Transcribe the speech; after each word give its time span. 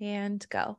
And 0.00 0.46
go. 0.48 0.78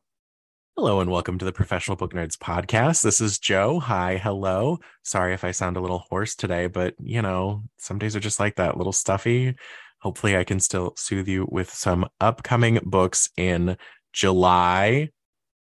Hello 0.76 0.99
and 0.99 1.09
welcome 1.09 1.39
to 1.39 1.45
the 1.45 1.52
Professional 1.52 1.98
Book 1.98 2.13
Nerds 2.13 2.38
podcast. 2.38 3.02
This 3.02 3.20
is 3.20 3.40
Joe. 3.40 3.80
Hi, 3.80 4.17
hello. 4.17 4.77
Sorry 5.03 5.34
if 5.34 5.43
I 5.43 5.52
sound 5.52 5.76
a 5.76 5.81
little 5.81 6.05
hoarse 6.09 6.35
today, 6.35 6.67
but 6.67 6.93
you 6.99 7.21
know, 7.21 7.63
some 7.80 7.98
days 7.98 8.16
are 8.16 8.20
just 8.20 8.40
like 8.40 8.57
that, 8.57 8.76
a 8.76 8.77
little 8.77 8.93
stuffy. 8.93 9.55
Hopefully, 10.02 10.38
I 10.38 10.43
can 10.43 10.59
still 10.59 10.93
soothe 10.95 11.27
you 11.27 11.48
with 11.49 11.73
some 11.73 12.07
upcoming 12.21 12.80
books 12.84 13.30
in 13.38 13.77
July. 14.13 15.09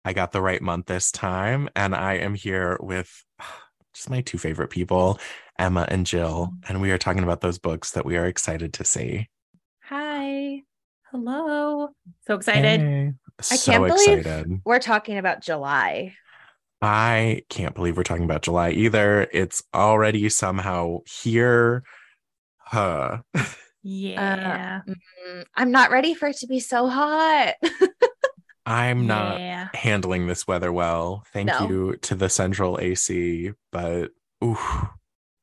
I 0.05 0.13
got 0.13 0.31
the 0.31 0.43
right 0.43 0.63
month 0.63 0.87
this 0.87 1.11
time, 1.11 1.69
and 1.75 1.97
I 1.97 2.15
am 2.15 2.35
here 2.35 2.79
with 2.81 3.25
just 3.95 4.09
my 4.09 4.21
two 4.21 4.39
favorite 4.39 4.71
people, 4.71 5.19
Emma 5.59 5.85
and 5.89 6.07
Jill, 6.07 6.53
and 6.69 6.81
we 6.81 6.93
are 6.93 6.99
talking 6.99 7.25
about 7.25 7.41
those 7.41 7.59
books 7.59 7.91
that 7.93 8.07
we 8.07 8.17
are 8.17 8.27
excited 8.27 8.73
to 8.75 8.85
see. 8.85 9.29
Hi. 9.87 10.63
Hello. 11.11 11.89
So 12.27 12.37
excited. 12.37 12.81
Hey. 12.81 13.13
I 13.51 13.57
So 13.57 13.73
can't 13.73 13.87
believe 13.87 14.19
excited. 14.21 14.61
we're 14.65 14.79
talking 14.79 15.19
about 15.19 15.43
July. 15.43 16.15
I 16.81 17.43
can't 17.49 17.75
believe 17.75 17.97
we're 17.97 18.03
talking 18.03 18.25
about 18.25 18.43
July 18.43 18.71
either. 18.71 19.29
It's 19.33 19.63
already 19.75 20.29
somehow 20.29 20.99
here. 21.07 21.83
Huh. 22.59 23.23
Yeah. 23.83 24.83
Mm, 25.29 25.45
I'm 25.55 25.71
not 25.71 25.91
ready 25.91 26.15
for 26.15 26.29
it 26.29 26.37
to 26.39 26.47
be 26.47 26.61
so 26.61 26.89
hot. 26.89 27.55
I'm 28.67 29.07
not 29.07 29.39
Yeah. 29.41 29.69
handling 29.75 30.27
this 30.27 30.47
weather 30.47 30.73
well. 30.73 31.25
Thank 31.33 31.49
No. 31.49 31.69
you 31.69 31.97
to 32.03 32.15
the 32.15 32.29
central 32.29 32.79
AC, 32.81 33.53
but 33.73 34.11
ooh, 34.43 34.59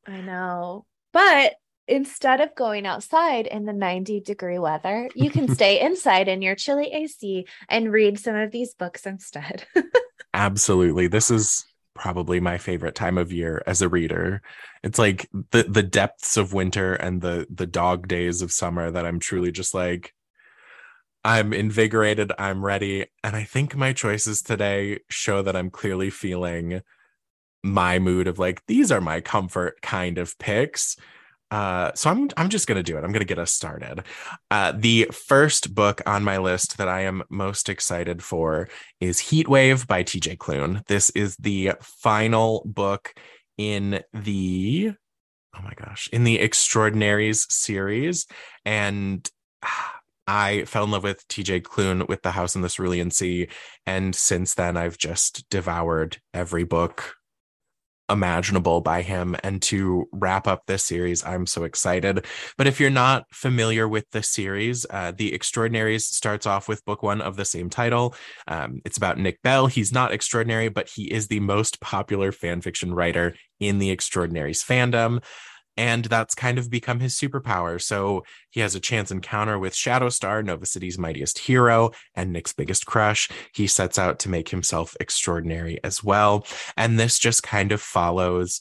I 0.08 0.22
know. 0.22 0.86
But 1.12 1.56
instead 1.90 2.40
of 2.40 2.56
going 2.56 2.86
outside 2.86 3.48
in 3.48 3.66
the 3.66 3.74
90 3.74 4.22
degree 4.22 4.60
weather, 4.60 5.10
you 5.16 5.30
can 5.30 5.48
stay 5.54 5.82
inside 5.82 6.28
in 6.28 6.42
your 6.42 6.56
chilly 6.56 6.92
AC 6.92 7.46
and 7.68 7.92
read 7.92 8.20
some 8.20 8.36
of 8.36 8.52
these 8.52 8.74
books 8.74 9.06
instead. 9.06 9.66
absolutely. 10.34 11.08
This 11.08 11.32
is 11.32 11.66
probably 11.96 12.40
my 12.40 12.58
favorite 12.58 12.96
time 12.96 13.18
of 13.18 13.34
year 13.34 13.62
as 13.68 13.82
a 13.82 13.90
reader. 13.90 14.42
It's 14.84 15.00
like 15.00 15.28
the 15.52 15.64
the 15.64 15.84
depths 15.84 16.38
of 16.38 16.54
winter 16.54 16.94
and 16.94 17.22
the 17.22 17.46
the 17.50 17.68
dog 17.68 18.08
days 18.08 18.42
of 18.42 18.52
summer 18.52 18.90
that 18.90 19.06
I'm 19.06 19.20
truly 19.20 19.52
just 19.52 19.74
like 19.74 20.14
I'm 21.26 21.52
invigorated, 21.52 22.32
I'm 22.40 22.64
ready, 22.64 23.08
and 23.26 23.36
I 23.36 23.44
think 23.44 23.76
my 23.76 23.92
choices 23.92 24.42
today 24.42 25.00
show 25.10 25.42
that 25.42 25.56
I'm 25.56 25.70
clearly 25.70 26.10
feeling 26.10 26.82
my 27.62 28.00
mood 28.00 28.28
of 28.28 28.40
like 28.40 28.66
these 28.68 28.90
are 28.90 29.02
my 29.02 29.20
comfort 29.20 29.82
kind 29.82 30.18
of 30.18 30.38
picks. 30.40 30.96
Uh, 31.52 31.92
so 31.96 32.10
I'm 32.10 32.30
I'm 32.38 32.50
just 32.50 32.68
gonna 32.68 32.84
do 32.84 32.98
it. 32.98 33.04
I'm 33.04 33.12
gonna 33.12 33.26
get 33.26 33.40
us 33.40 33.52
started. 33.52 34.04
Uh, 34.52 34.74
the 34.76 35.10
first 35.12 35.74
book 35.74 36.02
on 36.06 36.24
my 36.24 36.38
list 36.38 36.78
that 36.78 36.88
I 36.88 37.02
am 37.02 37.24
most 37.30 37.70
excited 37.70 38.24
for 38.24 38.70
is 39.00 39.20
Heat 39.20 39.48
Wave 39.48 39.88
by 39.88 40.04
TJ 40.04 40.38
Klune. 40.38 40.86
This 40.88 41.10
is 41.12 41.36
the 41.38 41.74
final 41.82 42.64
book 42.66 43.14
in 43.58 44.02
the 44.14 44.94
oh 45.60 45.64
my 45.64 45.74
gosh, 45.76 46.10
in 46.12 46.24
the 46.24 46.40
Extraordinaries 46.40 47.46
series. 47.50 48.28
And 48.66 49.30
I 50.28 50.66
fell 50.66 50.84
in 50.84 50.92
love 50.92 51.04
with 51.04 51.28
TJ 51.28 51.64
Klune 51.64 52.08
with 52.08 52.22
The 52.22 52.30
House 52.30 52.56
in 52.56 52.62
the 52.62 52.70
Cerulean 52.70 53.10
Sea. 53.10 53.48
And 53.88 54.14
since 54.14 54.54
then, 54.54 54.78
I've 54.78 55.00
just 55.00 55.50
devoured 55.50 56.22
every 56.36 56.66
book 56.66 57.16
imaginable 58.10 58.82
by 58.82 59.02
him. 59.02 59.36
And 59.44 59.62
to 59.64 60.08
wrap 60.12 60.48
up 60.48 60.66
this 60.66 60.84
series, 60.84 61.24
I'm 61.24 61.46
so 61.46 61.64
excited. 61.64 62.26
But 62.58 62.68
if 62.68 62.80
you're 62.80 62.90
not 62.90 63.26
familiar 63.32 63.88
with 63.88 64.10
the 64.12 64.24
series, 64.24 64.86
uh, 64.90 65.12
The 65.16 65.34
Extraordinaries 65.34 66.06
starts 66.06 66.46
off 66.46 66.68
with 66.68 66.86
book 66.86 67.04
one 67.04 67.22
of 67.22 67.36
the 67.36 67.46
same 67.46 67.70
title. 67.70 68.16
Um, 68.48 68.82
it's 68.86 68.98
about 68.98 69.18
Nick 69.18 69.42
Bell. 69.42 69.68
He's 69.68 69.92
not 69.92 70.12
extraordinary, 70.12 70.70
but 70.70 70.90
he 70.90 71.12
is 71.12 71.28
the 71.28 71.40
most 71.40 71.80
popular 71.82 72.32
fan 72.32 72.62
fiction 72.62 72.94
writer 72.94 73.36
in 73.60 73.80
the 73.80 73.92
Extraordinaries 73.92 74.64
fandom. 74.64 75.22
And 75.80 76.04
that's 76.04 76.36
kind 76.36 76.60
of 76.60 76.70
become 76.70 77.00
his 77.00 77.16
superpower. 77.16 77.82
So 77.82 78.26
he 78.50 78.60
has 78.60 78.76
a 78.76 78.82
chance 78.82 79.12
encounter 79.12 79.58
with 79.58 79.74
Shadowstar, 79.74 80.44
Nova 80.44 80.66
City's 80.66 80.98
mightiest 80.98 81.40
hero, 81.40 81.92
and 82.16 82.34
Nick's 82.34 82.52
biggest 82.52 82.86
crush. 82.86 83.30
He 83.54 83.66
sets 83.66 83.98
out 83.98 84.20
to 84.20 84.30
make 84.30 84.50
himself 84.50 84.98
extraordinary 85.00 85.80
as 85.82 86.04
well. 86.04 86.46
And 86.76 87.00
this 87.00 87.18
just 87.18 87.44
kind 87.44 87.72
of 87.72 87.82
follows 87.82 88.60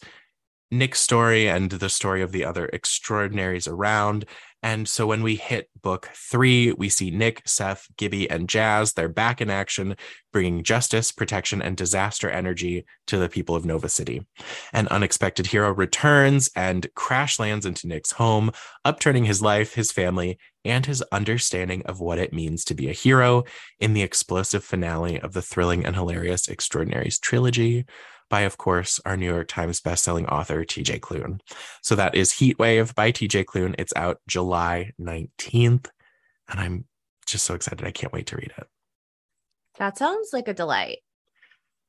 Nick's 0.71 1.01
story 1.01 1.49
and 1.49 1.71
the 1.71 1.89
story 1.89 2.23
of 2.23 2.33
the 2.33 2.45
other 2.45 2.69
extraordinaries 2.73 3.67
around. 3.67 4.27
And 4.63 4.89
so 4.89 5.07
when 5.07 5.23
we 5.23 5.37
hit 5.37 5.71
book 5.83 6.11
three, 6.15 6.73
we 6.73 6.89
see 6.89 7.11
Nick, 7.11 7.43
Seth, 7.47 7.87
Gibby, 7.97 8.29
and 8.29 8.49
Jazz. 8.49 8.93
They're 8.93 9.09
back 9.09 9.41
in 9.41 9.51
action, 9.51 9.97
bringing 10.33 10.65
justice, 10.65 11.13
protection, 11.13 11.63
and 11.63 11.77
disaster 11.77 12.29
energy 12.29 12.85
to 13.07 13.19
the 13.19 13.29
people 13.29 13.55
of 13.55 13.65
Nova 13.65 13.89
City. 13.89 14.27
An 14.73 14.89
unexpected 14.89 15.47
hero 15.47 15.73
returns 15.73 16.51
and 16.57 16.93
crash 16.95 17.39
lands 17.39 17.67
into 17.67 17.87
Nick's 17.87 18.13
home, 18.13 18.51
upturning 18.85 19.25
his 19.25 19.41
life, 19.41 19.75
his 19.75 19.93
family, 19.93 20.39
and 20.65 20.85
his 20.85 21.03
understanding 21.13 21.83
of 21.87 22.01
what 22.01 22.19
it 22.19 22.33
means 22.33 22.65
to 22.65 22.75
be 22.75 22.91
a 22.91 22.93
hero 22.93 23.45
in 23.79 23.95
the 23.95 24.03
explosive 24.03 24.65
finale 24.65 25.21
of 25.21 25.35
the 25.35 25.43
thrilling 25.43 25.87
and 25.87 25.95
hilarious 25.95 26.49
Extraordinaries 26.49 27.19
trilogy 27.21 27.87
by, 28.29 28.43
of 28.43 28.59
course, 28.59 29.01
our 29.05 29.17
New 29.17 29.27
York 29.27 29.49
Times 29.49 29.81
bestselling 29.81 30.31
author, 30.31 30.65
TJ 30.65 31.01
Klune. 31.01 31.41
So 31.83 31.95
that 31.95 32.15
is 32.15 32.35
Heat 32.35 32.59
Wave 32.59 32.95
by 32.95 33.13
TJ 33.13 33.45
Klune. 33.45 33.75
It's 33.79 33.93
out 33.97 34.21
July 34.27 34.93
19th. 35.01 35.87
And 36.49 36.61
I'm 36.61 36.85
just 37.27 37.45
so 37.45 37.55
excited. 37.55 37.87
I 37.87 37.91
can't 37.91 38.13
wait 38.13 38.27
to 38.29 38.37
read 38.37 38.53
it. 38.57 38.67
that 39.79 39.99
sounds 39.99 40.31
like 40.33 40.49
a 40.49 40.55
delight. 40.55 40.99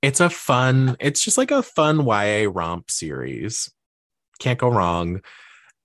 It's 0.02 0.20
a 0.20 0.30
fun, 0.30 0.96
it's 1.00 1.22
just 1.24 1.38
like 1.38 1.52
a 1.52 1.64
fun 1.64 2.06
YA 2.06 2.50
romp 2.50 2.90
series. 2.90 3.72
Can't 4.40 4.60
go 4.60 4.70
wrong. 4.70 5.22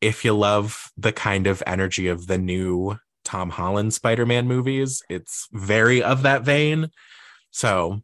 If 0.00 0.24
you 0.24 0.34
love 0.34 0.90
the 0.96 1.12
kind 1.12 1.46
of 1.46 1.62
energy 1.66 2.08
of 2.08 2.26
the 2.26 2.38
new 2.38 2.98
Tom 3.24 3.50
Holland 3.50 3.94
Spider 3.94 4.26
Man 4.26 4.46
movies, 4.46 5.02
it's 5.08 5.48
very 5.52 6.02
of 6.02 6.22
that 6.22 6.42
vein. 6.42 6.90
So 7.50 8.02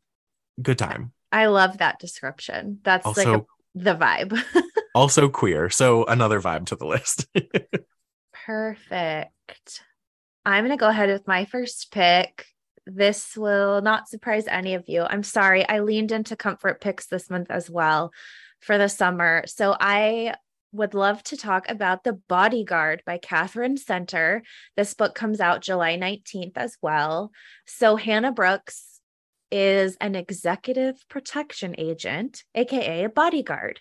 good 0.60 0.78
time. 0.78 1.12
I 1.32 1.46
love 1.46 1.78
that 1.78 1.98
description. 1.98 2.80
That's 2.82 3.16
like 3.16 3.26
a, 3.26 3.44
the 3.74 3.94
vibe. 3.94 4.38
also 4.94 5.28
queer. 5.28 5.70
So 5.70 6.04
another 6.04 6.41
vibe 6.41 6.66
to 6.66 6.76
the 6.76 6.86
list. 6.86 7.26
Perfect. 8.32 9.82
I'm 10.44 10.64
going 10.64 10.76
to 10.76 10.80
go 10.80 10.88
ahead 10.88 11.10
with 11.10 11.28
my 11.28 11.44
first 11.44 11.92
pick. 11.92 12.47
This 12.86 13.36
will 13.36 13.82
not 13.82 14.09
surprise 14.09 14.47
any 14.48 14.74
of 14.74 14.88
you. 14.88 15.03
I'm 15.03 15.22
sorry. 15.22 15.68
I 15.68 15.80
leaned 15.80 16.12
into 16.12 16.34
comfort 16.34 16.80
picks 16.80 17.06
this 17.06 17.30
month 17.30 17.50
as 17.50 17.71
well 17.71 18.12
for 18.60 18.78
the 18.78 18.88
summer. 18.88 19.44
So 19.47 19.77
I 19.78 20.34
would 20.72 20.94
love 20.94 21.22
to 21.24 21.36
talk 21.36 21.68
about 21.68 22.04
The 22.04 22.12
Bodyguard 22.12 23.03
by 23.04 23.18
Katherine 23.18 23.77
Center. 23.77 24.42
This 24.77 24.94
book 24.94 25.15
comes 25.15 25.41
out 25.41 25.62
July 25.62 25.97
19th 25.97 26.56
as 26.56 26.77
well. 26.80 27.32
So 27.66 27.97
Hannah 27.97 28.32
Brooks 28.32 28.90
is 29.50 29.97
an 30.00 30.14
executive 30.14 31.06
protection 31.08 31.74
agent, 31.78 32.44
AKA 32.54 33.04
a 33.04 33.08
bodyguard. 33.08 33.80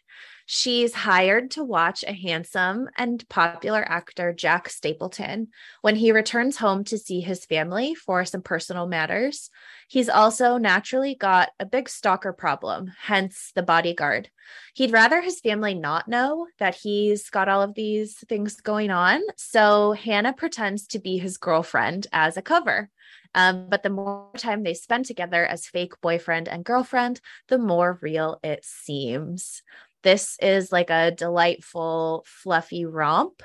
She's 0.52 0.96
hired 0.96 1.52
to 1.52 1.64
watch 1.64 2.04
a 2.04 2.12
handsome 2.12 2.90
and 2.98 3.28
popular 3.30 3.84
actor, 3.88 4.34
Jack 4.34 4.68
Stapleton, 4.68 5.50
when 5.82 5.96
he 5.96 6.12
returns 6.12 6.58
home 6.58 6.84
to 6.86 6.98
see 6.98 7.22
his 7.22 7.46
family 7.46 7.94
for 7.94 8.26
some 8.26 8.42
personal 8.42 8.88
matters. 8.88 9.52
He's 9.88 10.10
also 10.10 10.58
naturally 10.58 11.14
got 11.14 11.50
a 11.60 11.68
big 11.68 11.88
stalker 11.88 12.34
problem, 12.34 12.92
hence 13.00 13.52
the 13.54 13.62
bodyguard. 13.62 14.32
He'd 14.74 14.92
rather 14.92 15.22
his 15.22 15.40
family 15.40 15.76
not 15.76 16.08
know 16.08 16.48
that 16.58 16.74
he's 16.74 17.30
got 17.30 17.48
all 17.48 17.62
of 17.62 17.76
these 17.76 18.16
things 18.28 18.60
going 18.60 18.90
on. 18.90 19.22
So 19.38 19.92
Hannah 19.92 20.34
pretends 20.34 20.88
to 20.88 21.00
be 21.00 21.20
his 21.20 21.38
girlfriend 21.38 22.08
as 22.12 22.38
a 22.38 22.42
cover. 22.42 22.90
Um, 23.36 23.68
but 23.70 23.84
the 23.84 23.90
more 23.90 24.32
time 24.38 24.64
they 24.64 24.74
spend 24.74 25.06
together 25.06 25.46
as 25.46 25.68
fake 25.68 25.94
boyfriend 26.02 26.48
and 26.48 26.66
girlfriend, 26.66 27.22
the 27.48 27.58
more 27.58 28.00
real 28.02 28.40
it 28.44 28.66
seems. 28.66 29.62
This 30.04 30.38
is 30.42 30.72
like 30.72 30.90
a 30.90 31.12
delightful, 31.12 32.26
fluffy 32.26 32.86
romp. 32.86 33.44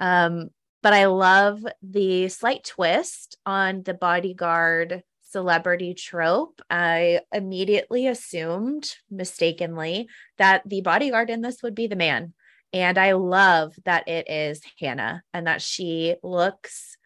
Um, 0.00 0.50
but 0.82 0.92
I 0.92 1.06
love 1.06 1.64
the 1.80 2.28
slight 2.28 2.64
twist 2.64 3.38
on 3.46 3.82
the 3.84 3.94
bodyguard 3.94 5.02
celebrity 5.22 5.94
trope. 5.94 6.60
I 6.68 7.20
immediately 7.32 8.06
assumed 8.06 8.92
mistakenly 9.10 10.08
that 10.38 10.62
the 10.66 10.82
bodyguard 10.82 11.30
in 11.30 11.40
this 11.40 11.62
would 11.62 11.74
be 11.74 11.86
the 11.86 11.96
man. 11.96 12.34
And 12.72 12.98
I 12.98 13.12
love 13.12 13.74
that 13.84 14.08
it 14.08 14.28
is 14.30 14.60
Hannah 14.78 15.22
and 15.32 15.46
that 15.46 15.62
she 15.62 16.16
looks 16.22 16.96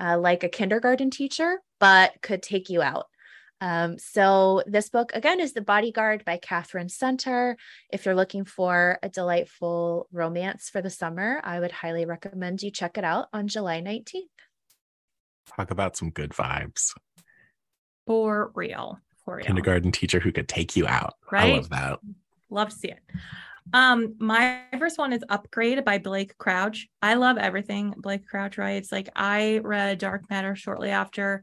uh, 0.00 0.18
like 0.18 0.44
a 0.44 0.48
kindergarten 0.48 1.10
teacher, 1.10 1.60
but 1.84 2.14
could 2.22 2.42
take 2.42 2.70
you 2.70 2.80
out. 2.80 3.08
Um, 3.60 3.98
so, 3.98 4.62
this 4.66 4.88
book 4.88 5.10
again 5.12 5.38
is 5.38 5.52
The 5.52 5.60
Bodyguard 5.60 6.24
by 6.24 6.38
Katherine 6.38 6.88
Center. 6.88 7.58
If 7.92 8.06
you're 8.06 8.14
looking 8.14 8.46
for 8.46 8.98
a 9.02 9.10
delightful 9.10 10.08
romance 10.10 10.70
for 10.70 10.80
the 10.80 10.88
summer, 10.88 11.42
I 11.44 11.60
would 11.60 11.72
highly 11.72 12.06
recommend 12.06 12.62
you 12.62 12.70
check 12.70 12.96
it 12.96 13.04
out 13.04 13.26
on 13.34 13.48
July 13.48 13.82
19th. 13.82 14.22
Talk 15.54 15.70
about 15.70 15.94
some 15.94 16.08
good 16.08 16.30
vibes. 16.30 16.94
For 18.06 18.50
real. 18.54 18.98
For 19.26 19.36
real. 19.36 19.44
Kindergarten 19.44 19.92
teacher 19.92 20.20
who 20.20 20.32
could 20.32 20.48
take 20.48 20.76
you 20.76 20.86
out. 20.86 21.16
Right? 21.30 21.52
I 21.52 21.56
love 21.56 21.68
that. 21.68 21.98
Love 22.48 22.70
to 22.70 22.76
see 22.76 22.88
it. 22.88 23.00
Um, 23.72 24.14
my 24.18 24.60
first 24.78 24.98
one 24.98 25.12
is 25.12 25.24
Upgrade 25.28 25.84
by 25.84 25.98
Blake 25.98 26.36
Crouch. 26.36 26.88
I 27.00 27.14
love 27.14 27.38
everything 27.38 27.94
Blake 27.96 28.26
Crouch 28.26 28.58
writes. 28.58 28.92
Like 28.92 29.08
I 29.16 29.60
read 29.64 29.98
Dark 29.98 30.28
Matter 30.28 30.54
shortly 30.54 30.90
after 30.90 31.42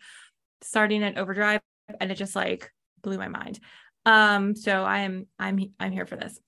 starting 0.61 1.03
at 1.03 1.17
Overdrive, 1.17 1.61
and 1.99 2.11
it 2.11 2.15
just 2.15 2.35
like 2.35 2.71
blew 3.01 3.17
my 3.17 3.27
mind. 3.27 3.59
Um, 4.05 4.55
so 4.55 4.83
I 4.83 4.99
am 4.99 5.27
I'm 5.37 5.59
I'm 5.79 5.91
here 5.91 6.05
for 6.05 6.15
this. 6.15 6.39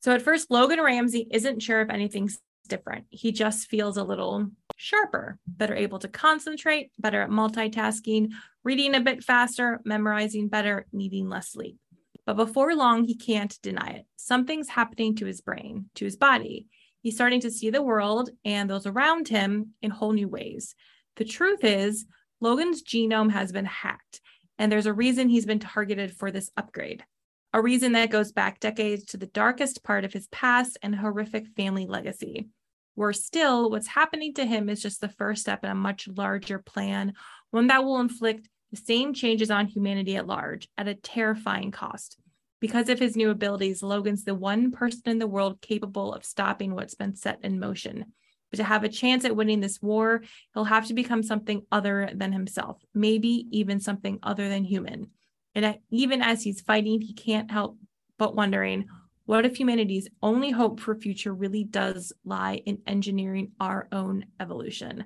So 0.00 0.12
at 0.12 0.22
first, 0.22 0.50
Logan 0.50 0.80
Ramsay 0.80 1.28
isn't 1.30 1.60
sure 1.60 1.80
if 1.80 1.90
anything's 1.90 2.38
different. 2.68 3.06
He 3.10 3.32
just 3.32 3.68
feels 3.68 3.96
a 3.96 4.04
little 4.04 4.48
sharper, 4.76 5.38
better 5.46 5.74
able 5.74 5.98
to 6.00 6.08
concentrate, 6.08 6.90
better 6.98 7.22
at 7.22 7.30
multitasking, 7.30 8.30
reading 8.64 8.94
a 8.94 9.00
bit 9.00 9.22
faster, 9.22 9.80
memorizing 9.84 10.48
better, 10.48 10.86
needing 10.92 11.28
less 11.28 11.52
sleep. 11.52 11.76
But 12.24 12.36
before 12.36 12.74
long, 12.74 13.04
he 13.04 13.16
can't 13.16 13.56
deny 13.62 13.90
it. 13.90 14.06
Something's 14.16 14.68
happening 14.68 15.16
to 15.16 15.26
his 15.26 15.40
brain, 15.40 15.86
to 15.96 16.04
his 16.04 16.16
body. 16.16 16.66
He's 17.02 17.14
starting 17.14 17.40
to 17.40 17.50
see 17.50 17.70
the 17.70 17.82
world 17.82 18.30
and 18.44 18.70
those 18.70 18.86
around 18.86 19.28
him 19.28 19.74
in 19.82 19.90
whole 19.90 20.12
new 20.12 20.28
ways. 20.28 20.74
The 21.16 21.24
truth 21.24 21.64
is, 21.64 22.06
Logan's 22.42 22.82
genome 22.82 23.30
has 23.30 23.52
been 23.52 23.66
hacked, 23.66 24.20
and 24.58 24.70
there's 24.70 24.86
a 24.86 24.92
reason 24.92 25.28
he's 25.28 25.46
been 25.46 25.60
targeted 25.60 26.12
for 26.12 26.32
this 26.32 26.50
upgrade. 26.56 27.04
A 27.52 27.62
reason 27.62 27.92
that 27.92 28.10
goes 28.10 28.32
back 28.32 28.58
decades 28.58 29.04
to 29.06 29.16
the 29.16 29.28
darkest 29.28 29.84
part 29.84 30.04
of 30.04 30.12
his 30.12 30.26
past 30.26 30.76
and 30.82 30.92
horrific 30.92 31.46
family 31.56 31.86
legacy. 31.86 32.48
Worse 32.96 33.24
still, 33.24 33.70
what's 33.70 33.86
happening 33.86 34.34
to 34.34 34.44
him 34.44 34.68
is 34.68 34.82
just 34.82 35.00
the 35.00 35.08
first 35.08 35.42
step 35.42 35.62
in 35.62 35.70
a 35.70 35.74
much 35.76 36.08
larger 36.08 36.58
plan, 36.58 37.12
one 37.52 37.68
that 37.68 37.84
will 37.84 38.00
inflict 38.00 38.48
the 38.72 38.76
same 38.76 39.14
changes 39.14 39.52
on 39.52 39.66
humanity 39.68 40.16
at 40.16 40.26
large 40.26 40.68
at 40.76 40.88
a 40.88 40.96
terrifying 40.96 41.70
cost. 41.70 42.16
Because 42.60 42.88
of 42.88 42.98
his 42.98 43.14
new 43.14 43.30
abilities, 43.30 43.84
Logan's 43.84 44.24
the 44.24 44.34
one 44.34 44.72
person 44.72 45.02
in 45.06 45.18
the 45.20 45.28
world 45.28 45.60
capable 45.60 46.12
of 46.12 46.24
stopping 46.24 46.74
what's 46.74 46.96
been 46.96 47.14
set 47.14 47.38
in 47.44 47.60
motion. 47.60 48.14
But 48.52 48.58
to 48.58 48.64
have 48.64 48.84
a 48.84 48.88
chance 48.88 49.24
at 49.24 49.34
winning 49.34 49.60
this 49.60 49.82
war, 49.82 50.22
he'll 50.54 50.64
have 50.64 50.86
to 50.86 50.94
become 50.94 51.24
something 51.24 51.62
other 51.72 52.10
than 52.14 52.32
himself, 52.32 52.80
maybe 52.94 53.48
even 53.50 53.80
something 53.80 54.20
other 54.22 54.48
than 54.48 54.62
human. 54.62 55.08
And 55.54 55.78
even 55.90 56.22
as 56.22 56.44
he's 56.44 56.60
fighting, 56.60 57.00
he 57.00 57.14
can't 57.14 57.50
help 57.50 57.78
but 58.18 58.36
wondering 58.36 58.86
what 59.24 59.46
if 59.46 59.58
humanity's 59.58 60.08
only 60.22 60.50
hope 60.50 60.80
for 60.80 60.94
future 60.94 61.32
really 61.32 61.64
does 61.64 62.12
lie 62.24 62.60
in 62.66 62.82
engineering 62.86 63.52
our 63.60 63.88
own 63.92 64.26
evolution? 64.40 65.04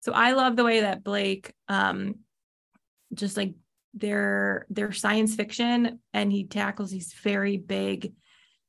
So 0.00 0.12
I 0.12 0.32
love 0.32 0.56
the 0.56 0.64
way 0.64 0.80
that 0.80 1.02
Blake 1.02 1.52
um, 1.68 2.16
just 3.12 3.36
like 3.36 3.54
they're 3.94 4.66
they're 4.68 4.92
science 4.92 5.34
fiction 5.34 5.98
and 6.12 6.30
he 6.30 6.44
tackles 6.44 6.90
these 6.90 7.12
very 7.22 7.56
big 7.56 8.12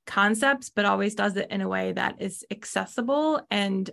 concepts 0.08 0.70
but 0.70 0.86
always 0.86 1.14
does 1.14 1.36
it 1.36 1.52
in 1.52 1.62
a 1.62 1.68
way 1.68 1.92
that 1.92 2.22
is 2.22 2.44
accessible 2.50 3.42
and 3.52 3.92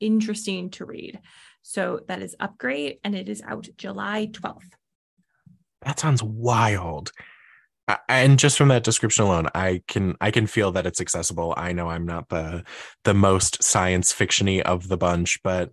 interesting 0.00 0.70
to 0.70 0.84
read. 0.84 1.20
So 1.62 2.00
that 2.08 2.22
is 2.22 2.36
upgrade 2.40 2.98
and 3.04 3.14
it 3.14 3.28
is 3.28 3.42
out 3.42 3.68
july 3.76 4.28
12th 4.32 4.70
that 5.82 5.98
sounds 5.98 6.22
wild. 6.22 7.12
And 8.08 8.38
just 8.38 8.58
from 8.58 8.68
that 8.68 8.84
description 8.84 9.24
alone 9.24 9.48
i 9.54 9.82
can 9.88 10.14
i 10.20 10.30
can 10.30 10.46
feel 10.46 10.72
that 10.72 10.84
it's 10.84 11.00
accessible. 11.00 11.54
I 11.56 11.72
know 11.72 11.88
i'm 11.88 12.04
not 12.04 12.28
the 12.28 12.64
the 13.04 13.14
most 13.14 13.62
science 13.62 14.12
fictiony 14.12 14.60
of 14.60 14.88
the 14.88 14.98
bunch 14.98 15.40
but 15.42 15.70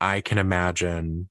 i 0.00 0.20
can 0.20 0.38
imagine 0.38 1.28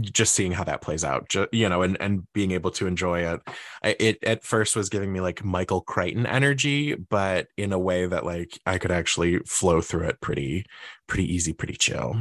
just 0.00 0.34
seeing 0.34 0.52
how 0.52 0.64
that 0.64 0.82
plays 0.82 1.04
out 1.04 1.32
you 1.52 1.68
know 1.68 1.82
and 1.82 1.96
and 2.00 2.30
being 2.32 2.52
able 2.52 2.70
to 2.70 2.86
enjoy 2.86 3.20
it. 3.20 3.40
It 3.82 4.22
at 4.24 4.44
first 4.44 4.76
was 4.76 4.88
giving 4.88 5.12
me 5.12 5.20
like 5.20 5.44
michael 5.44 5.80
crichton 5.80 6.26
energy 6.26 6.94
but 6.94 7.48
in 7.56 7.72
a 7.72 7.78
way 7.78 8.06
that 8.06 8.24
like 8.24 8.58
i 8.66 8.78
could 8.78 8.90
actually 8.90 9.38
flow 9.40 9.80
through 9.80 10.08
it 10.08 10.20
pretty 10.20 10.66
pretty 11.06 11.32
easy 11.32 11.52
pretty 11.52 11.76
chill. 11.76 12.16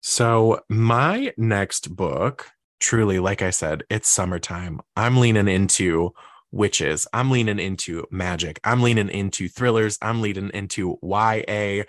So 0.00 0.60
my 0.68 1.32
next 1.36 1.94
book 1.94 2.50
truly 2.80 3.20
like 3.20 3.42
i 3.42 3.50
said 3.50 3.84
it's 3.90 4.08
summertime. 4.08 4.80
I'm 4.96 5.16
leaning 5.18 5.48
into 5.48 6.12
witches. 6.50 7.06
I'm 7.14 7.30
leaning 7.30 7.58
into 7.58 8.06
magic. 8.10 8.60
I'm 8.62 8.82
leaning 8.82 9.08
into 9.08 9.48
thrillers. 9.48 9.98
I'm 10.02 10.20
leaning 10.20 10.50
into 10.52 10.98
ya 11.02 11.82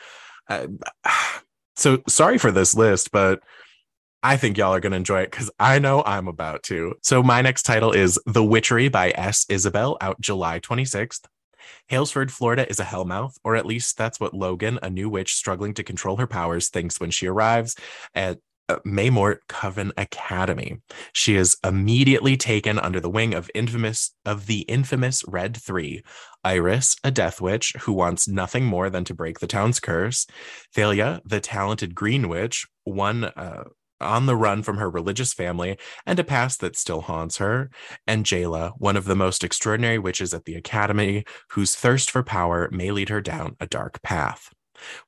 uh, 0.49 0.67
so 1.75 2.01
sorry 2.07 2.37
for 2.37 2.51
this 2.51 2.75
list 2.75 3.11
but 3.11 3.41
I 4.25 4.37
think 4.37 4.57
y'all 4.57 4.73
are 4.73 4.79
going 4.79 4.91
to 4.91 4.97
enjoy 4.97 5.21
it 5.21 5.31
because 5.31 5.51
I 5.59 5.79
know 5.79 6.01
I'm 6.05 6.29
about 6.29 6.63
to. 6.63 6.95
So, 7.01 7.21
my 7.21 7.41
next 7.41 7.63
title 7.63 7.91
is 7.91 8.17
The 8.25 8.43
Witchery 8.43 8.87
by 8.87 9.11
S. 9.11 9.45
Isabel, 9.49 9.97
out 9.99 10.19
July 10.21 10.61
26th. 10.61 11.25
Haelsford, 11.91 12.31
Florida 12.31 12.67
is 12.69 12.79
a 12.79 12.85
hellmouth, 12.85 13.35
or 13.43 13.57
at 13.57 13.65
least 13.65 13.97
that's 13.97 14.21
what 14.21 14.33
Logan, 14.33 14.79
a 14.81 14.89
new 14.89 15.09
witch 15.09 15.33
struggling 15.33 15.73
to 15.73 15.83
control 15.83 16.15
her 16.17 16.27
powers, 16.27 16.69
thinks 16.69 17.01
when 17.01 17.11
she 17.11 17.27
arrives 17.27 17.75
at 18.15 18.39
uh, 18.69 18.77
Maymort 18.85 19.39
Coven 19.49 19.91
Academy. 19.97 20.77
She 21.11 21.35
is 21.35 21.57
immediately 21.61 22.37
taken 22.37 22.79
under 22.79 23.01
the 23.01 23.09
wing 23.09 23.33
of 23.33 23.51
infamous 23.53 24.15
of 24.25 24.45
the 24.45 24.61
infamous 24.61 25.23
Red 25.27 25.57
Three, 25.57 26.01
Iris, 26.45 26.95
a 27.03 27.11
death 27.11 27.41
witch 27.41 27.73
who 27.81 27.91
wants 27.91 28.27
nothing 28.27 28.63
more 28.63 28.89
than 28.89 29.03
to 29.03 29.13
break 29.13 29.39
the 29.39 29.47
town's 29.47 29.81
curse, 29.81 30.25
Thalia, 30.73 31.21
the 31.25 31.41
talented 31.41 31.93
Green 31.93 32.29
Witch, 32.29 32.65
one 32.85 33.25
uh, 33.25 33.65
on 34.03 34.25
the 34.25 34.35
run 34.35 34.63
from 34.63 34.77
her 34.77 34.89
religious 34.89 35.33
family 35.33 35.77
and 36.05 36.19
a 36.19 36.23
past 36.23 36.59
that 36.59 36.75
still 36.75 37.01
haunts 37.01 37.37
her, 37.37 37.69
and 38.05 38.25
Jayla, 38.25 38.73
one 38.77 38.97
of 38.97 39.05
the 39.05 39.15
most 39.15 39.43
extraordinary 39.43 39.97
witches 39.97 40.33
at 40.33 40.45
the 40.45 40.55
academy, 40.55 41.23
whose 41.51 41.75
thirst 41.75 42.11
for 42.11 42.23
power 42.23 42.69
may 42.71 42.91
lead 42.91 43.09
her 43.09 43.21
down 43.21 43.55
a 43.59 43.67
dark 43.67 44.01
path. 44.01 44.53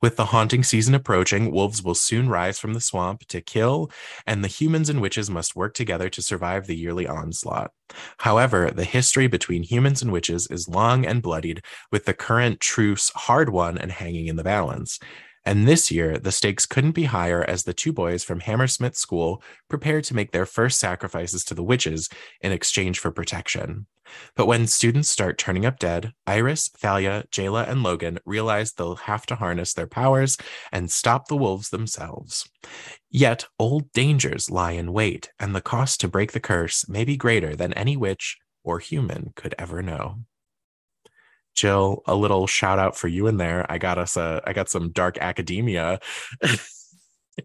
With 0.01 0.15
the 0.15 0.25
haunting 0.25 0.63
season 0.63 0.93
approaching, 0.93 1.51
wolves 1.51 1.83
will 1.83 1.95
soon 1.95 2.29
rise 2.29 2.59
from 2.59 2.73
the 2.73 2.81
swamp 2.81 3.25
to 3.27 3.41
kill, 3.41 3.91
and 4.25 4.43
the 4.43 4.49
humans 4.49 4.89
and 4.89 5.01
witches 5.01 5.29
must 5.29 5.55
work 5.55 5.73
together 5.73 6.09
to 6.09 6.21
survive 6.21 6.67
the 6.67 6.75
yearly 6.75 7.07
onslaught. 7.07 7.71
However, 8.19 8.71
the 8.71 8.83
history 8.83 9.27
between 9.27 9.63
humans 9.63 10.01
and 10.01 10.11
witches 10.11 10.47
is 10.49 10.69
long 10.69 11.05
and 11.05 11.21
bloodied, 11.21 11.61
with 11.91 12.05
the 12.05 12.13
current 12.13 12.59
truce 12.59 13.09
hard 13.15 13.49
won 13.49 13.77
and 13.77 13.91
hanging 13.91 14.27
in 14.27 14.35
the 14.35 14.43
balance. 14.43 14.99
And 15.45 15.67
this 15.67 15.91
year, 15.91 16.17
the 16.17 16.31
stakes 16.31 16.65
couldn't 16.65 16.93
be 16.93 17.03
higher 17.03 17.43
as 17.43 17.63
the 17.63 17.73
two 17.73 17.93
boys 17.93 18.23
from 18.23 18.39
Hammersmith 18.39 18.95
School 18.95 19.43
prepared 19.69 20.03
to 20.05 20.15
make 20.15 20.31
their 20.31 20.45
first 20.45 20.79
sacrifices 20.79 21.43
to 21.45 21.53
the 21.53 21.63
witches 21.63 22.09
in 22.41 22.51
exchange 22.51 22.97
for 22.97 23.11
protection. 23.11 23.85
But 24.35 24.47
when 24.47 24.67
students 24.67 25.09
start 25.09 25.37
turning 25.37 25.65
up 25.65 25.79
dead, 25.79 26.13
Iris, 26.25 26.69
Thalia, 26.69 27.25
Jayla, 27.31 27.67
and 27.69 27.83
Logan 27.83 28.19
realize 28.25 28.73
they'll 28.73 28.95
have 28.95 29.25
to 29.27 29.35
harness 29.35 29.73
their 29.73 29.87
powers 29.87 30.37
and 30.71 30.91
stop 30.91 31.27
the 31.27 31.37
wolves 31.37 31.69
themselves. 31.69 32.47
Yet, 33.09 33.45
old 33.59 33.91
dangers 33.91 34.49
lie 34.49 34.71
in 34.71 34.93
wait, 34.93 35.31
and 35.39 35.55
the 35.55 35.61
cost 35.61 35.99
to 36.01 36.07
break 36.07 36.31
the 36.31 36.39
curse 36.39 36.87
may 36.87 37.03
be 37.03 37.17
greater 37.17 37.55
than 37.55 37.73
any 37.73 37.97
witch 37.97 38.37
or 38.63 38.79
human 38.79 39.33
could 39.35 39.53
ever 39.57 39.81
know. 39.81 40.19
Jill, 41.55 42.03
a 42.05 42.15
little 42.15 42.47
shout 42.47 42.79
out 42.79 42.95
for 42.97 43.07
you 43.07 43.27
in 43.27 43.37
there. 43.37 43.65
I 43.71 43.77
got 43.77 43.97
us 43.97 44.17
a 44.17 44.41
I 44.45 44.53
got 44.53 44.69
some 44.69 44.91
dark 44.91 45.17
academia. 45.19 45.99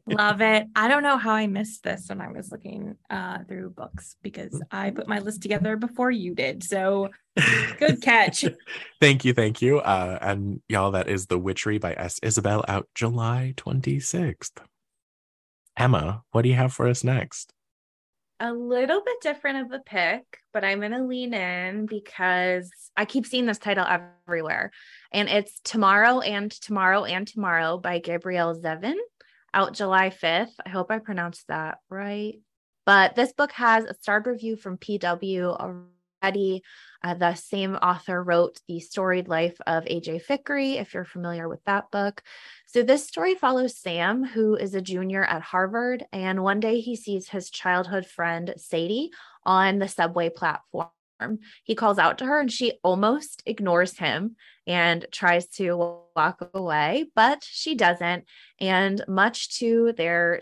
Love 0.06 0.40
it. 0.40 0.66
I 0.76 0.86
don't 0.86 1.02
know 1.02 1.16
how 1.16 1.32
I 1.32 1.48
missed 1.48 1.82
this 1.82 2.08
when 2.08 2.20
I 2.20 2.28
was 2.30 2.52
looking 2.52 2.96
uh, 3.08 3.38
through 3.48 3.70
books 3.70 4.16
because 4.22 4.52
Mm. 4.52 4.60
I 4.70 4.90
put 4.90 5.08
my 5.08 5.18
list 5.18 5.42
together 5.42 5.76
before 5.76 6.10
you 6.10 6.34
did. 6.34 6.62
So 6.62 7.10
good 7.78 8.00
catch. 8.00 8.44
thank 9.00 9.24
you, 9.24 9.32
thank 9.34 9.60
you. 9.62 9.78
Uh, 9.80 10.18
and 10.20 10.60
y'all, 10.68 10.92
that 10.92 11.08
is 11.08 11.26
The 11.26 11.38
Witchery 11.38 11.78
by 11.78 11.94
S. 11.94 12.20
Isabel 12.22 12.64
out 12.68 12.88
July 12.94 13.54
26th. 13.56 14.58
Emma, 15.76 16.22
what 16.30 16.42
do 16.42 16.48
you 16.50 16.54
have 16.56 16.72
for 16.72 16.86
us 16.86 17.02
next? 17.02 17.52
A 18.40 18.52
little 18.52 19.02
bit 19.04 19.20
different 19.20 19.66
of 19.66 19.72
a 19.72 19.82
pick, 19.84 20.24
but 20.52 20.64
I'm 20.64 20.80
going 20.80 20.92
to 20.92 21.04
lean 21.04 21.34
in 21.34 21.84
because 21.84 22.70
I 22.96 23.04
keep 23.04 23.26
seeing 23.26 23.44
this 23.44 23.58
title 23.58 23.86
everywhere. 23.86 24.72
And 25.12 25.28
it's 25.28 25.60
Tomorrow 25.62 26.20
and 26.20 26.50
Tomorrow 26.50 27.04
and 27.04 27.28
Tomorrow 27.28 27.78
by 27.78 27.98
Gabrielle 27.98 28.58
Zevin, 28.58 28.96
out 29.52 29.74
July 29.74 30.08
5th. 30.08 30.54
I 30.64 30.70
hope 30.70 30.90
I 30.90 30.98
pronounced 30.98 31.46
that 31.48 31.78
right. 31.90 32.40
But 32.86 33.14
this 33.14 33.32
book 33.34 33.52
has 33.52 33.84
a 33.84 33.94
starred 33.94 34.26
review 34.26 34.56
from 34.56 34.78
PW 34.78 35.56
already. 36.22 36.62
Uh, 37.02 37.14
the 37.14 37.34
same 37.34 37.76
author 37.76 38.22
wrote 38.22 38.60
The 38.68 38.80
Storied 38.80 39.28
Life 39.28 39.58
of 39.66 39.84
AJ 39.84 40.24
Fikry, 40.26 40.80
if 40.80 40.92
you're 40.92 41.04
familiar 41.04 41.48
with 41.48 41.64
that 41.64 41.90
book. 41.90 42.22
So, 42.66 42.82
this 42.82 43.06
story 43.06 43.34
follows 43.34 43.78
Sam, 43.78 44.24
who 44.24 44.54
is 44.54 44.74
a 44.74 44.82
junior 44.82 45.24
at 45.24 45.42
Harvard, 45.42 46.04
and 46.12 46.42
one 46.42 46.60
day 46.60 46.80
he 46.80 46.96
sees 46.96 47.28
his 47.28 47.50
childhood 47.50 48.06
friend 48.06 48.52
Sadie 48.56 49.10
on 49.44 49.78
the 49.78 49.88
subway 49.88 50.28
platform. 50.28 50.90
He 51.64 51.74
calls 51.74 51.98
out 51.98 52.18
to 52.18 52.26
her, 52.26 52.38
and 52.38 52.52
she 52.52 52.78
almost 52.82 53.42
ignores 53.46 53.98
him 53.98 54.36
and 54.66 55.06
tries 55.10 55.46
to 55.48 56.04
walk 56.16 56.48
away, 56.54 57.06
but 57.14 57.42
she 57.42 57.74
doesn't. 57.74 58.24
And 58.60 59.02
much 59.08 59.58
to 59.58 59.92
their 59.96 60.40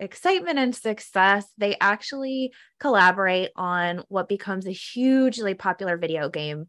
excitement 0.00 0.58
and 0.58 0.74
success, 0.74 1.46
they 1.58 1.76
actually 1.80 2.52
collaborate 2.80 3.50
on 3.54 4.02
what 4.08 4.28
becomes 4.28 4.66
a 4.66 4.72
hugely 4.72 5.54
popular 5.54 5.96
video 5.96 6.28
game 6.28 6.66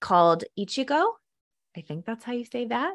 called 0.00 0.44
Ichigo. 0.58 1.12
I 1.76 1.80
think 1.80 2.04
that's 2.04 2.24
how 2.24 2.32
you 2.32 2.44
say 2.44 2.66
that. 2.66 2.94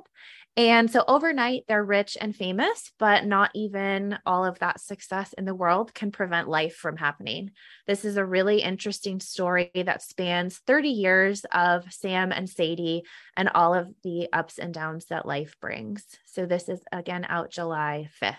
And 0.56 0.90
so 0.92 1.04
overnight, 1.08 1.64
they're 1.68 1.84
rich 1.84 2.18
and 2.20 2.36
famous, 2.36 2.92
but 2.98 3.26
not 3.26 3.52
even 3.54 4.18
all 4.26 4.46
of 4.46 4.60
that 4.60 4.82
success 4.82 5.34
in 5.34 5.46
the 5.46 5.56
world 5.56 5.94
can 5.94 6.12
prevent 6.12 6.50
life 6.50 6.76
from 6.76 6.98
happening. 6.98 7.52
This 7.88 8.04
is 8.04 8.18
a 8.18 8.26
really 8.26 8.62
interesting 8.62 9.20
story 9.20 9.72
that 9.76 10.02
spans 10.02 10.58
30 10.66 10.90
years 10.90 11.46
of 11.54 11.92
Sam 11.92 12.32
and 12.32 12.50
Sadie 12.50 13.04
and 13.38 13.50
all 13.50 13.74
of 13.74 13.90
the 14.04 14.28
ups 14.34 14.58
and 14.58 14.74
downs 14.74 15.06
that 15.06 15.26
life 15.26 15.56
brings. 15.62 16.06
So 16.26 16.46
this 16.46 16.68
is 16.68 16.82
again 16.92 17.26
out 17.30 17.52
July 17.52 18.10
5th. 18.22 18.36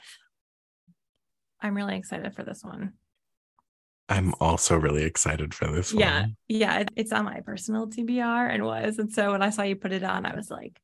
I'm 1.62 1.74
really 1.74 1.96
excited 1.96 2.34
for 2.34 2.42
this 2.42 2.62
one. 2.64 2.94
I'm 4.08 4.34
also 4.40 4.76
really 4.76 5.04
excited 5.04 5.54
for 5.54 5.70
this 5.70 5.92
Yeah. 5.92 6.22
one. 6.22 6.36
Yeah. 6.48 6.80
Yeah. 6.80 6.86
It's 6.96 7.12
on 7.12 7.24
my 7.24 7.40
personal 7.40 7.86
TBR 7.86 8.52
and 8.52 8.64
was. 8.64 8.98
And 8.98 9.12
so 9.12 9.30
when 9.32 9.42
I 9.42 9.50
saw 9.50 9.62
you 9.62 9.76
put 9.76 9.92
it 9.92 10.02
on, 10.02 10.26
I 10.26 10.34
was 10.34 10.50
like, 10.50 10.80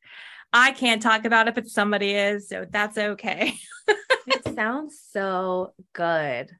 I 0.52 0.70
can't 0.72 1.02
talk 1.02 1.24
about 1.24 1.48
it, 1.48 1.54
but 1.56 1.66
somebody 1.68 2.12
is. 2.12 2.48
So 2.48 2.66
that's 2.68 2.96
okay. 2.98 3.54
It 4.28 4.56
sounds 4.56 5.00
so 5.12 5.72
good. 5.92 6.50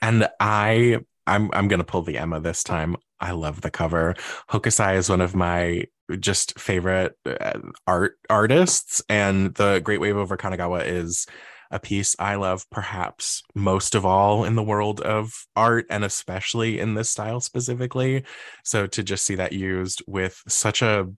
And 0.00 0.26
I 0.40 0.98
I'm 1.26 1.50
I'm 1.52 1.68
gonna 1.68 1.84
pull 1.84 2.00
the 2.00 2.16
Emma 2.16 2.40
this 2.40 2.62
time. 2.64 2.96
I 3.20 3.32
love 3.32 3.60
the 3.60 3.70
cover. 3.70 4.14
Hokusai 4.50 4.96
is 4.96 5.10
one 5.10 5.20
of 5.20 5.34
my 5.34 5.84
just 6.18 6.58
favorite 6.58 7.14
uh, 7.26 7.58
art 7.86 8.14
artists, 8.30 9.02
and 9.10 9.54
the 9.54 9.80
Great 9.84 10.00
Wave 10.00 10.16
over 10.16 10.38
Kanagawa 10.38 10.82
is 10.86 11.26
a 11.70 11.78
piece 11.78 12.16
I 12.18 12.36
love 12.36 12.64
perhaps 12.70 13.42
most 13.54 13.94
of 13.94 14.06
all 14.06 14.44
in 14.44 14.54
the 14.56 14.62
world 14.62 15.00
of 15.00 15.32
art, 15.56 15.86
and 15.90 16.04
especially 16.04 16.78
in 16.78 16.94
this 16.94 17.10
style 17.10 17.40
specifically. 17.40 18.24
So 18.64 18.86
to 18.86 19.02
just 19.02 19.24
see 19.24 19.34
that 19.36 19.52
used 19.52 20.02
with 20.06 20.42
such 20.48 20.82
a 20.82 21.08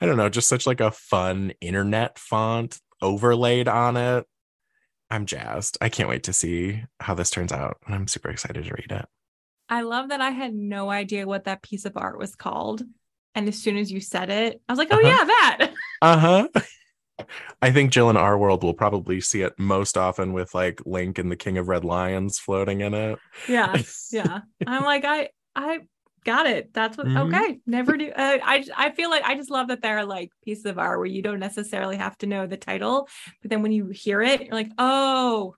I 0.00 0.06
don't 0.06 0.18
know, 0.18 0.28
just 0.28 0.48
such 0.48 0.66
like 0.66 0.80
a 0.80 0.90
fun 0.90 1.52
internet 1.60 2.18
font 2.18 2.78
overlaid 3.00 3.66
on 3.68 3.96
it. 3.96 4.26
I'm 5.10 5.24
jazzed. 5.26 5.78
I 5.80 5.88
can't 5.88 6.08
wait 6.08 6.24
to 6.24 6.32
see 6.32 6.82
how 7.00 7.14
this 7.14 7.30
turns 7.30 7.52
out. 7.52 7.78
And 7.86 7.94
I'm 7.94 8.08
super 8.08 8.28
excited 8.28 8.64
to 8.64 8.74
read 8.74 8.90
it. 8.92 9.06
I 9.68 9.82
love 9.82 10.10
that 10.10 10.20
I 10.20 10.30
had 10.30 10.54
no 10.54 10.90
idea 10.90 11.26
what 11.26 11.44
that 11.44 11.62
piece 11.62 11.84
of 11.84 11.96
art 11.96 12.18
was 12.18 12.34
called. 12.36 12.82
And 13.34 13.48
as 13.48 13.56
soon 13.58 13.76
as 13.76 13.90
you 13.90 14.00
said 14.00 14.30
it, 14.30 14.60
I 14.68 14.72
was 14.72 14.78
like, 14.78 14.88
oh, 14.90 14.96
Uh-huh. 14.96 15.08
yeah, 15.08 15.24
that. 15.24 15.70
Uh-huh. 16.02 16.48
I 17.62 17.70
think 17.70 17.92
Jill 17.92 18.10
in 18.10 18.16
our 18.16 18.36
world 18.36 18.62
will 18.62 18.74
probably 18.74 19.20
see 19.20 19.42
it 19.42 19.54
most 19.58 19.96
often 19.96 20.32
with 20.32 20.54
like 20.54 20.80
Link 20.84 21.18
and 21.18 21.30
the 21.32 21.36
King 21.36 21.56
of 21.58 21.68
Red 21.68 21.84
Lions 21.84 22.38
floating 22.38 22.80
in 22.82 22.92
it. 22.94 23.18
yeah. 23.48 23.76
Yeah. 24.12 24.40
I'm 24.66 24.84
like, 24.84 25.04
I, 25.04 25.30
I 25.54 25.80
got 26.24 26.46
it. 26.46 26.72
That's 26.74 26.98
what, 26.98 27.06
Mhm. 27.06 27.26
okay. 27.26 27.60
Never 27.66 27.96
do. 27.96 28.10
Uh, 28.10 28.38
I, 28.42 28.64
I 28.76 28.90
feel 28.90 29.08
like 29.10 29.24
I 29.24 29.34
just 29.34 29.50
love 29.50 29.68
that 29.68 29.80
there 29.80 29.98
are 29.98 30.04
like 30.04 30.30
pieces 30.44 30.66
of 30.66 30.78
art 30.78 30.98
where 30.98 31.06
you 31.06 31.22
don't 31.22 31.38
necessarily 31.40 31.96
have 31.96 32.18
to 32.18 32.26
know 32.26 32.46
the 32.46 32.56
title, 32.56 33.08
but 33.40 33.50
then 33.50 33.62
when 33.62 33.72
you 33.72 33.86
hear 33.88 34.20
it, 34.22 34.42
you're 34.42 34.54
like, 34.54 34.70
oh, 34.78 35.54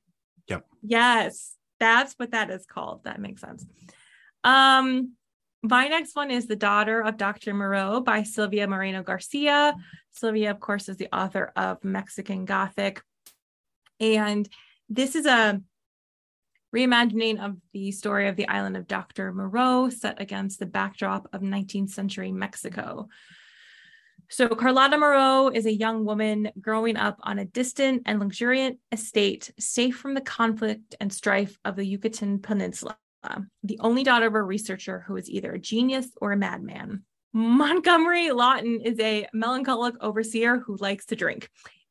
Yep. 0.48 0.64
yes, 0.82 1.56
that's 1.80 2.14
what 2.14 2.30
that 2.30 2.50
is 2.50 2.64
called. 2.66 3.04
That 3.04 3.20
makes 3.20 3.40
sense. 3.40 3.66
Um, 4.44 5.12
my 5.62 5.88
next 5.88 6.14
one 6.14 6.30
is 6.30 6.46
The 6.46 6.56
Daughter 6.56 7.00
of 7.00 7.16
Dr. 7.16 7.52
Moreau 7.52 8.00
by 8.00 8.22
Silvia 8.22 8.66
Moreno 8.66 9.02
Garcia. 9.02 9.74
Silvia, 10.12 10.50
of 10.50 10.60
course, 10.60 10.88
is 10.88 10.96
the 10.96 11.14
author 11.14 11.52
of 11.56 11.82
Mexican 11.82 12.44
Gothic. 12.44 13.02
And 14.00 14.48
this 14.88 15.16
is 15.16 15.26
a 15.26 15.60
reimagining 16.74 17.44
of 17.44 17.56
the 17.72 17.90
story 17.92 18.28
of 18.28 18.36
the 18.36 18.48
island 18.48 18.76
of 18.76 18.86
Dr. 18.86 19.32
Moreau 19.32 19.88
set 19.88 20.20
against 20.20 20.58
the 20.58 20.66
backdrop 20.66 21.28
of 21.32 21.40
19th 21.40 21.90
century 21.90 22.30
Mexico. 22.30 23.08
So, 24.30 24.48
Carlotta 24.48 24.98
Moreau 24.98 25.48
is 25.48 25.64
a 25.64 25.72
young 25.72 26.04
woman 26.04 26.50
growing 26.60 26.96
up 26.96 27.18
on 27.22 27.38
a 27.38 27.46
distant 27.46 28.02
and 28.04 28.20
luxuriant 28.20 28.78
estate, 28.92 29.50
safe 29.58 29.96
from 29.96 30.12
the 30.12 30.20
conflict 30.20 30.94
and 31.00 31.10
strife 31.10 31.58
of 31.64 31.76
the 31.76 31.86
Yucatan 31.86 32.38
Peninsula, 32.40 32.98
Um, 33.22 33.50
the 33.62 33.78
only 33.80 34.04
daughter 34.04 34.26
of 34.26 34.34
a 34.34 34.42
researcher 34.42 35.04
who 35.06 35.16
is 35.16 35.28
either 35.28 35.52
a 35.52 35.58
genius 35.58 36.08
or 36.20 36.32
a 36.32 36.36
madman. 36.36 37.02
Montgomery 37.32 38.30
Lawton 38.30 38.80
is 38.80 38.98
a 39.00 39.26
melancholic 39.32 39.94
overseer 40.00 40.60
who 40.60 40.76
likes 40.76 41.06
to 41.06 41.16
drink, 41.16 41.50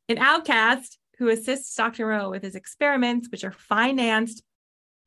an 0.10 0.18
outcast 0.18 0.98
who 1.18 1.30
assists 1.30 1.76
Dr. 1.76 2.06
Moreau 2.06 2.30
with 2.30 2.44
his 2.44 2.56
experiments, 2.56 3.30
which 3.32 3.44
are 3.44 3.52
financed 3.52 4.44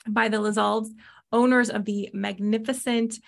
by 0.09 0.29
the 0.29 0.39
Lizaldes, 0.39 0.91
owners 1.33 1.71
of 1.71 1.85
the 1.85 2.11
magnificent 2.13 3.19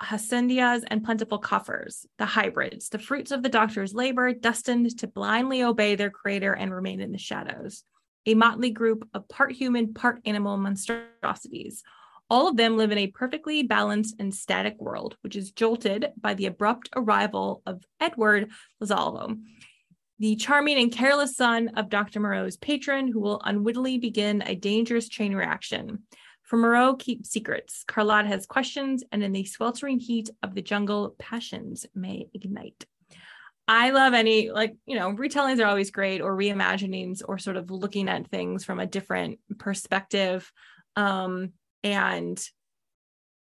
haciendas 0.00 0.82
and 0.86 1.04
plentiful 1.04 1.38
coffers, 1.38 2.06
the 2.18 2.26
hybrids, 2.26 2.88
the 2.88 2.98
fruits 2.98 3.30
of 3.30 3.42
the 3.42 3.48
doctor's 3.48 3.94
labor, 3.94 4.32
destined 4.32 4.98
to 4.98 5.06
blindly 5.06 5.62
obey 5.62 5.94
their 5.94 6.10
creator 6.10 6.52
and 6.52 6.74
remain 6.74 7.00
in 7.00 7.12
the 7.12 7.18
shadows. 7.18 7.84
A 8.26 8.34
motley 8.34 8.70
group 8.70 9.08
of 9.14 9.28
part 9.28 9.52
human, 9.52 9.94
part 9.94 10.20
animal 10.24 10.56
monstrosities. 10.56 11.82
All 12.30 12.46
of 12.46 12.56
them 12.56 12.76
live 12.76 12.92
in 12.92 12.98
a 12.98 13.08
perfectly 13.08 13.64
balanced 13.64 14.14
and 14.20 14.32
static 14.32 14.76
world, 14.80 15.16
which 15.22 15.34
is 15.34 15.50
jolted 15.50 16.12
by 16.20 16.34
the 16.34 16.46
abrupt 16.46 16.88
arrival 16.94 17.60
of 17.66 17.82
Edward 17.98 18.50
Lizalde, 18.80 19.36
the 20.20 20.36
charming 20.36 20.78
and 20.78 20.92
careless 20.92 21.34
son 21.34 21.70
of 21.76 21.88
Dr. 21.88 22.20
Moreau's 22.20 22.56
patron, 22.56 23.08
who 23.08 23.18
will 23.18 23.42
unwittingly 23.44 23.98
begin 23.98 24.44
a 24.46 24.54
dangerous 24.54 25.08
chain 25.08 25.34
reaction. 25.34 26.04
For 26.42 26.56
Moreau 26.56 26.94
keeps 26.94 27.30
secrets. 27.30 27.84
Carlotta 27.88 28.28
has 28.28 28.46
questions, 28.46 29.02
and 29.10 29.24
in 29.24 29.32
the 29.32 29.44
sweltering 29.44 29.98
heat 29.98 30.30
of 30.42 30.54
the 30.54 30.62
jungle, 30.62 31.16
passions 31.18 31.86
may 31.94 32.28
ignite. 32.32 32.84
I 33.66 33.90
love 33.90 34.14
any, 34.14 34.50
like, 34.50 34.74
you 34.86 34.96
know, 34.96 35.12
retellings 35.12 35.60
are 35.60 35.68
always 35.68 35.90
great, 35.90 36.20
or 36.20 36.36
reimaginings, 36.36 37.22
or 37.26 37.38
sort 37.38 37.56
of 37.56 37.70
looking 37.70 38.08
at 38.08 38.28
things 38.28 38.64
from 38.64 38.78
a 38.78 38.86
different 38.86 39.38
perspective. 39.58 40.50
Um, 40.96 41.52
and 41.82 42.42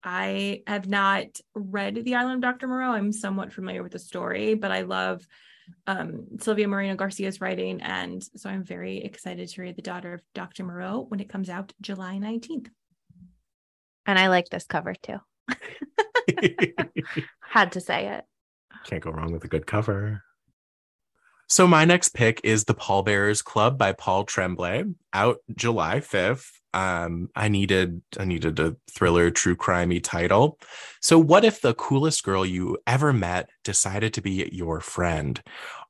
I 0.02 0.62
have 0.66 0.88
not 0.88 1.26
read 1.54 1.96
The 2.04 2.14
Island 2.14 2.44
of 2.44 2.52
Dr. 2.52 2.68
Moreau. 2.68 2.92
I'm 2.92 3.12
somewhat 3.12 3.52
familiar 3.52 3.82
with 3.82 3.92
the 3.92 3.98
story, 3.98 4.54
but 4.54 4.70
I 4.70 4.82
love 4.82 5.26
um, 5.86 6.38
Silvia 6.40 6.68
Moreno 6.68 6.94
Garcia's 6.94 7.40
writing. 7.40 7.82
And 7.82 8.22
so 8.36 8.48
I'm 8.48 8.64
very 8.64 8.98
excited 8.98 9.48
to 9.48 9.62
read 9.62 9.76
The 9.76 9.82
Daughter 9.82 10.14
of 10.14 10.22
Dr. 10.34 10.64
Moreau 10.64 11.04
when 11.08 11.20
it 11.20 11.28
comes 11.28 11.50
out 11.50 11.72
July 11.80 12.18
19th. 12.18 12.68
And 14.06 14.18
I 14.18 14.28
like 14.28 14.48
this 14.48 14.64
cover 14.66 14.94
too. 14.94 15.18
Had 17.40 17.72
to 17.72 17.80
say 17.80 18.08
it. 18.08 18.24
Can't 18.84 19.02
go 19.02 19.10
wrong 19.10 19.32
with 19.32 19.44
a 19.44 19.48
good 19.48 19.66
cover. 19.66 20.22
So 21.48 21.66
my 21.66 21.84
next 21.84 22.10
pick 22.10 22.40
is 22.44 22.64
The 22.64 22.74
Pallbearers 22.74 23.42
Club 23.42 23.78
by 23.78 23.92
Paul 23.92 24.24
Tremblay, 24.24 24.84
out 25.12 25.38
July 25.54 26.00
5th. 26.00 26.57
Um, 26.74 27.30
I 27.34 27.48
needed 27.48 28.02
I 28.18 28.24
needed 28.24 28.58
a 28.60 28.76
thriller 28.90 29.30
true 29.30 29.56
crimey 29.56 30.02
title. 30.02 30.58
So 31.00 31.18
what 31.18 31.44
if 31.44 31.60
the 31.60 31.74
coolest 31.74 32.22
girl 32.24 32.44
you 32.44 32.78
ever 32.86 33.12
met 33.12 33.48
decided 33.64 34.14
to 34.14 34.20
be 34.20 34.48
your 34.52 34.80
friend? 34.80 35.40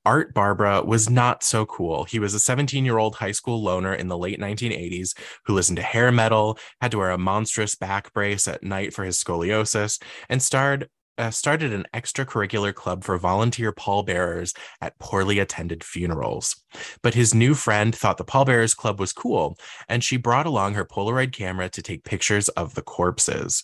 Art 0.05 0.33
Barbara 0.33 0.83
was 0.83 1.11
not 1.11 1.43
so 1.43 1.67
cool. 1.67 2.05
He 2.05 2.19
was 2.19 2.33
a 2.33 2.39
17 2.39 2.85
year 2.85 2.99
old 2.99 3.17
high 3.17 3.33
school 3.33 3.63
loner 3.63 3.93
in 3.93 4.09
the 4.09 4.17
late 4.17 4.41
1980s 4.41 5.15
who 5.45 5.55
listened 5.55 5.77
to 5.77 5.83
hair 5.83 6.11
metal, 6.13 6.59
had 6.81 6.93
to 6.93 6.99
wear 6.99 7.11
a 7.11 7.19
monstrous 7.19 7.75
back 7.75 8.13
brace 8.13 8.49
at 8.49 8.63
night 8.63 8.95
for 8.95 9.05
his 9.05 9.23
scoliosis, 9.23 10.01
and 10.29 10.43
starred 10.43 10.89
uh, 11.19 11.31
started 11.31 11.73
an 11.73 11.87
extracurricular 11.93 12.73
club 12.73 13.05
for 13.05 13.19
volunteer 13.19 13.73
pallbearers 13.73 14.55
at 14.81 14.99
poorly 14.99 15.39
attended 15.39 15.85
funerals. 15.85 16.57
But 17.03 17.15
his 17.15 17.35
new 17.35 17.55
friend 17.55 17.95
thought 17.95 18.17
the 18.17 18.25
pallbearers 18.25 18.75
club 18.75 19.01
was 19.01 19.13
cool, 19.13 19.59
and 19.89 20.03
she 20.03 20.17
brought 20.17 20.47
along 20.47 20.75
her 20.75 20.85
Polaroid 20.85 21.33
camera 21.33 21.69
to 21.71 21.83
take 21.83 22.05
pictures 22.05 22.49
of 22.51 22.75
the 22.75 22.83
corpses. 22.83 23.63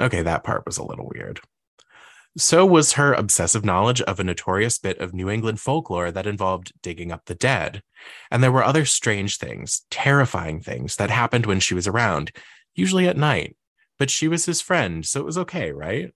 Okay, 0.00 0.22
that 0.22 0.44
part 0.44 0.64
was 0.66 0.78
a 0.78 0.84
little 0.84 1.10
weird. 1.14 1.40
So 2.38 2.66
was 2.66 2.92
her 2.92 3.14
obsessive 3.14 3.64
knowledge 3.64 4.02
of 4.02 4.20
a 4.20 4.24
notorious 4.24 4.78
bit 4.78 4.98
of 4.98 5.14
New 5.14 5.30
England 5.30 5.58
folklore 5.58 6.10
that 6.10 6.26
involved 6.26 6.72
digging 6.82 7.10
up 7.10 7.24
the 7.24 7.34
dead. 7.34 7.82
And 8.30 8.42
there 8.42 8.52
were 8.52 8.64
other 8.64 8.84
strange 8.84 9.38
things, 9.38 9.86
terrifying 9.90 10.60
things 10.60 10.96
that 10.96 11.08
happened 11.08 11.46
when 11.46 11.60
she 11.60 11.72
was 11.72 11.86
around, 11.86 12.32
usually 12.74 13.08
at 13.08 13.16
night. 13.16 13.56
But 13.98 14.10
she 14.10 14.28
was 14.28 14.44
his 14.44 14.60
friend, 14.60 15.06
so 15.06 15.20
it 15.20 15.24
was 15.24 15.38
okay, 15.38 15.72
right? 15.72 16.12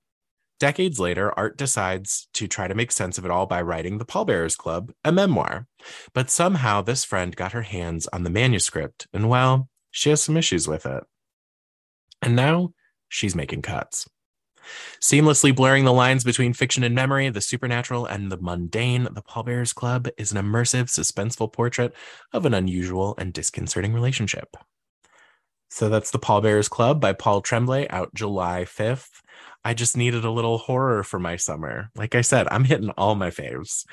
Decades 0.60 1.00
later, 1.00 1.36
Art 1.38 1.56
decides 1.56 2.28
to 2.34 2.46
try 2.46 2.68
to 2.68 2.74
make 2.74 2.92
sense 2.92 3.16
of 3.16 3.24
it 3.24 3.30
all 3.30 3.46
by 3.46 3.62
writing 3.62 3.96
The 3.96 4.04
Pallbearers 4.04 4.56
Club, 4.56 4.92
a 5.02 5.10
memoir. 5.10 5.66
But 6.12 6.28
somehow 6.28 6.82
this 6.82 7.02
friend 7.02 7.34
got 7.34 7.52
her 7.52 7.62
hands 7.62 8.06
on 8.12 8.24
the 8.24 8.30
manuscript, 8.30 9.08
and 9.14 9.30
well, 9.30 9.70
she 9.90 10.10
has 10.10 10.22
some 10.22 10.36
issues 10.36 10.68
with 10.68 10.84
it. 10.84 11.02
And 12.20 12.36
now 12.36 12.74
she's 13.08 13.34
making 13.34 13.62
cuts. 13.62 14.06
Seamlessly 15.00 15.56
blurring 15.56 15.86
the 15.86 15.94
lines 15.94 16.24
between 16.24 16.52
fiction 16.52 16.84
and 16.84 16.94
memory, 16.94 17.30
the 17.30 17.40
supernatural 17.40 18.04
and 18.04 18.30
the 18.30 18.36
mundane, 18.36 19.08
The 19.10 19.22
Pallbearers 19.22 19.72
Club 19.72 20.08
is 20.18 20.30
an 20.30 20.38
immersive, 20.38 20.90
suspenseful 20.90 21.54
portrait 21.54 21.94
of 22.34 22.44
an 22.44 22.52
unusual 22.52 23.14
and 23.16 23.32
disconcerting 23.32 23.94
relationship. 23.94 24.54
So 25.70 25.88
that's 25.88 26.10
The 26.10 26.18
Pallbearers 26.18 26.68
Club 26.68 27.00
by 27.00 27.14
Paul 27.14 27.40
Tremblay, 27.40 27.88
out 27.88 28.12
July 28.12 28.64
5th. 28.66 29.22
I 29.64 29.74
just 29.74 29.96
needed 29.96 30.24
a 30.24 30.30
little 30.30 30.58
horror 30.58 31.02
for 31.02 31.18
my 31.18 31.36
summer. 31.36 31.90
Like 31.94 32.14
I 32.14 32.22
said, 32.22 32.48
I'm 32.50 32.64
hitting 32.64 32.90
all 32.90 33.14
my 33.14 33.30
faves. 33.30 33.84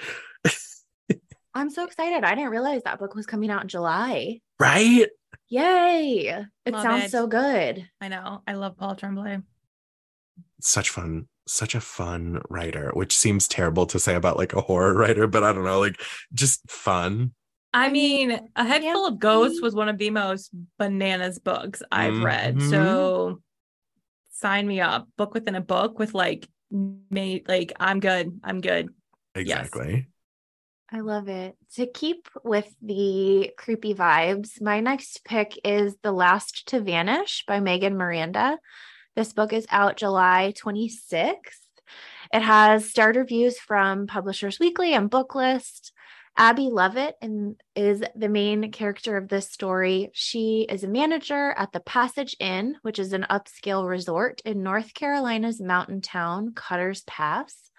I'm 1.53 1.69
so 1.69 1.85
excited. 1.85 2.23
I 2.23 2.35
didn't 2.35 2.51
realize 2.51 2.83
that 2.83 2.99
book 2.99 3.15
was 3.15 3.25
coming 3.25 3.49
out 3.49 3.63
in 3.63 3.67
July. 3.67 4.39
Right? 4.59 5.07
Yay. 5.49 6.45
It 6.65 6.73
Love 6.73 6.83
sounds 6.83 7.05
it. 7.05 7.11
so 7.11 7.25
good. 7.27 7.87
I 7.99 8.07
know. 8.09 8.43
I 8.47 8.53
love 8.53 8.77
Paul 8.77 8.95
Tremblay. 8.95 9.39
Such 10.61 10.89
fun, 10.89 11.27
such 11.47 11.73
a 11.75 11.81
fun 11.81 12.41
writer, 12.49 12.91
which 12.93 13.15
seems 13.17 13.47
terrible 13.47 13.85
to 13.87 13.99
say 13.99 14.15
about 14.15 14.37
like 14.37 14.53
a 14.53 14.61
horror 14.61 14.93
writer, 14.95 15.27
but 15.27 15.43
I 15.43 15.51
don't 15.51 15.63
know, 15.65 15.79
like 15.79 15.99
just 16.33 16.69
fun. 16.69 17.33
I 17.73 17.87
I 17.87 17.89
mean, 17.89 18.29
mean, 18.29 18.49
A 18.55 18.63
Head 18.63 18.81
Full 18.81 19.05
of 19.07 19.19
Ghosts 19.19 19.61
was 19.61 19.75
one 19.75 19.89
of 19.89 19.97
the 19.97 20.09
most 20.09 20.51
bananas 20.79 21.39
books 21.39 21.81
I've 21.91 22.21
read. 22.23 22.55
Mhm. 22.57 22.69
So 22.69 23.41
sign 24.39 24.67
me 24.67 24.81
up. 24.81 25.07
Book 25.17 25.33
within 25.33 25.55
a 25.55 25.61
book 25.61 25.99
with 25.99 26.13
like 26.13 26.47
made 26.71 27.47
like 27.47 27.73
I'm 27.79 27.99
good. 27.99 28.39
I'm 28.43 28.61
good. 28.61 28.89
Exactly. 29.35 30.07
I 30.91 31.01
love 31.01 31.27
it. 31.27 31.57
To 31.75 31.85
keep 31.85 32.29
with 32.45 32.73
the 32.81 33.51
creepy 33.57 33.93
vibes, 33.93 34.61
my 34.61 34.79
next 34.79 35.25
pick 35.25 35.59
is 35.65 35.97
The 36.01 36.13
Last 36.13 36.67
to 36.69 36.79
Vanish 36.79 37.43
by 37.45 37.59
Megan 37.59 37.97
Miranda. 37.97 38.57
This 39.15 39.33
book 39.33 39.51
is 39.51 39.67
out 39.69 39.97
July 39.97 40.53
26th. 40.55 41.35
It 42.33 42.41
has 42.41 42.89
starter 42.89 43.21
reviews 43.21 43.59
from 43.59 44.07
Publishers 44.07 44.59
Weekly 44.59 44.93
and 44.93 45.11
Booklist. 45.11 45.91
Abby 46.39 46.69
Lovett 46.71 47.15
and 47.19 47.55
is 47.75 48.03
the 48.15 48.29
main 48.29 48.71
character 48.71 49.17
of 49.17 49.27
this 49.27 49.51
story. 49.51 50.11
She 50.13 50.67
is 50.69 50.83
a 50.83 50.87
manager 50.87 51.51
at 51.57 51.71
the 51.71 51.79
Passage 51.79 52.35
Inn, 52.39 52.75
which 52.83 52.99
is 52.99 53.11
an 53.11 53.25
upscale 53.27 53.89
resort 53.89 54.41
in 54.45 54.61
North 54.61 54.93
Carolina's 54.93 55.59
mountain 55.59 55.99
town, 55.99 56.53
Cutter's 56.53 57.01
Pass. 57.01 57.71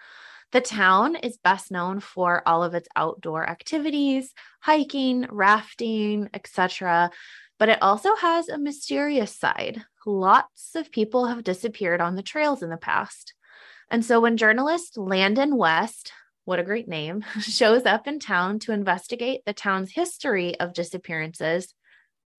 The 0.51 0.59
town 0.59 1.15
is 1.15 1.37
best 1.37 1.71
known 1.71 2.01
for 2.01 2.43
all 2.45 2.61
of 2.61 2.73
its 2.73 2.89
outdoor 2.97 3.49
activities, 3.49 4.33
hiking, 4.59 5.25
rafting, 5.29 6.27
etc. 6.33 7.11
But 7.59 7.69
it 7.69 7.81
also 7.81 8.15
has 8.17 8.49
a 8.49 8.57
mysterious 8.57 9.33
side. 9.33 9.83
Lots 10.05 10.75
of 10.75 10.91
people 10.91 11.27
have 11.27 11.45
disappeared 11.45 12.01
on 12.01 12.15
the 12.15 12.23
trails 12.23 12.61
in 12.61 12.69
the 12.69 12.77
past. 12.77 13.33
And 13.89 14.03
so 14.03 14.19
when 14.19 14.35
journalist 14.35 14.97
Landon 14.97 15.55
West, 15.55 16.11
what 16.49 16.57
a 16.57 16.63
great 16.63 16.87
name, 16.87 17.23
shows 17.41 17.85
up 17.85 18.07
in 18.07 18.19
town 18.19 18.57
to 18.57 18.71
investigate 18.71 19.41
the 19.45 19.53
town's 19.53 19.91
history 19.91 20.59
of 20.59 20.73
disappearances, 20.73 21.75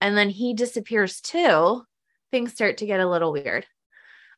and 0.01 0.17
then 0.17 0.29
he 0.29 0.53
disappears 0.53 1.21
too, 1.21 1.81
things 2.29 2.51
start 2.51 2.75
to 2.77 2.85
get 2.85 2.99
a 2.99 3.09
little 3.09 3.31
weird. 3.31 3.65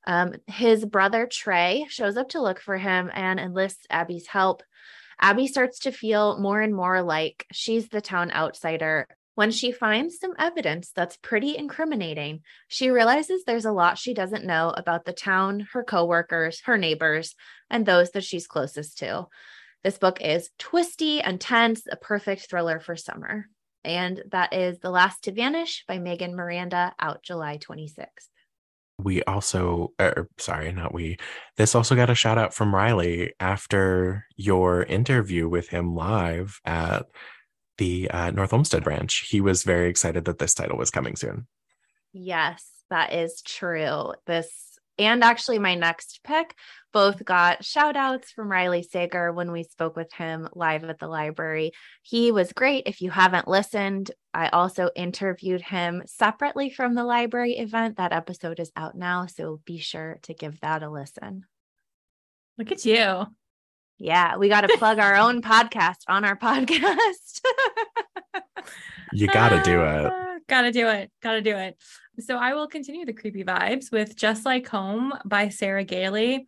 Um, 0.06 0.36
his 0.46 0.86
brother 0.86 1.26
Trey 1.26 1.88
shows 1.90 2.18
up 2.18 2.30
to 2.30 2.42
look 2.42 2.60
for 2.60 2.78
him 2.78 3.10
and 3.12 3.40
enlists 3.40 3.88
Abby's 3.90 4.28
help. 4.28 4.62
Abby 5.20 5.48
starts 5.48 5.80
to 5.80 5.92
feel 5.92 6.38
more 6.38 6.62
and 6.62 6.76
more 6.76 7.02
like 7.02 7.48
she's 7.52 7.90
the 7.90 8.02
town 8.02 8.32
outsider. 8.32 9.08
When 9.34 9.50
she 9.50 9.72
finds 9.72 10.20
some 10.20 10.36
evidence 10.38 10.92
that's 10.92 11.18
pretty 11.18 11.58
incriminating, 11.58 12.42
she 12.68 12.92
realizes 12.92 13.44
there's 13.44 13.66
a 13.66 13.72
lot 13.72 13.98
she 13.98 14.14
doesn't 14.14 14.46
know 14.46 14.70
about 14.70 15.06
the 15.06 15.14
town, 15.14 15.68
her 15.74 15.84
coworkers, 15.84 16.62
her 16.66 16.78
neighbors, 16.78 17.34
and 17.72 17.88
those 17.88 18.12
that 18.12 18.24
she's 18.24 18.46
closest 18.46 19.00
to. 19.00 19.28
This 19.84 19.98
book 19.98 20.22
is 20.22 20.50
twisty 20.60 21.20
and 21.22 21.42
tense, 21.42 21.84
a 21.92 21.98
perfect 21.98 22.50
thriller 22.50 22.80
for 22.80 22.96
summer. 22.96 23.48
And 23.84 24.24
that 24.32 24.54
is 24.54 24.80
The 24.80 24.90
Last 24.90 25.26
to 25.26 25.34
Vanish 25.34 25.84
by 25.88 26.00
Megan 26.00 26.36
Miranda, 26.36 26.94
out 27.00 27.22
July 27.22 27.58
26th. 27.58 28.30
We 28.98 29.24
also, 29.24 29.92
er, 30.00 30.30
sorry, 30.38 30.72
not 30.72 30.94
we. 30.94 31.18
This 31.58 31.76
also 31.76 31.96
got 31.96 32.10
a 32.10 32.16
shout 32.16 32.38
out 32.38 32.54
from 32.54 32.74
Riley 32.74 33.34
after 33.42 34.26
your 34.38 34.84
interview 34.84 35.50
with 35.50 35.68
him 35.68 35.96
live 35.96 36.62
at 36.64 37.08
the 37.78 38.10
uh, 38.10 38.32
North 38.32 38.54
Olmsted 38.54 38.86
branch. 38.86 39.26
He 39.30 39.42
was 39.42 39.64
very 39.64 39.90
excited 39.90 40.26
that 40.26 40.40
this 40.40 40.54
title 40.54 40.78
was 40.78 40.92
coming 40.92 41.18
soon. 41.18 41.48
Yes, 42.14 42.70
that 42.90 43.12
is 43.12 43.42
true. 43.42 44.14
This 44.28 44.73
and 44.98 45.24
actually 45.24 45.60
my 45.60 45.76
next 45.76 46.20
pick 46.24 46.56
both 46.92 47.26
got 47.26 47.66
shout 47.66 47.96
outs 47.96 48.32
from 48.32 48.52
Riley 48.52 48.84
Sager 48.84 49.32
when 49.32 49.52
we 49.52 49.64
spoke 49.64 49.96
with 49.96 50.12
him 50.14 50.48
live 50.54 50.84
at 50.84 51.00
the 51.00 51.08
library. 51.08 51.72
He 52.04 52.32
was 52.32 52.54
great. 52.54 52.84
If 52.86 53.02
you 53.02 53.10
haven't 53.10 53.48
listened, 53.48 54.12
I 54.34 54.50
also 54.50 54.90
interviewed 54.96 55.62
him 55.62 56.04
separately 56.06 56.70
from 56.70 56.94
the 56.94 57.04
library 57.04 57.54
event. 57.58 57.98
That 57.98 58.14
episode 58.14 58.60
is 58.60 58.72
out 58.76 58.96
now, 58.96 59.26
so 59.26 59.62
be 59.66 59.80
sure 59.80 60.20
to 60.24 60.34
give 60.34 60.60
that 60.62 60.84
a 60.84 60.90
listen. 60.90 61.46
Look 62.58 62.72
at 62.72 62.86
you. 62.86 63.26
Yeah, 63.98 64.38
we 64.38 64.50
got 64.50 64.62
to 64.62 64.78
plug 64.78 65.00
our 65.00 65.16
own 65.16 65.42
podcast 65.42 66.04
on 66.08 66.26
our 66.26 66.38
podcast. 66.38 67.42
You 69.14 69.28
got 69.28 69.50
to 69.50 69.62
do 69.62 69.80
it. 69.80 70.12
Ah, 70.12 70.38
Gotta 70.48 70.72
do 70.72 70.88
it. 70.88 71.12
Gotta 71.22 71.42
do 71.42 71.56
it. 71.56 71.78
So 72.20 72.38
I 72.38 72.54
will 72.54 72.68
continue 72.68 73.06
the 73.06 73.14
creepy 73.14 73.44
vibes 73.44 73.92
with 73.92 74.16
Just 74.16 74.46
Like 74.46 74.68
Home 74.68 75.14
by 75.26 75.50
Sarah 75.50 75.84
Gailey. 75.84 76.48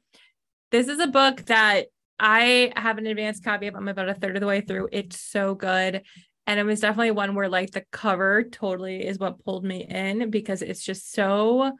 This 0.69 0.87
is 0.87 0.99
a 0.99 1.07
book 1.07 1.45
that 1.45 1.87
I 2.19 2.71
have 2.75 2.99
an 2.99 3.07
advanced 3.07 3.43
copy 3.43 3.65
of. 3.65 3.75
I'm 3.75 3.87
about 3.87 4.09
a 4.09 4.13
third 4.13 4.35
of 4.35 4.41
the 4.41 4.47
way 4.47 4.61
through. 4.61 4.89
It's 4.91 5.19
so 5.19 5.55
good. 5.55 6.03
And 6.45 6.59
it 6.59 6.65
was 6.65 6.81
definitely 6.81 7.11
one 7.11 7.33
where 7.33 7.49
like 7.49 7.71
the 7.71 7.83
cover 7.91 8.43
totally 8.43 9.05
is 9.05 9.17
what 9.17 9.43
pulled 9.43 9.65
me 9.65 9.85
in 9.89 10.29
because 10.29 10.61
it's 10.61 10.83
just 10.83 11.11
so 11.11 11.71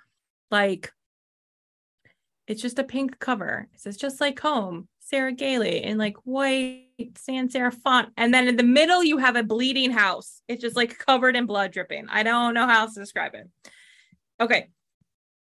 like 0.50 0.92
it's 2.48 2.62
just 2.62 2.80
a 2.80 2.84
pink 2.84 3.20
cover. 3.20 3.68
It 3.72 3.82
says 3.82 3.98
just 3.98 4.20
like 4.20 4.40
home, 4.40 4.88
Sarah 5.00 5.32
Gailey 5.34 5.84
in 5.84 6.00
like 6.00 6.16
white 6.24 6.85
sans 7.18 7.54
serif 7.54 7.76
font. 7.82 8.10
And 8.18 8.34
then 8.34 8.48
in 8.48 8.56
the 8.56 8.64
middle, 8.64 9.04
you 9.04 9.18
have 9.18 9.36
a 9.36 9.44
bleeding 9.44 9.92
house. 9.92 10.42
It's 10.48 10.62
just 10.62 10.76
like 10.76 10.98
covered 10.98 11.36
in 11.36 11.46
blood 11.46 11.72
dripping. 11.72 12.08
I 12.10 12.24
don't 12.24 12.54
know 12.54 12.68
how 12.68 12.82
else 12.82 12.94
to 12.96 13.00
describe 13.00 13.34
it. 13.36 13.50
Okay. 14.40 14.70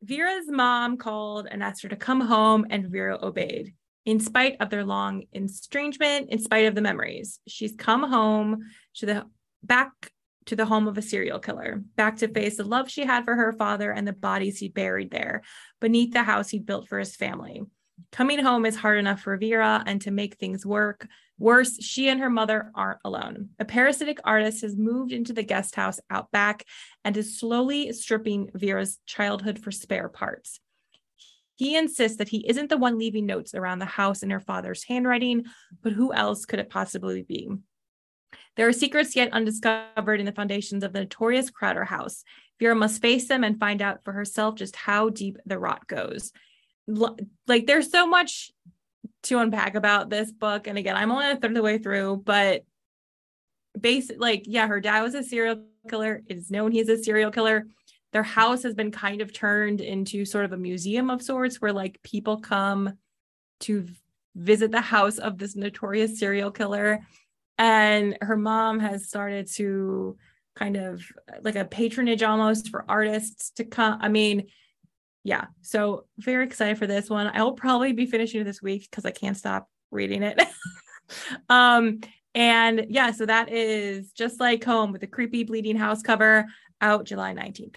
Vera's 0.04 0.48
mom 0.48 0.98
called 0.98 1.48
and 1.50 1.64
asked 1.64 1.84
her 1.84 1.90
to 1.90 1.96
come 1.96 2.22
home, 2.22 2.68
and 2.70 2.88
Vera 2.88 3.18
obeyed. 3.22 3.74
In 4.06 4.20
spite 4.20 4.58
of 4.60 4.70
their 4.70 4.86
long 4.86 5.24
estrangement, 5.34 6.30
in 6.30 6.40
spite 6.40 6.66
of 6.66 6.76
the 6.76 6.82
memories, 6.82 7.40
she's 7.48 7.76
come 7.76 8.04
home 8.04 8.60
to 8.96 9.06
the 9.06 9.26
back 9.64 9.92
to 10.46 10.56
the 10.56 10.66
home 10.66 10.88
of 10.88 10.98
a 10.98 11.02
serial 11.02 11.40
killer, 11.40 11.84
back 11.96 12.18
to 12.18 12.28
face 12.28 12.58
the 12.58 12.64
love 12.64 12.90
she 12.90 13.06
had 13.06 13.26
for 13.26 13.36
her 13.36 13.52
father 13.52 13.92
and 13.92 14.08
the 14.08 14.14
bodies 14.14 14.60
he 14.60 14.70
buried 14.70 15.12
there 15.12 15.42
beneath 15.82 16.14
the 16.14 16.24
house 16.24 16.50
he 16.50 16.60
built 16.60 16.88
for 16.88 17.00
his 17.00 17.16
family. 17.16 17.64
Coming 18.12 18.40
home 18.40 18.66
is 18.66 18.76
hard 18.76 19.00
enough 19.00 19.22
for 19.22 19.36
Vera, 19.38 19.84
and 19.86 20.02
to 20.04 20.12
make 20.12 20.36
things 20.36 20.66
work, 20.66 21.08
Worse, 21.40 21.84
she 21.84 22.10
and 22.10 22.20
her 22.20 22.30
mother 22.30 22.72
aren't 22.74 23.00
alone. 23.06 23.50
A 23.60 23.66
parasitic 23.66 24.20
artist 24.24 24.62
has 24.62 24.76
moved 24.76 25.12
into 25.12 25.34
the 25.34 25.44
guest 25.44 25.76
house 25.76 26.00
out 26.10 26.32
back 26.32 26.64
and 27.06 27.16
is 27.16 27.40
slowly 27.40 27.94
stripping 27.94 28.50
Vera's 28.56 29.00
childhood 29.06 29.60
for 29.60 29.72
spare 29.72 30.10
parts. 30.10 30.60
He 31.56 31.76
insists 31.76 32.18
that 32.18 32.30
he 32.30 32.48
isn't 32.48 32.70
the 32.70 32.78
one 32.78 32.98
leaving 32.98 33.26
notes 33.26 33.54
around 33.54 33.80
the 33.80 33.86
house 33.86 34.24
in 34.24 34.30
her 34.30 34.40
father's 34.40 34.84
handwriting, 34.84 35.46
but 35.82 35.94
who 35.94 36.14
else 36.14 36.46
could 36.46 36.60
it 36.60 36.70
possibly 36.70 37.24
be? 37.24 37.50
There 38.56 38.68
are 38.68 38.74
secrets 38.74 39.16
yet 39.16 39.34
undiscovered 39.34 40.20
in 40.20 40.26
the 40.26 40.32
foundations 40.32 40.84
of 40.84 40.94
the 40.94 41.02
notorious 41.02 41.50
Crowder 41.50 41.86
house. 41.86 42.24
Vera 42.60 42.76
must 42.76 43.02
face 43.02 43.28
them 43.28 43.44
and 43.44 43.60
find 43.60 43.82
out 43.82 44.04
for 44.04 44.14
herself 44.14 44.56
just 44.56 44.76
how 44.76 45.10
deep 45.10 45.38
the 45.46 45.60
rot 45.60 45.88
goes. 45.88 46.32
Like, 46.88 47.68
there's 47.68 47.92
so 47.92 48.08
much 48.08 48.52
to 49.24 49.40
unpack 49.40 49.76
about 49.76 50.10
this 50.10 50.32
book. 50.32 50.68
And 50.68 50.78
again, 50.78 50.96
I'm 50.96 51.12
only 51.12 51.30
a 51.30 51.36
third 51.36 51.52
of 51.52 51.56
the 51.56 51.62
way 51.62 51.78
through, 51.78 52.24
but 52.26 52.64
basic, 53.80 54.20
like, 54.20 54.44
yeah, 54.46 54.68
her 54.68 54.80
dad 54.80 55.02
was 55.02 55.16
a 55.16 55.24
serial 55.24 55.64
killer. 55.90 56.22
It 56.28 56.38
is 56.38 56.52
known 56.52 56.72
he's 56.72 56.90
a 56.90 57.02
serial 57.02 57.32
killer 57.32 57.66
their 58.14 58.24
house 58.24 58.64
has 58.64 58.74
been 58.74 58.92
kind 58.92 59.22
of 59.22 59.34
turned 59.34 59.82
into 59.82 60.26
sort 60.26 60.46
of 60.46 60.54
a 60.54 60.58
museum 60.58 61.10
of 61.10 61.22
sorts 61.22 61.62
where 61.62 61.74
like 61.74 62.02
people 62.04 62.40
come 62.40 62.94
to 63.60 63.88
visit 64.36 64.72
the 64.72 64.82
house 64.82 65.18
of 65.18 65.38
this 65.38 65.56
notorious 65.56 66.20
serial 66.20 66.52
killer 66.52 67.00
and 67.58 68.18
her 68.22 68.38
mom 68.38 68.80
has 68.80 69.08
started 69.08 69.48
to 69.48 70.16
kind 70.56 70.78
of 70.78 71.04
like 71.42 71.56
a 71.56 71.66
patronage 71.66 72.24
almost 72.24 72.70
for 72.70 72.86
artists 72.88 73.52
to 73.52 73.64
come 73.64 73.98
i 74.02 74.08
mean 74.08 74.48
yeah 75.28 75.46
so 75.62 76.06
very 76.18 76.46
excited 76.46 76.78
for 76.78 76.88
this 76.88 77.10
one 77.10 77.30
i'll 77.34 77.54
probably 77.54 77.92
be 77.92 78.06
finishing 78.06 78.42
it 78.42 78.46
this 78.46 78.62
week 78.62 78.88
because 78.90 79.06
i 79.06 79.12
can't 79.12 79.38
stop 79.38 79.70
reading 79.92 80.24
it 80.24 80.42
um 81.50 82.00
and 82.34 82.86
yeah 82.90 83.12
so 83.12 83.26
that 83.26 83.52
is 83.52 84.12
just 84.12 84.40
like 84.40 84.64
home 84.64 84.92
with 84.92 85.02
the 85.02 85.08
creepy 85.08 85.44
bleeding 85.44 85.76
house 85.76 86.02
cover 86.02 86.46
out 86.82 87.06
july 87.06 87.34
19th 87.34 87.76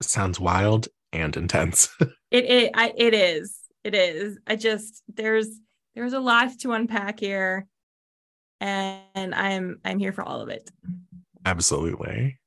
sounds 0.00 0.40
wild 0.40 0.88
and 1.14 1.36
intense. 1.36 1.88
it 2.30 2.44
it 2.44 2.70
I, 2.74 2.92
it 2.96 3.14
is. 3.14 3.58
It 3.82 3.94
is. 3.94 4.38
I 4.46 4.56
just 4.56 5.02
there's 5.08 5.48
there's 5.94 6.12
a 6.12 6.20
lot 6.20 6.50
to 6.60 6.72
unpack 6.72 7.20
here 7.20 7.66
and 8.60 9.34
I'm 9.34 9.80
I'm 9.84 9.98
here 9.98 10.12
for 10.12 10.22
all 10.22 10.40
of 10.40 10.48
it. 10.48 10.70
Absolutely. 11.46 12.38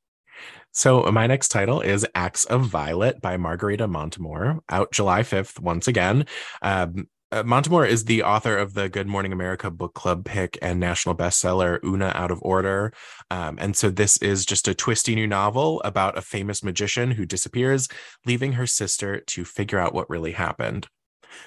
So 0.77 1.01
my 1.11 1.25
next 1.25 1.47
title 1.47 1.81
is 1.81 2.05
Acts 2.13 2.43
of 2.45 2.61
Violet 2.67 3.19
by 3.19 3.35
Margarita 3.35 3.87
Montimore, 3.87 4.59
out 4.69 4.91
July 4.91 5.21
5th 5.21 5.59
once 5.59 5.87
again. 5.87 6.27
Um, 6.61 7.07
uh, 7.31 7.41
Montimore 7.41 7.87
is 7.87 8.05
the 8.05 8.21
author 8.21 8.55
of 8.55 8.75
the 8.75 8.87
Good 8.87 9.07
Morning 9.07 9.33
America 9.33 9.71
book 9.71 9.95
club 9.95 10.23
pick 10.23 10.55
and 10.61 10.79
national 10.79 11.15
bestseller 11.15 11.83
Oona 11.83 12.11
Out 12.13 12.29
of 12.29 12.37
Order. 12.43 12.93
Um, 13.31 13.57
and 13.59 13.75
so 13.75 13.89
this 13.89 14.17
is 14.17 14.45
just 14.45 14.67
a 14.67 14.75
twisty 14.75 15.15
new 15.15 15.25
novel 15.25 15.81
about 15.83 16.15
a 16.15 16.21
famous 16.21 16.63
magician 16.63 17.09
who 17.09 17.25
disappears, 17.25 17.87
leaving 18.27 18.53
her 18.53 18.67
sister 18.67 19.19
to 19.21 19.45
figure 19.45 19.79
out 19.79 19.95
what 19.95 20.11
really 20.11 20.33
happened. 20.33 20.87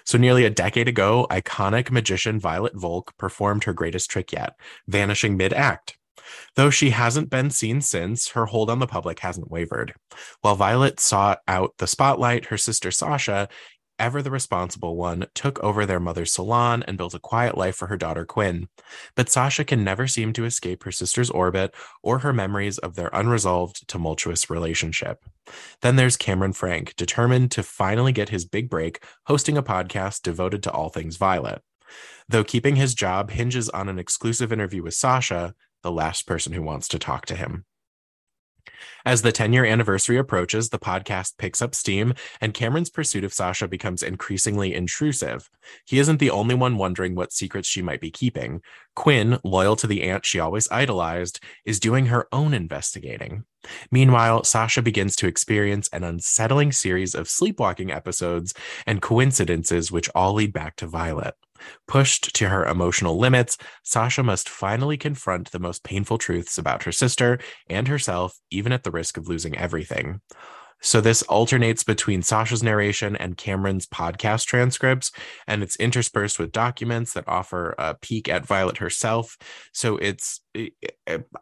So, 0.05 0.19
nearly 0.19 0.45
a 0.45 0.51
decade 0.51 0.89
ago, 0.89 1.29
iconic 1.31 1.93
magician 1.93 2.41
Violet 2.41 2.75
Volk 2.75 3.17
performed 3.17 3.63
her 3.63 3.73
greatest 3.73 4.11
trick 4.11 4.33
yet, 4.33 4.55
vanishing 4.89 5.37
mid 5.37 5.53
act. 5.53 5.97
Though 6.57 6.71
she 6.71 6.91
hasn't 6.91 7.31
been 7.31 7.51
seen 7.51 7.81
since, 7.81 8.29
her 8.31 8.47
hold 8.47 8.71
on 8.71 8.79
the 8.79 8.87
public 8.87 9.21
hasn't 9.21 9.51
wavered. 9.51 9.95
While 10.41 10.57
Violet 10.57 11.01
sought 11.01 11.41
out 11.49 11.75
the 11.79 11.87
spotlight, 11.87 12.47
her 12.47 12.59
sister 12.59 12.91
Sasha 12.91 13.49
ever 14.01 14.23
the 14.23 14.31
responsible 14.31 14.97
one, 14.97 15.27
took 15.35 15.63
over 15.63 15.85
their 15.85 16.01
mother's 16.01 16.33
salon 16.33 16.83
and 16.89 16.97
built 16.97 17.15
a 17.15 17.21
quiet 17.21 17.57
life 17.57 17.77
for 17.77 17.87
her 17.87 17.97
daughter 17.97 18.25
Quinn. 18.25 18.67
But 19.15 19.29
Sasha 19.29 19.63
can 19.65 19.85
never 19.85 20.09
seem 20.09 20.33
to 20.33 20.47
escape 20.47 20.83
her 20.83 20.91
sister's 20.91 21.31
orbit 21.31 21.75
or 22.03 22.21
her 22.21 22.33
memories 22.33 22.79
of 22.79 22.95
their 22.97 23.11
unresolved, 23.13 23.87
tumultuous 23.87 24.51
relationship. 24.51 25.23
Then 25.83 25.97
there's 25.97 26.17
Cameron 26.17 26.55
Frank, 26.55 26.97
determined 26.97 27.51
to 27.53 27.63
finally 27.63 28.13
get 28.13 28.31
his 28.31 28.47
big 28.47 28.71
break, 28.71 29.05
hosting 29.27 29.59
a 29.59 29.63
podcast 29.63 30.23
devoted 30.23 30.63
to 30.65 30.73
all 30.73 30.89
things 30.89 31.17
Violet. 31.17 31.63
Though 32.29 32.45
keeping 32.45 32.77
his 32.77 32.95
job 32.95 33.31
hinges 33.31 33.69
on 33.69 33.89
an 33.89 33.99
exclusive 33.99 34.53
interview 34.53 34.83
with 34.83 34.95
Sasha, 34.95 35.55
the 35.83 35.93
last 35.93 36.27
person 36.27 36.53
who 36.53 36.63
wants 36.63 36.89
to 36.89 36.99
talk 36.99 37.27
to 37.27 37.37
him. 37.37 37.65
As 39.05 39.23
the 39.23 39.33
10 39.33 39.53
year 39.53 39.65
anniversary 39.65 40.17
approaches, 40.17 40.69
the 40.69 40.79
podcast 40.79 41.39
picks 41.39 41.63
up 41.63 41.75
steam, 41.75 42.15
and 42.41 42.55
Cameron's 42.55 42.91
pursuit 42.91 43.25
of 43.25 43.33
Sasha 43.33 43.69
becomes 43.69 44.03
increasingly 44.03 44.75
intrusive. 44.75 45.51
He 45.87 45.99
isn't 45.99 46.19
the 46.19 46.31
only 46.31 46.55
one 46.55 46.77
wondering 46.77 47.15
what 47.15 47.33
secrets 47.33 47.69
she 47.69 47.83
might 47.83 48.01
be 48.01 48.11
keeping. 48.11 48.63
Quinn, 48.95 49.39
loyal 49.45 49.77
to 49.77 49.87
the 49.87 50.03
aunt 50.03 50.27
she 50.27 50.41
always 50.41 50.71
idolized, 50.71 51.41
is 51.65 51.81
doing 51.81 52.07
her 52.07 52.27
own 52.33 52.55
investigating. 52.55 53.45
Meanwhile, 53.91 54.45
Sasha 54.45 54.83
begins 54.83 55.17
to 55.17 55.27
experience 55.27 55.89
an 55.93 56.05
unsettling 56.05 56.73
series 56.73 57.15
of 57.15 57.29
sleepwalking 57.29 57.91
episodes 57.91 58.55
and 58.87 59.03
coincidences 59.03 59.93
which 59.93 60.11
all 60.15 60.35
lead 60.35 60.53
back 60.53 60.77
to 60.77 60.87
Violet. 60.87 61.35
Pushed 61.87 62.35
to 62.37 62.49
her 62.49 62.65
emotional 62.65 63.19
limits, 63.19 63.59
Sasha 63.83 64.23
must 64.23 64.49
finally 64.49 64.97
confront 64.97 65.51
the 65.51 65.59
most 65.59 65.85
painful 65.85 66.19
truths 66.19 66.59
about 66.59 66.85
her 66.85 66.93
sister 66.93 67.39
and 67.69 67.89
herself, 67.89 68.39
even 68.51 68.73
at 68.73 68.85
the 68.85 68.91
risk 68.91 69.17
of 69.17 69.29
losing 69.29 69.57
everything. 69.57 70.21
So 70.83 71.01
this 71.01 71.23
alternates 71.23 71.85
between 71.85 72.23
Sasha's 72.23 72.63
narration 72.63 73.17
and 73.17 73.37
Cameron's 73.37 73.87
podcast 73.87 74.47
transcripts, 74.47 75.13
and 75.47 75.63
it's 75.63 75.77
interspersed 75.77 76.39
with 76.39 76.53
documents 76.53 77.13
that 77.15 77.29
offer 77.29 77.75
a 77.79 77.95
peek 77.95 78.29
at 78.29 78.47
Violet 78.47 78.79
herself. 78.79 79.37
So 79.73 79.97
it's 79.99 80.41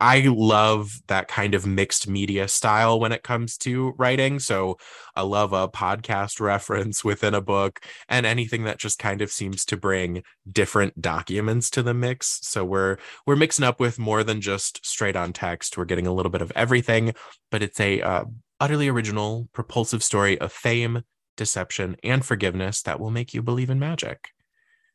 I 0.01 0.21
love 0.27 1.01
that 1.07 1.29
kind 1.29 1.55
of 1.55 1.67
mixed 1.67 2.09
media 2.09 2.47
style 2.47 3.01
when 3.01 3.13
it 3.13 3.23
comes 3.23 3.57
to 3.59 3.95
writing. 3.97 4.39
So 4.39 4.77
I 5.17 5.23
love 5.23 5.53
a 5.53 5.69
podcast 5.69 6.41
reference 6.41 7.03
within 7.05 7.33
a 7.33 7.41
book 7.41 7.81
and 8.09 8.27
anything 8.27 8.65
that 8.65 8.79
just 8.79 8.99
kind 8.99 9.23
of 9.23 9.31
seems 9.31 9.65
to 9.67 9.77
bring 9.77 10.23
different 10.51 11.01
documents 11.01 11.71
to 11.71 11.83
the 11.83 11.95
mix. 11.95 12.41
So 12.43 12.65
we're 12.65 12.99
we're 13.27 13.37
mixing 13.37 13.65
up 13.65 13.81
with 13.81 13.99
more 13.99 14.23
than 14.23 14.41
just 14.41 14.85
straight 14.85 15.17
on 15.17 15.33
text. 15.33 15.79
We're 15.79 15.85
getting 15.85 16.07
a 16.07 16.13
little 16.13 16.31
bit 16.31 16.43
of 16.43 16.53
everything, 16.55 17.15
but 17.51 17.63
it's 17.63 17.81
a 17.81 18.03
uh, 18.03 18.25
utterly 18.61 18.89
original, 18.89 19.49
propulsive 19.53 20.03
story 20.03 20.39
of 20.39 20.53
fame, 20.53 21.03
deception, 21.37 21.97
and 22.03 22.25
forgiveness 22.25 22.83
that 22.83 23.01
will 23.01 23.11
make 23.11 23.33
you 23.33 23.43
believe 23.43 23.71
in 23.71 23.79
magic. 23.79 24.31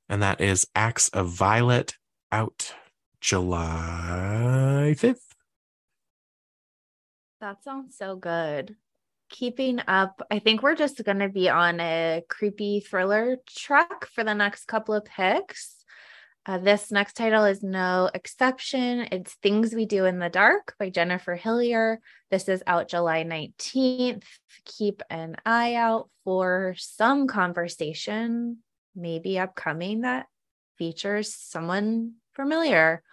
And 0.10 0.22
that 0.22 0.42
is 0.42 0.68
Acts 0.76 1.10
of 1.10 1.30
Violet 1.30 1.96
out 2.32 2.74
July 3.22 4.96
5th. 4.98 5.16
That 7.40 7.64
sounds 7.64 7.98
so 7.98 8.16
good. 8.16 8.76
Keeping 9.30 9.82
up, 9.88 10.22
I 10.30 10.40
think 10.40 10.62
we're 10.62 10.76
just 10.76 11.04
going 11.04 11.20
to 11.20 11.30
be 11.30 11.50
on 11.50 11.80
a 11.80 12.22
creepy 12.30 12.82
thriller 12.82 13.38
track 13.48 14.06
for 14.06 14.24
the 14.24 14.34
next 14.34 14.66
couple 14.66 14.94
of 14.94 15.06
picks. 15.06 15.83
Uh, 16.46 16.58
this 16.58 16.92
next 16.92 17.14
title 17.14 17.46
is 17.46 17.64
no 17.64 18.10
exception. 18.14 19.08
It's 19.14 19.34
Things 19.36 19.74
We 19.74 19.86
Do 19.86 20.04
in 20.04 20.20
the 20.20 20.28
Dark 20.28 20.76
by 20.78 20.90
Jennifer 20.90 21.36
Hillier. 21.36 22.02
This 22.32 22.50
is 22.50 22.62
out 22.68 22.90
July 22.90 23.24
19th. 23.24 24.26
Keep 24.66 25.04
an 25.10 25.38
eye 25.46 25.76
out 25.76 26.10
for 26.26 26.76
some 26.78 27.28
conversation, 27.28 28.58
maybe 28.94 29.40
upcoming, 29.40 30.02
that 30.02 30.26
features 30.78 31.34
someone 31.34 32.16
familiar. 32.34 33.04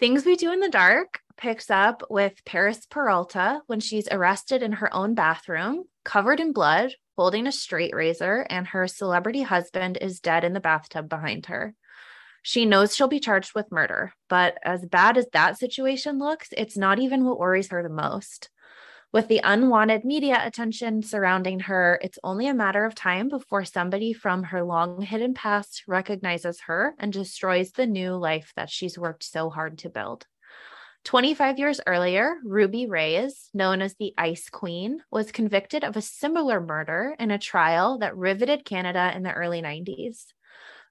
Things 0.00 0.24
We 0.24 0.34
Do 0.34 0.52
in 0.52 0.58
the 0.58 0.68
Dark 0.68 1.20
picks 1.36 1.70
up 1.70 2.02
with 2.10 2.44
Paris 2.44 2.86
Peralta 2.90 3.60
when 3.68 3.78
she's 3.78 4.08
arrested 4.10 4.64
in 4.64 4.72
her 4.72 4.92
own 4.92 5.14
bathroom, 5.14 5.84
covered 6.04 6.40
in 6.40 6.52
blood, 6.52 6.92
holding 7.16 7.46
a 7.46 7.52
straight 7.52 7.94
razor, 7.94 8.44
and 8.50 8.66
her 8.66 8.88
celebrity 8.88 9.42
husband 9.42 9.96
is 10.00 10.18
dead 10.18 10.42
in 10.42 10.54
the 10.54 10.60
bathtub 10.60 11.08
behind 11.08 11.46
her. 11.46 11.72
She 12.48 12.64
knows 12.64 12.94
she'll 12.94 13.08
be 13.08 13.18
charged 13.18 13.56
with 13.56 13.72
murder, 13.72 14.12
but 14.28 14.56
as 14.62 14.86
bad 14.86 15.18
as 15.18 15.26
that 15.32 15.58
situation 15.58 16.20
looks, 16.20 16.50
it's 16.56 16.76
not 16.76 17.00
even 17.00 17.24
what 17.24 17.40
worries 17.40 17.70
her 17.70 17.82
the 17.82 17.88
most. 17.88 18.50
With 19.12 19.26
the 19.26 19.40
unwanted 19.42 20.04
media 20.04 20.40
attention 20.46 21.02
surrounding 21.02 21.58
her, 21.58 21.98
it's 22.00 22.20
only 22.22 22.46
a 22.46 22.54
matter 22.54 22.84
of 22.84 22.94
time 22.94 23.28
before 23.28 23.64
somebody 23.64 24.12
from 24.12 24.44
her 24.44 24.62
long 24.62 25.02
hidden 25.02 25.34
past 25.34 25.82
recognizes 25.88 26.60
her 26.66 26.94
and 27.00 27.12
destroys 27.12 27.72
the 27.72 27.84
new 27.84 28.12
life 28.12 28.52
that 28.54 28.70
she's 28.70 28.96
worked 28.96 29.24
so 29.24 29.50
hard 29.50 29.78
to 29.78 29.90
build. 29.90 30.28
25 31.02 31.58
years 31.58 31.80
earlier, 31.84 32.36
Ruby 32.44 32.86
Reyes, 32.86 33.50
known 33.54 33.82
as 33.82 33.96
the 33.96 34.14
Ice 34.16 34.48
Queen, 34.50 35.00
was 35.10 35.32
convicted 35.32 35.82
of 35.82 35.96
a 35.96 36.00
similar 36.00 36.60
murder 36.60 37.16
in 37.18 37.32
a 37.32 37.40
trial 37.40 37.98
that 37.98 38.16
riveted 38.16 38.64
Canada 38.64 39.12
in 39.16 39.24
the 39.24 39.32
early 39.32 39.60
90s. 39.60 40.26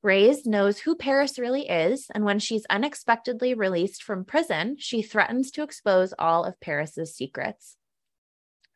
Reyes 0.06 0.46
knows 0.46 0.78
who 0.78 0.96
Paris 0.96 1.40
really 1.40 1.68
is, 1.68 2.12
and 2.14 2.24
when 2.24 2.38
she's 2.38 2.68
unexpectedly 2.70 3.56
released 3.56 4.04
from 4.04 4.24
prison, 4.24 4.76
she 4.78 5.02
threatens 5.02 5.50
to 5.50 5.64
expose 5.64 6.14
all 6.20 6.46
of 6.46 6.60
Paris's 6.60 7.16
secrets. 7.16 7.76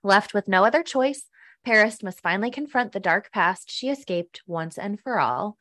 Left 0.01 0.33
with 0.33 0.47
no 0.47 0.65
other 0.65 0.81
choice, 0.81 1.27
Paris 1.63 2.01
must 2.01 2.21
finally 2.21 2.49
confront 2.49 2.93
the 2.93 2.99
dark 2.99 3.31
past 3.31 3.69
she 3.69 3.89
escaped 3.89 4.41
once 4.47 4.75
and 4.75 4.99
for 4.99 5.19
all. 5.19 5.57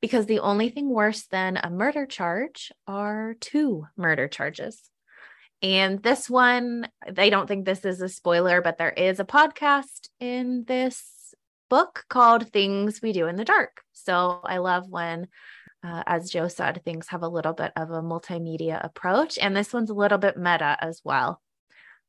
because 0.00 0.26
the 0.26 0.40
only 0.40 0.68
thing 0.68 0.90
worse 0.90 1.26
than 1.28 1.56
a 1.56 1.70
murder 1.70 2.04
charge 2.04 2.72
are 2.88 3.36
two 3.40 3.86
murder 3.96 4.26
charges. 4.26 4.90
And 5.62 6.02
this 6.02 6.28
one, 6.28 6.88
I 7.16 7.30
don't 7.30 7.46
think 7.46 7.64
this 7.64 7.84
is 7.84 8.00
a 8.00 8.08
spoiler, 8.08 8.60
but 8.60 8.78
there 8.78 8.90
is 8.90 9.20
a 9.20 9.24
podcast 9.24 10.08
in 10.18 10.64
this 10.66 11.11
book 11.72 12.04
called 12.10 12.52
Things 12.52 13.00
We 13.00 13.14
Do 13.14 13.28
in 13.28 13.36
the 13.36 13.46
Dark. 13.46 13.80
So 13.94 14.42
I 14.44 14.58
love 14.58 14.90
when, 14.90 15.28
uh, 15.82 16.02
as 16.06 16.28
Joe 16.28 16.48
said, 16.48 16.82
things 16.84 17.08
have 17.08 17.22
a 17.22 17.28
little 17.28 17.54
bit 17.54 17.72
of 17.76 17.90
a 17.90 18.02
multimedia 18.02 18.78
approach. 18.84 19.38
And 19.38 19.56
this 19.56 19.72
one's 19.72 19.88
a 19.88 19.94
little 19.94 20.18
bit 20.18 20.36
meta 20.36 20.76
as 20.82 21.00
well. 21.02 21.40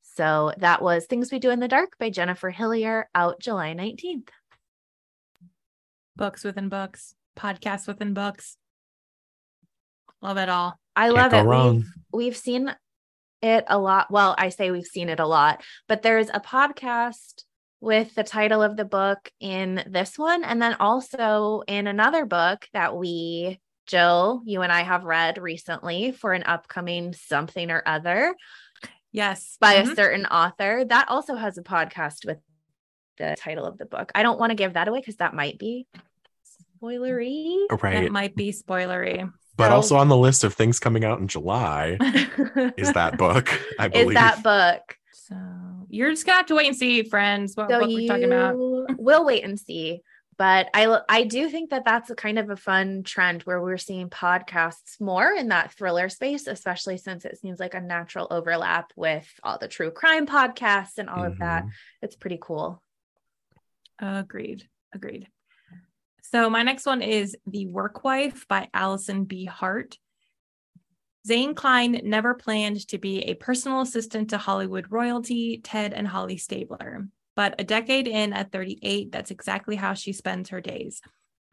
So 0.02 0.52
that 0.58 0.82
was 0.82 1.06
Things 1.06 1.32
We 1.32 1.40
Do 1.40 1.50
in 1.50 1.62
the 1.62 1.70
Dark 1.70 1.98
by 1.98 2.10
Jennifer 2.10 2.50
Hillier 2.50 3.08
out 3.16 3.40
July 3.40 3.74
19th. 3.74 4.28
Books 6.18 6.44
within 6.44 6.68
books, 6.68 7.16
podcasts 7.38 7.88
within 7.88 8.14
books. 8.14 8.58
Love 10.22 10.36
it 10.36 10.50
all. 10.50 10.78
I 10.94 11.06
Can't 11.06 11.16
love 11.16 11.34
it. 11.34 11.48
wrong. 11.48 11.76
We've, 12.12 12.26
we've 12.26 12.38
seen 12.38 12.76
it 13.42 13.64
a 13.68 13.80
lot. 13.80 14.12
Well, 14.12 14.36
I 14.38 14.50
say 14.50 14.72
we've 14.72 14.84
seen 14.84 15.08
it 15.08 15.22
a 15.22 15.26
lot, 15.26 15.64
but 15.88 16.02
there's 16.02 16.28
a 16.28 16.42
podcast 16.42 17.44
with 17.84 18.16
the 18.16 18.24
title 18.24 18.64
of 18.64 18.78
the 18.78 18.86
book 18.86 19.30
in 19.42 19.84
this 19.90 20.18
one. 20.18 20.46
And 20.46 20.62
then 20.62 20.76
also 20.80 21.64
in 21.68 21.86
another 21.88 22.26
book 22.26 22.66
that 22.72 22.96
we, 22.96 23.60
Joe, 23.88 24.42
you 24.46 24.62
and 24.62 24.72
I 24.72 24.84
have 24.84 25.04
read 25.04 25.38
recently 25.38 26.14
for 26.14 26.32
an 26.32 26.44
upcoming 26.44 27.12
something 27.14 27.70
or 27.70 27.84
other 27.86 28.36
Yes. 29.12 29.58
by 29.60 29.76
Mhm. 29.76 29.92
a 29.92 29.96
certain 29.96 30.26
author. 30.28 30.86
That 30.86 31.10
also 31.10 31.36
has 31.36 31.58
a 31.58 31.62
podcast 31.62 32.26
with 32.26 32.38
the 33.18 33.36
title 33.38 33.66
of 33.66 33.78
the 33.78 33.86
book. 33.86 34.14
I 34.16 34.24
don't 34.24 34.40
want 34.40 34.52
to 34.52 34.56
give 34.56 34.74
that 34.76 34.88
away 34.88 35.00
because 35.00 35.18
that 35.18 35.34
might 35.34 35.60
be 35.60 35.86
spoilery. 36.82 37.58
Right. 37.70 38.04
That 38.04 38.12
might 38.12 38.36
be 38.36 38.52
spoilery. 38.54 39.30
but 39.58 39.68
so- 39.68 39.76
also 39.76 39.96
on 39.98 40.08
the 40.08 40.18
list 40.18 40.44
of 40.44 40.54
things 40.54 40.80
coming 40.80 41.04
out 41.06 41.20
in 41.20 41.28
July 41.28 41.98
is 42.78 42.94
that 42.94 43.18
book, 43.18 43.50
I 43.78 43.88
believe. 43.90 44.08
is 44.08 44.14
that 44.16 44.42
book. 44.42 44.98
So 45.12 45.36
you're 45.94 46.10
just 46.10 46.26
gonna 46.26 46.38
have 46.38 46.46
to 46.48 46.56
wait 46.56 46.68
and 46.68 46.76
see, 46.76 47.04
friends, 47.04 47.56
what 47.56 47.70
So 47.70 47.80
book 47.80 47.88
we're 47.90 48.08
talking 48.08 48.26
about. 48.26 48.56
we'll 48.98 49.26
wait 49.26 49.44
and 49.44 49.60
see. 49.60 50.02
But 50.36 50.68
I 50.74 51.00
I 51.08 51.26
do 51.26 51.48
think 51.48 51.70
that 51.70 51.86
that's 51.86 52.10
a 52.10 52.16
kind 52.16 52.40
of 52.40 52.50
a 52.50 52.56
fun 52.56 53.04
trend 53.04 53.44
where 53.44 53.62
we're 53.62 53.78
seeing 53.78 54.10
podcasts 54.10 55.00
more 55.00 55.32
in 55.32 55.50
that 55.50 55.74
thriller 55.74 56.10
space, 56.10 56.48
especially 56.48 56.98
since 56.98 57.24
it 57.24 57.38
seems 57.40 57.60
like 57.60 57.76
a 57.76 57.80
natural 57.82 58.28
overlap 58.32 58.92
with 58.96 59.28
all 59.44 59.60
the 59.60 59.68
true 59.68 59.92
crime 59.92 60.26
podcasts 60.26 60.98
and 60.98 61.08
all 61.10 61.24
of 61.24 61.38
that. 61.38 61.66
Mhm. 61.66 61.70
It's 62.02 62.16
pretty 62.16 62.40
cool. 62.42 62.82
Agreed. 64.00 64.68
Agreed. 64.92 65.28
So 66.24 66.50
my 66.50 66.64
next 66.64 66.88
one 66.88 67.04
is 67.04 67.38
The 67.46 67.68
Work 67.68 68.04
Wife 68.04 68.48
by 68.48 68.70
Alison 68.74 69.26
B. 69.26 69.46
Hart. 69.46 69.98
Zane 71.26 71.56
Klein 71.56 72.02
never 72.04 72.34
planned 72.34 72.86
to 72.90 72.98
be 72.98 73.20
a 73.20 73.36
personal 73.36 73.82
assistant 73.82 74.30
to 74.32 74.38
Hollywood 74.38 74.88
royalty, 74.92 75.62
Ted 75.64 75.94
and 75.94 76.08
Holly 76.08 76.38
Stabler. 76.38 77.08
But 77.36 77.56
a 77.60 77.64
decade 77.64 78.08
in 78.08 78.34
at 78.34 78.52
38, 78.52 79.12
that's 79.12 79.32
exactly 79.32 79.78
how 79.78 79.94
she 79.94 80.12
spends 80.12 80.50
her 80.50 80.60
days, 80.60 81.02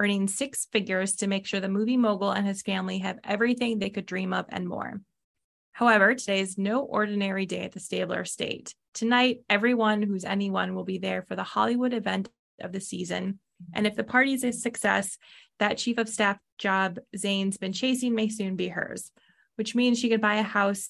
earning 0.01 0.27
six 0.27 0.67
figures 0.73 1.15
to 1.17 1.29
make 1.29 1.47
sure 1.47 1.61
the 1.61 1.69
movie 1.69 1.97
mogul 1.97 2.33
and 2.33 2.47
his 2.47 2.63
family 2.63 2.99
have 2.99 3.21
everything 3.23 3.79
they 3.79 3.91
could 3.91 4.07
dream 4.07 4.33
of 4.33 4.47
and 4.49 4.69
more. 4.69 5.01
However, 5.73 6.15
today 6.15 6.41
is 6.41 6.59
no 6.59 6.81
ordinary 6.81 7.47
day 7.47 7.61
at 7.61 7.73
the 7.73 7.81
Stabler 7.81 8.23
estate. 8.23 8.75
Tonight, 8.93 9.43
everyone 9.49 10.03
who's 10.03 10.25
anyone 10.25 10.75
will 10.75 10.85
be 10.85 10.99
there 10.99 11.23
for 11.23 11.37
the 11.37 11.45
Hollywood 11.45 11.95
event 11.95 12.29
of 12.61 12.73
the 12.73 12.81
season. 12.81 13.39
And 13.73 13.87
if 13.87 13.95
the 13.95 14.05
party's 14.05 14.43
a 14.43 14.53
success, 14.53 15.17
that 15.59 15.79
chief 15.79 15.97
of 15.97 16.09
staff 16.09 16.39
job 16.59 16.99
Zane's 17.17 17.57
been 17.57 17.73
chasing 17.73 18.15
may 18.15 18.29
soon 18.29 18.57
be 18.57 18.69
hers, 18.69 19.13
which 19.61 19.75
means 19.75 19.99
she 19.99 20.09
could 20.09 20.23
buy 20.23 20.37
a 20.37 20.43
house, 20.43 20.89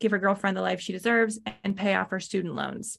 give 0.00 0.10
her 0.10 0.18
girlfriend 0.18 0.56
the 0.56 0.60
life 0.60 0.80
she 0.80 0.92
deserves, 0.92 1.38
and 1.62 1.76
pay 1.76 1.94
off 1.94 2.10
her 2.10 2.18
student 2.18 2.56
loans. 2.56 2.98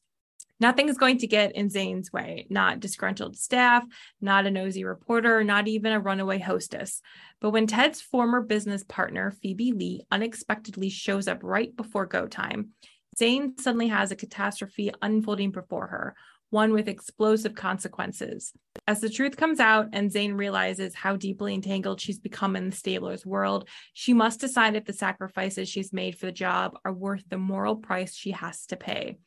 Nothing 0.62 0.88
is 0.88 0.98
going 0.98 1.18
to 1.18 1.28
get 1.28 1.54
in 1.54 1.70
Zane's 1.70 2.14
way, 2.14 2.48
not 2.50 2.80
disgruntled 2.80 3.36
staff, 3.36 3.84
not 4.22 4.46
a 4.46 4.52
nosy 4.52 4.86
reporter, 4.86 5.44
not 5.44 5.68
even 5.68 5.92
a 5.92 6.00
runaway 6.00 6.40
hostess. 6.40 7.02
But 7.42 7.50
when 7.50 7.68
Ted's 7.68 8.00
former 8.00 8.40
business 8.40 8.86
partner, 8.86 9.32
Phoebe 9.42 9.74
Lee, 9.74 10.06
unexpectedly 10.12 10.88
shows 10.88 11.28
up 11.28 11.40
right 11.44 11.76
before 11.76 12.06
go 12.06 12.26
time, 12.26 12.70
Zane 13.18 13.58
suddenly 13.58 13.90
has 13.90 14.12
a 14.12 14.16
catastrophe 14.16 14.94
unfolding 15.02 15.52
before 15.52 15.88
her, 15.88 16.16
one 16.50 16.72
with 16.72 16.88
explosive 16.88 17.56
consequences. 17.56 18.54
As 18.88 19.02
the 19.02 19.10
truth 19.10 19.36
comes 19.38 19.60
out 19.60 19.90
and 19.94 20.12
Zane 20.12 20.34
realizes 20.34 20.96
how 20.96 21.16
deeply 21.16 21.54
entangled 21.54 22.00
she's 22.00 22.20
become 22.20 22.56
in 22.56 22.70
the 22.70 22.76
Stabler's 22.76 23.26
world, 23.26 23.68
she 23.94 24.14
must 24.14 24.40
decide 24.40 24.76
if 24.76 24.86
the 24.86 24.94
sacrifices 24.94 25.68
she's 25.68 25.94
made 25.94 26.18
for 26.18 26.28
the 26.28 26.32
job 26.32 26.78
are 26.86 26.94
worth 26.94 27.24
the 27.30 27.38
moral 27.38 27.76
price 27.76 28.16
she 28.16 28.32
has 28.32 28.66
to 28.68 28.76
pay. 28.76 29.18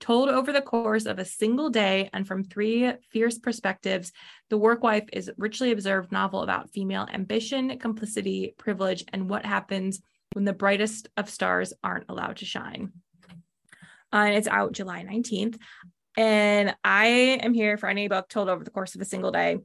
Told 0.00 0.30
over 0.30 0.50
the 0.50 0.62
course 0.62 1.04
of 1.04 1.18
a 1.18 1.26
single 1.26 1.68
day 1.68 2.08
and 2.14 2.26
from 2.26 2.42
three 2.42 2.90
fierce 3.10 3.38
perspectives, 3.38 4.12
The 4.48 4.56
Work 4.56 4.82
Wife 4.82 5.04
is 5.12 5.28
a 5.28 5.34
richly 5.36 5.72
observed 5.72 6.10
novel 6.10 6.42
about 6.42 6.70
female 6.70 7.06
ambition, 7.12 7.78
complicity, 7.78 8.54
privilege, 8.56 9.04
and 9.12 9.28
what 9.28 9.44
happens 9.44 10.00
when 10.32 10.46
the 10.46 10.54
brightest 10.54 11.08
of 11.18 11.28
stars 11.28 11.74
aren't 11.84 12.08
allowed 12.08 12.38
to 12.38 12.46
shine. 12.46 12.92
Uh, 14.12 14.16
and 14.16 14.34
it's 14.34 14.48
out 14.48 14.72
July 14.72 15.04
19th. 15.04 15.58
And 16.16 16.74
I 16.84 17.06
am 17.42 17.54
here 17.54 17.76
for 17.76 17.88
any 17.88 18.08
book 18.08 18.28
told 18.28 18.48
over 18.48 18.64
the 18.64 18.70
course 18.70 18.94
of 18.94 19.00
a 19.00 19.06
single 19.06 19.30
day 19.30 19.58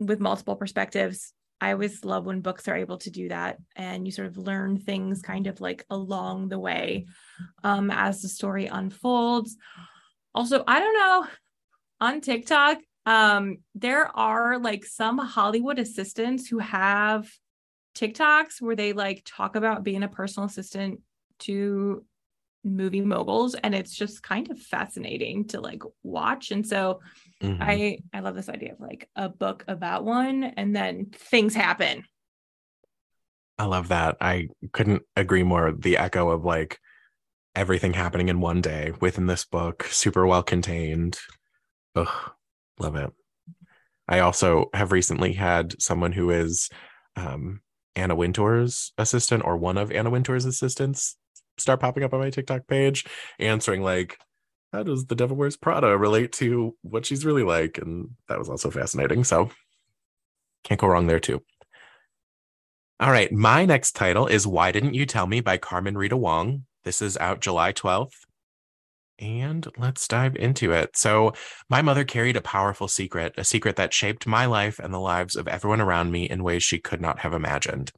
with 0.00 0.20
multiple 0.20 0.56
perspectives. 0.56 1.32
I 1.60 1.72
always 1.72 2.04
love 2.04 2.26
when 2.26 2.40
books 2.40 2.68
are 2.68 2.76
able 2.76 2.98
to 2.98 3.10
do 3.10 3.28
that 3.28 3.58
and 3.76 4.06
you 4.06 4.12
sort 4.12 4.28
of 4.28 4.36
learn 4.36 4.76
things 4.76 5.22
kind 5.22 5.46
of 5.46 5.60
like 5.60 5.84
along 5.88 6.48
the 6.48 6.58
way 6.58 7.06
um, 7.62 7.90
as 7.90 8.20
the 8.20 8.28
story 8.28 8.66
unfolds. 8.66 9.56
Also, 10.34 10.64
I 10.66 10.80
don't 10.80 10.94
know, 10.94 11.26
on 12.00 12.20
TikTok, 12.20 12.78
um, 13.06 13.58
there 13.74 14.14
are 14.16 14.58
like 14.58 14.84
some 14.84 15.18
Hollywood 15.18 15.78
assistants 15.78 16.48
who 16.48 16.58
have 16.58 17.30
TikToks 17.94 18.60
where 18.60 18.76
they 18.76 18.92
like 18.92 19.22
talk 19.24 19.56
about 19.56 19.84
being 19.84 20.02
a 20.02 20.08
personal 20.08 20.48
assistant 20.48 21.00
to 21.40 22.04
movie 22.64 23.00
moguls 23.00 23.54
and 23.54 23.74
it's 23.74 23.94
just 23.94 24.22
kind 24.22 24.50
of 24.50 24.58
fascinating 24.58 25.46
to 25.46 25.60
like 25.60 25.82
watch 26.02 26.50
and 26.50 26.66
so 26.66 27.00
Mhm. 27.42 27.58
i 27.60 27.98
i 28.14 28.20
love 28.20 28.34
this 28.34 28.48
idea 28.48 28.72
of 28.72 28.80
like 28.80 29.08
a 29.16 29.28
book 29.28 29.64
about 29.68 30.04
one 30.04 30.44
and 30.44 30.74
then 30.74 31.06
things 31.12 31.54
happen 31.54 32.04
I 33.56 33.66
love 33.66 33.88
that. 33.88 34.16
I 34.20 34.48
couldn't 34.72 35.02
agree 35.14 35.44
more. 35.44 35.70
The 35.70 35.96
echo 35.98 36.30
of 36.30 36.44
like 36.44 36.80
everything 37.54 37.92
happening 37.92 38.28
in 38.28 38.40
one 38.40 38.60
day 38.60 38.92
within 39.00 39.26
this 39.26 39.44
book, 39.44 39.84
super 39.84 40.26
well 40.26 40.42
contained. 40.42 41.20
Ugh, 41.94 42.32
love 42.80 42.96
it. 42.96 43.12
I 44.08 44.18
also 44.18 44.70
have 44.74 44.90
recently 44.90 45.34
had 45.34 45.80
someone 45.80 46.10
who 46.10 46.30
is 46.30 46.68
um, 47.14 47.60
Anna 47.94 48.16
Wintour's 48.16 48.92
assistant 48.98 49.44
or 49.44 49.56
one 49.56 49.78
of 49.78 49.92
Anna 49.92 50.10
Wintour's 50.10 50.46
assistants 50.46 51.16
start 51.58 51.80
popping 51.80 52.04
up 52.04 52.14
on 52.14 52.20
my 52.20 52.30
TikTok 52.30 52.66
page, 52.66 53.04
answering 53.38 53.82
like, 53.82 54.18
how 54.72 54.82
does 54.82 55.06
the 55.06 55.14
Devil 55.14 55.36
Wears 55.36 55.56
Prada 55.56 55.96
relate 55.96 56.32
to 56.32 56.76
what 56.82 57.06
she's 57.06 57.24
really 57.24 57.44
like? 57.44 57.78
And 57.78 58.10
that 58.28 58.38
was 58.38 58.48
also 58.48 58.70
fascinating. 58.70 59.22
So 59.22 59.50
can't 60.64 60.80
go 60.80 60.88
wrong 60.88 61.06
there 61.06 61.20
too. 61.20 61.42
All 62.98 63.10
right. 63.10 63.30
My 63.32 63.64
next 63.64 63.92
title 63.92 64.26
is 64.26 64.46
Why 64.46 64.72
Didn't 64.72 64.94
You 64.94 65.06
Tell 65.06 65.26
Me 65.26 65.40
by 65.40 65.58
Carmen 65.58 65.96
Rita 65.96 66.16
Wong. 66.16 66.64
This 66.84 67.02
is 67.02 67.16
out 67.18 67.40
July 67.40 67.72
12th. 67.72 68.14
And 69.18 69.66
let's 69.76 70.08
dive 70.08 70.34
into 70.34 70.72
it. 70.72 70.96
So, 70.96 71.34
my 71.70 71.82
mother 71.82 72.04
carried 72.04 72.36
a 72.36 72.40
powerful 72.40 72.88
secret, 72.88 73.34
a 73.36 73.44
secret 73.44 73.76
that 73.76 73.94
shaped 73.94 74.26
my 74.26 74.46
life 74.46 74.80
and 74.80 74.92
the 74.92 74.98
lives 74.98 75.36
of 75.36 75.46
everyone 75.46 75.80
around 75.80 76.10
me 76.10 76.28
in 76.28 76.42
ways 76.42 76.64
she 76.64 76.80
could 76.80 77.00
not 77.00 77.20
have 77.20 77.32
imagined. 77.32 77.92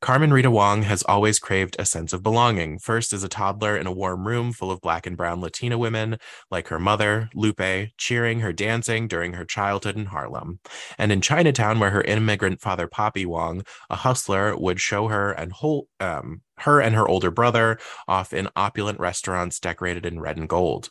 Carmen 0.00 0.32
Rita 0.32 0.50
Wong 0.50 0.84
has 0.84 1.02
always 1.02 1.38
craved 1.38 1.76
a 1.78 1.84
sense 1.84 2.14
of 2.14 2.22
belonging, 2.22 2.78
first 2.78 3.12
as 3.12 3.22
a 3.22 3.28
toddler 3.28 3.76
in 3.76 3.86
a 3.86 3.92
warm 3.92 4.26
room 4.26 4.50
full 4.50 4.70
of 4.70 4.80
black 4.80 5.06
and 5.06 5.14
brown 5.14 5.42
Latina 5.42 5.76
women 5.76 6.16
like 6.50 6.68
her 6.68 6.78
mother, 6.78 7.28
Lupe, 7.34 7.90
cheering 7.98 8.40
her 8.40 8.50
dancing 8.50 9.06
during 9.06 9.34
her 9.34 9.44
childhood 9.44 9.96
in 9.96 10.06
Harlem, 10.06 10.58
and 10.96 11.12
in 11.12 11.20
Chinatown 11.20 11.78
where 11.78 11.90
her 11.90 12.00
immigrant 12.02 12.62
father, 12.62 12.86
Poppy 12.86 13.26
Wong, 13.26 13.62
a 13.90 13.96
hustler, 13.96 14.56
would 14.56 14.80
show 14.80 15.08
her 15.08 15.32
and 15.32 15.52
um, 16.00 16.40
her 16.60 16.80
and 16.80 16.94
her 16.94 17.06
older 17.06 17.30
brother 17.30 17.78
off 18.08 18.32
in 18.32 18.48
opulent 18.56 18.98
restaurants 18.98 19.60
decorated 19.60 20.06
in 20.06 20.18
red 20.18 20.38
and 20.38 20.48
gold. 20.48 20.88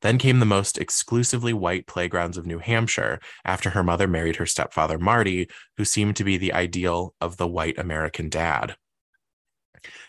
Then 0.00 0.18
came 0.18 0.38
the 0.38 0.46
most 0.46 0.78
exclusively 0.78 1.52
white 1.52 1.86
playgrounds 1.86 2.36
of 2.36 2.46
New 2.46 2.58
Hampshire 2.58 3.20
after 3.44 3.70
her 3.70 3.82
mother 3.82 4.06
married 4.06 4.36
her 4.36 4.46
stepfather, 4.46 4.98
Marty, 4.98 5.48
who 5.76 5.84
seemed 5.84 6.16
to 6.16 6.24
be 6.24 6.36
the 6.36 6.52
ideal 6.52 7.14
of 7.20 7.36
the 7.36 7.48
white 7.48 7.78
American 7.78 8.28
dad. 8.28 8.76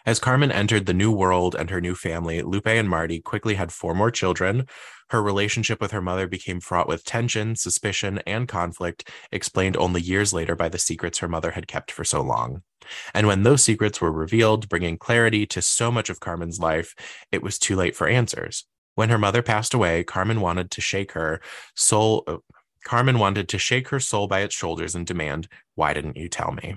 As 0.05 0.19
Carmen 0.19 0.51
entered 0.51 0.85
the 0.85 0.93
new 0.93 1.11
world 1.11 1.55
and 1.55 1.69
her 1.69 1.81
new 1.81 1.95
family, 1.95 2.41
Lupe 2.41 2.67
and 2.67 2.89
Marty 2.89 3.21
quickly 3.21 3.55
had 3.55 3.71
four 3.71 3.93
more 3.93 4.11
children. 4.11 4.65
Her 5.09 5.21
relationship 5.21 5.81
with 5.81 5.91
her 5.91 6.01
mother 6.01 6.27
became 6.27 6.59
fraught 6.59 6.87
with 6.87 7.03
tension, 7.03 7.55
suspicion, 7.55 8.19
and 8.25 8.47
conflict, 8.47 9.09
explained 9.31 9.77
only 9.77 10.01
years 10.01 10.33
later 10.33 10.55
by 10.55 10.69
the 10.69 10.79
secrets 10.79 11.19
her 11.19 11.27
mother 11.27 11.51
had 11.51 11.67
kept 11.67 11.91
for 11.91 12.03
so 12.03 12.21
long. 12.21 12.63
And 13.13 13.27
when 13.27 13.43
those 13.43 13.63
secrets 13.63 13.99
were 13.99 14.11
revealed, 14.11 14.69
bringing 14.69 14.97
clarity 14.97 15.45
to 15.47 15.61
so 15.61 15.91
much 15.91 16.09
of 16.09 16.19
Carmen's 16.19 16.59
life, 16.59 16.95
it 17.31 17.43
was 17.43 17.59
too 17.59 17.75
late 17.75 17.95
for 17.95 18.07
answers. 18.07 18.65
When 18.99 19.11
her 19.11 19.17
mother 19.17 19.41
passed 19.41 19.73
away, 19.73 20.03
Carmen 20.03 20.41
wanted 20.41 20.71
to 20.71 20.81
shake 20.81 21.13
her 21.13 21.39
soul. 21.73 22.25
Uh, 22.27 22.39
Carmen 22.83 23.17
wanted 23.17 23.47
to 23.47 23.57
shake 23.57 23.87
her 23.87 23.99
soul 24.01 24.27
by 24.27 24.41
its 24.41 24.53
shoulders 24.53 24.93
and 24.93 25.07
demand, 25.07 25.47
Why 25.75 25.93
didn't 25.93 26.17
you 26.17 26.27
tell 26.27 26.51
me? 26.51 26.75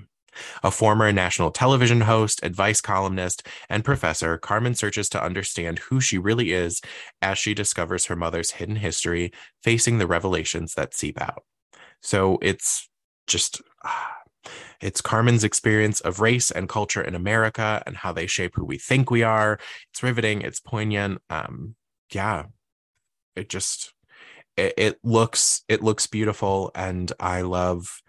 A 0.63 0.71
former 0.71 1.11
national 1.11 1.51
television 1.51 1.99
host, 1.99 2.39
advice 2.41 2.79
columnist, 2.79 3.45
and 3.69 3.83
professor, 3.83 4.37
Carmen 4.37 4.73
searches 4.73 5.09
to 5.09 5.21
understand 5.21 5.79
who 5.79 5.99
she 5.99 6.17
really 6.17 6.53
is 6.53 6.79
as 7.21 7.37
she 7.37 7.53
discovers 7.53 8.05
her 8.05 8.15
mother's 8.15 8.51
hidden 8.51 8.77
history, 8.77 9.33
facing 9.61 9.97
the 9.97 10.07
revelations 10.07 10.75
that 10.75 10.93
seep 10.93 11.21
out. 11.21 11.43
So 12.01 12.39
it's 12.41 12.87
just. 13.27 13.61
It's 14.79 15.01
Carmen's 15.01 15.43
experience 15.43 15.99
of 16.01 16.21
race 16.21 16.51
and 16.51 16.69
culture 16.69 17.01
in 17.01 17.15
America 17.15 17.83
and 17.85 17.97
how 17.97 18.13
they 18.13 18.27
shape 18.27 18.53
who 18.55 18.65
we 18.65 18.77
think 18.77 19.11
we 19.11 19.23
are. 19.23 19.57
It's 19.91 20.03
riveting. 20.03 20.41
It's 20.41 20.59
poignant. 20.59 21.21
Um, 21.29 21.75
yeah, 22.13 22.45
it 23.35 23.49
just 23.49 23.93
it, 24.57 24.73
it 24.77 24.99
looks 25.03 25.63
it 25.67 25.83
looks 25.83 26.07
beautiful, 26.07 26.71
and 26.75 27.11
I 27.19 27.41
love 27.41 28.01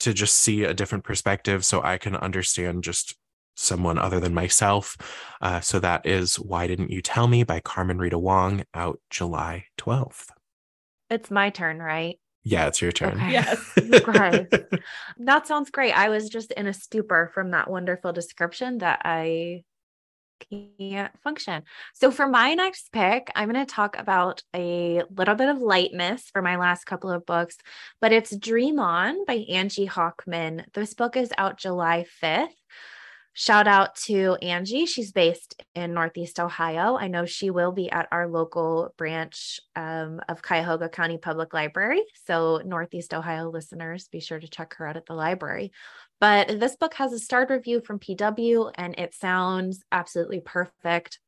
to 0.00 0.12
just 0.12 0.36
see 0.36 0.64
a 0.64 0.74
different 0.74 1.04
perspective 1.04 1.64
so 1.64 1.82
I 1.82 1.98
can 1.98 2.16
understand 2.16 2.84
just 2.84 3.16
someone 3.56 3.98
other 3.98 4.20
than 4.20 4.34
myself. 4.34 4.96
Uh, 5.40 5.60
so 5.60 5.78
that 5.78 6.04
is 6.06 6.36
Why 6.36 6.66
Didn't 6.66 6.90
You 6.90 7.00
Tell 7.00 7.28
Me 7.28 7.44
by 7.44 7.60
Carmen 7.60 7.98
Rita 7.98 8.18
Wong 8.18 8.64
out 8.74 9.00
July 9.10 9.66
12th. 9.78 10.26
It's 11.10 11.30
my 11.30 11.50
turn, 11.50 11.78
right? 11.78 12.18
Yeah, 12.42 12.66
it's 12.66 12.82
your 12.82 12.92
turn. 12.92 13.14
Okay. 13.14 13.32
Yes. 13.32 13.72
Great. 14.02 14.48
that 15.18 15.46
sounds 15.46 15.70
great. 15.70 15.92
I 15.92 16.10
was 16.10 16.28
just 16.28 16.52
in 16.52 16.66
a 16.66 16.74
stupor 16.74 17.30
from 17.32 17.52
that 17.52 17.70
wonderful 17.70 18.12
description 18.12 18.78
that 18.78 19.00
I 19.04 19.62
can't 20.50 21.12
function. 21.22 21.62
So 21.92 22.10
for 22.10 22.26
my 22.26 22.54
next 22.54 22.92
pick, 22.92 23.30
I'm 23.34 23.50
going 23.50 23.64
to 23.64 23.72
talk 23.72 23.98
about 23.98 24.42
a 24.54 25.02
little 25.14 25.34
bit 25.34 25.48
of 25.48 25.58
lightness 25.58 26.30
for 26.32 26.42
my 26.42 26.56
last 26.56 26.84
couple 26.84 27.10
of 27.10 27.26
books, 27.26 27.56
but 28.00 28.12
it's 28.12 28.36
Dream 28.36 28.78
On 28.78 29.24
by 29.24 29.44
Angie 29.48 29.86
Hockman. 29.86 30.64
This 30.72 30.94
book 30.94 31.16
is 31.16 31.32
out 31.38 31.58
July 31.58 32.06
5th. 32.22 32.48
Shout 33.36 33.66
out 33.66 33.96
to 33.96 34.36
Angie. 34.42 34.86
She's 34.86 35.10
based 35.10 35.60
in 35.74 35.92
Northeast 35.92 36.38
Ohio. 36.38 36.96
I 36.96 37.08
know 37.08 37.26
she 37.26 37.50
will 37.50 37.72
be 37.72 37.90
at 37.90 38.06
our 38.12 38.28
local 38.28 38.94
branch 38.96 39.58
um, 39.74 40.20
of 40.28 40.40
Cuyahoga 40.40 40.88
County 40.88 41.18
Public 41.18 41.52
Library. 41.52 42.04
So, 42.26 42.62
Northeast 42.64 43.12
Ohio 43.12 43.50
listeners, 43.50 44.06
be 44.06 44.20
sure 44.20 44.38
to 44.38 44.46
check 44.46 44.74
her 44.74 44.86
out 44.86 44.96
at 44.96 45.06
the 45.06 45.14
library. 45.14 45.72
But 46.20 46.60
this 46.60 46.76
book 46.76 46.94
has 46.94 47.12
a 47.12 47.18
starred 47.18 47.50
review 47.50 47.80
from 47.80 47.98
PW 47.98 48.72
and 48.76 48.94
it 48.98 49.14
sounds 49.14 49.82
absolutely 49.92 50.40
perfect. 50.40 51.18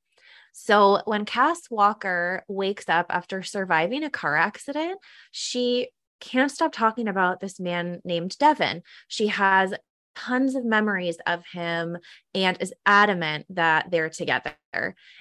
So, 0.52 1.02
when 1.04 1.26
Cass 1.26 1.62
Walker 1.70 2.42
wakes 2.48 2.88
up 2.88 3.06
after 3.10 3.42
surviving 3.42 4.04
a 4.04 4.10
car 4.10 4.36
accident, 4.36 4.98
she 5.30 5.90
can't 6.20 6.50
stop 6.50 6.72
talking 6.72 7.08
about 7.08 7.40
this 7.40 7.60
man 7.60 8.00
named 8.04 8.38
Devin. 8.38 8.82
She 9.06 9.26
has 9.26 9.74
tons 10.16 10.54
of 10.54 10.64
memories 10.64 11.18
of 11.26 11.44
him 11.52 11.98
and 12.34 12.56
is 12.60 12.72
adamant 12.86 13.44
that 13.50 13.90
they're 13.90 14.08
together. 14.08 14.54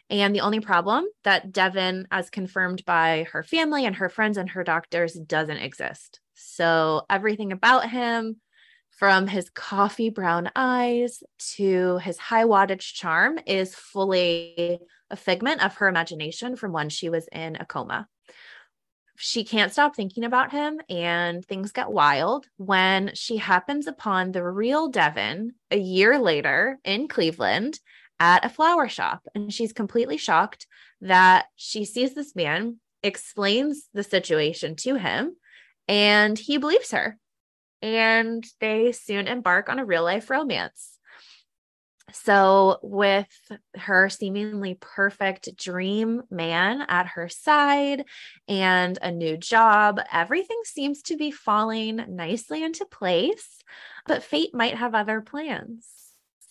And 0.09 0.33
the 0.33 0.41
only 0.41 0.61
problem 0.61 1.05
that 1.23 1.51
Devin, 1.51 2.07
as 2.11 2.29
confirmed 2.29 2.85
by 2.85 3.27
her 3.31 3.43
family 3.43 3.85
and 3.85 3.97
her 3.97 4.09
friends 4.09 4.37
and 4.37 4.49
her 4.51 4.63
doctors, 4.63 5.13
doesn't 5.13 5.57
exist. 5.57 6.21
So 6.33 7.05
everything 7.09 7.51
about 7.51 7.89
him, 7.89 8.37
from 8.95 9.27
his 9.27 9.49
coffee 9.49 10.09
brown 10.09 10.49
eyes 10.55 11.21
to 11.55 11.97
his 11.97 12.17
high 12.17 12.45
wattage 12.45 12.93
charm, 12.93 13.39
is 13.45 13.75
fully 13.75 14.79
a 15.09 15.15
figment 15.15 15.63
of 15.63 15.75
her 15.75 15.87
imagination 15.87 16.55
from 16.55 16.71
when 16.71 16.89
she 16.89 17.09
was 17.09 17.27
in 17.31 17.55
a 17.57 17.65
coma 17.65 18.07
she 19.17 19.43
can't 19.43 19.71
stop 19.71 19.95
thinking 19.95 20.23
about 20.23 20.51
him 20.51 20.79
and 20.89 21.45
things 21.45 21.71
get 21.71 21.91
wild 21.91 22.47
when 22.57 23.11
she 23.13 23.37
happens 23.37 23.87
upon 23.87 24.31
the 24.31 24.43
real 24.43 24.89
Devin 24.89 25.53
a 25.71 25.77
year 25.77 26.19
later 26.19 26.77
in 26.83 27.07
Cleveland 27.07 27.79
at 28.19 28.45
a 28.45 28.49
flower 28.49 28.87
shop. 28.87 29.25
And 29.33 29.53
she's 29.53 29.73
completely 29.73 30.17
shocked 30.17 30.67
that 31.01 31.45
she 31.55 31.85
sees 31.85 32.13
this 32.13 32.35
man, 32.35 32.77
explains 33.03 33.87
the 33.93 34.03
situation 34.03 34.75
to 34.77 34.95
him, 34.95 35.35
and 35.87 36.37
he 36.37 36.57
believes 36.57 36.91
her. 36.91 37.17
And 37.85 38.43
they 38.59 38.91
soon 38.93 39.27
embark 39.27 39.69
on 39.69 39.77
a 39.77 39.85
real 39.85 40.03
life 40.03 40.31
romance. 40.31 40.97
So, 42.11 42.79
with 42.81 43.27
her 43.75 44.09
seemingly 44.09 44.75
perfect 44.79 45.55
dream 45.55 46.23
man 46.31 46.81
at 46.87 47.05
her 47.09 47.29
side 47.29 48.05
and 48.47 48.97
a 49.03 49.11
new 49.11 49.37
job, 49.37 49.99
everything 50.11 50.61
seems 50.63 51.03
to 51.03 51.15
be 51.15 51.29
falling 51.29 52.03
nicely 52.09 52.63
into 52.63 52.85
place, 52.85 53.61
but 54.07 54.23
fate 54.23 54.55
might 54.55 54.77
have 54.77 54.95
other 54.95 55.21
plans. 55.21 55.87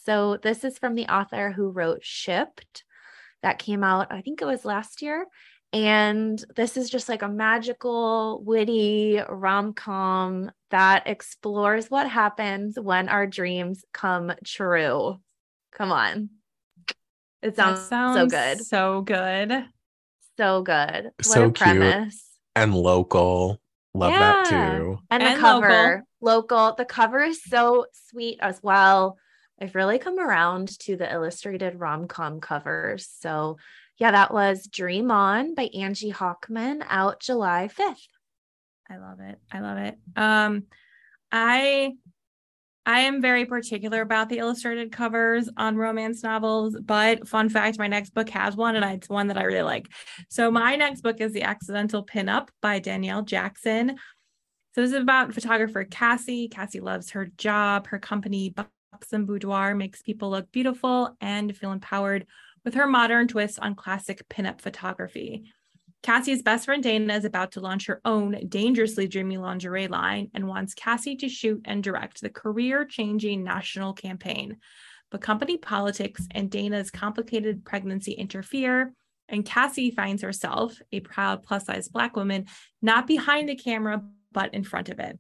So, 0.05 0.37
this 0.37 0.63
is 0.63 0.79
from 0.79 0.95
the 0.95 1.07
author 1.07 1.51
who 1.51 1.71
wrote 1.71 2.05
Shipped, 2.05 2.85
that 3.43 3.59
came 3.59 3.83
out, 3.83 4.13
I 4.13 4.21
think 4.21 4.41
it 4.41 4.47
was 4.47 4.65
last 4.65 5.03
year. 5.03 5.27
And 5.75 6.43
this 6.55 6.77
is 6.77 6.89
just 6.89 7.09
like 7.09 7.23
a 7.23 7.29
magical, 7.29 8.41
witty 8.45 9.21
rom 9.29 9.73
com 9.73 10.53
that 10.75 11.05
explores 11.07 11.89
what 11.89 12.11
happens 12.11 12.77
when 12.77 13.09
our 13.09 13.29
dreams 13.29 13.85
come 13.93 14.33
true. 14.45 15.21
Come 15.71 15.93
on. 15.93 16.31
It 17.43 17.55
sounds, 17.55 17.83
sounds 17.83 18.17
so 18.17 18.27
good. 18.27 18.61
So 18.65 19.01
good. 19.03 19.67
So 20.37 20.63
good. 20.63 21.05
What 21.05 21.25
so 21.25 21.45
a 21.45 21.51
premise. 21.53 22.15
Cute 22.15 22.65
and 22.65 22.75
local. 22.75 23.61
Love 23.95 24.15
yeah. 24.15 24.19
that 24.19 24.47
too. 24.51 24.99
And, 25.13 25.23
and 25.23 25.37
the 25.37 25.41
cover, 25.41 26.05
local. 26.21 26.67
local. 26.67 26.75
The 26.77 26.85
cover 26.85 27.21
is 27.21 27.45
so 27.45 27.87
sweet 28.11 28.41
as 28.43 28.61
well. 28.61 29.17
I've 29.63 29.77
really 29.77 30.01
come 30.01 30.19
around 30.19 30.77
to 30.81 30.97
the 30.97 31.09
illustrated 31.09 31.79
rom 31.79 32.09
com 32.09 32.41
covers. 32.41 33.09
So, 33.21 33.59
yeah, 33.97 34.11
that 34.11 34.35
was 34.35 34.67
Dream 34.67 35.13
On 35.13 35.55
by 35.55 35.71
Angie 35.73 36.13
Hockman 36.13 36.85
out 36.89 37.21
July 37.21 37.71
5th. 37.73 38.09
I 38.91 38.99
love 38.99 39.21
it. 39.21 39.39
I 39.51 39.61
love 39.61 39.79
it. 39.79 39.99
Um, 40.17 40.65
I 41.33 41.93
I 42.87 43.01
am 43.01 43.23
very 43.23 43.47
particular 43.47 44.03
about 44.03 44.29
the 44.29 44.39
illustrated 44.39 44.93
covers 44.93 45.49
on 45.57 45.77
romance 45.77 46.23
novels, 46.23 46.77
but 46.85 47.27
fun 47.27 47.49
fact, 47.49 47.79
my 47.79 47.87
next 47.87 48.11
book 48.11 48.29
has 48.31 48.57
one 48.57 48.77
and 48.77 48.85
it's 48.85 49.09
one 49.09 49.29
that 49.29 49.39
I 49.39 49.45
really 49.45 49.63
like. 49.63 49.89
So 50.29 50.51
my 50.51 50.77
next 50.77 51.01
book 51.01 51.21
is 51.21 51.33
The 51.33 51.45
Accidental 51.45 52.05
Pinup 52.05 52.49
by 52.61 52.81
Danielle 52.81 53.23
Jackson. 53.23 53.97
So 54.75 54.83
this 54.83 54.93
is 54.93 55.01
about 55.01 55.33
photographer 55.33 55.85
Cassie. 55.85 56.49
Cassie 56.49 56.81
loves 56.81 57.11
her 57.11 57.31
job. 57.39 57.87
Her 57.87 57.99
company, 57.99 58.55
Buxom 58.93 59.25
Boudoir, 59.25 59.75
makes 59.75 60.03
people 60.03 60.29
look 60.29 60.53
beautiful 60.53 61.17
and 61.23 61.57
feel 61.57 61.73
empowered 61.73 62.27
with 62.67 62.75
her 62.75 62.87
modern 62.87 63.29
twist 63.29 63.59
on 63.61 63.77
classic 63.77 64.29
pinup 64.29 64.61
photography. 64.61 65.45
Cassie's 66.05 66.43
best 66.43 66.67
friend 66.67 66.83
Dana 66.83 67.15
is 67.15 67.25
about 67.25 67.53
to 67.53 67.61
launch 67.61 67.87
her 67.87 68.03
own 68.05 68.39
dangerously 68.47 69.09
dreamy 69.09 69.39
lingerie 69.39 69.89
line 69.89 70.31
and 70.35 70.47
wants 70.47 70.75
Cassie 70.75 71.17
to 71.17 71.31
shoot 71.31 71.63
and 71.65 71.83
direct 71.83 72.21
the 72.21 72.29
career 72.29 72.85
changing 72.85 73.43
national 73.43 73.95
campaign. 73.95 74.59
But 75.11 75.23
company 75.23 75.57
politics 75.57 76.29
and 76.31 76.51
Dana's 76.51 76.91
complicated 76.91 77.65
pregnancy 77.65 78.13
interfere, 78.13 78.93
and 79.31 79.47
Cassie 79.47 79.93
finds 79.93 80.21
herself, 80.21 80.79
a 80.93 81.01
proud 81.01 81.43
plus 81.43 81.65
size 81.65 81.89
Black 81.89 82.17
woman, 82.17 82.49
not 82.83 83.07
behind 83.07 83.49
the 83.49 83.57
camera, 83.57 84.03
but 84.31 84.53
in 84.53 84.63
front 84.63 84.91
of 84.91 84.99
it. 85.01 85.19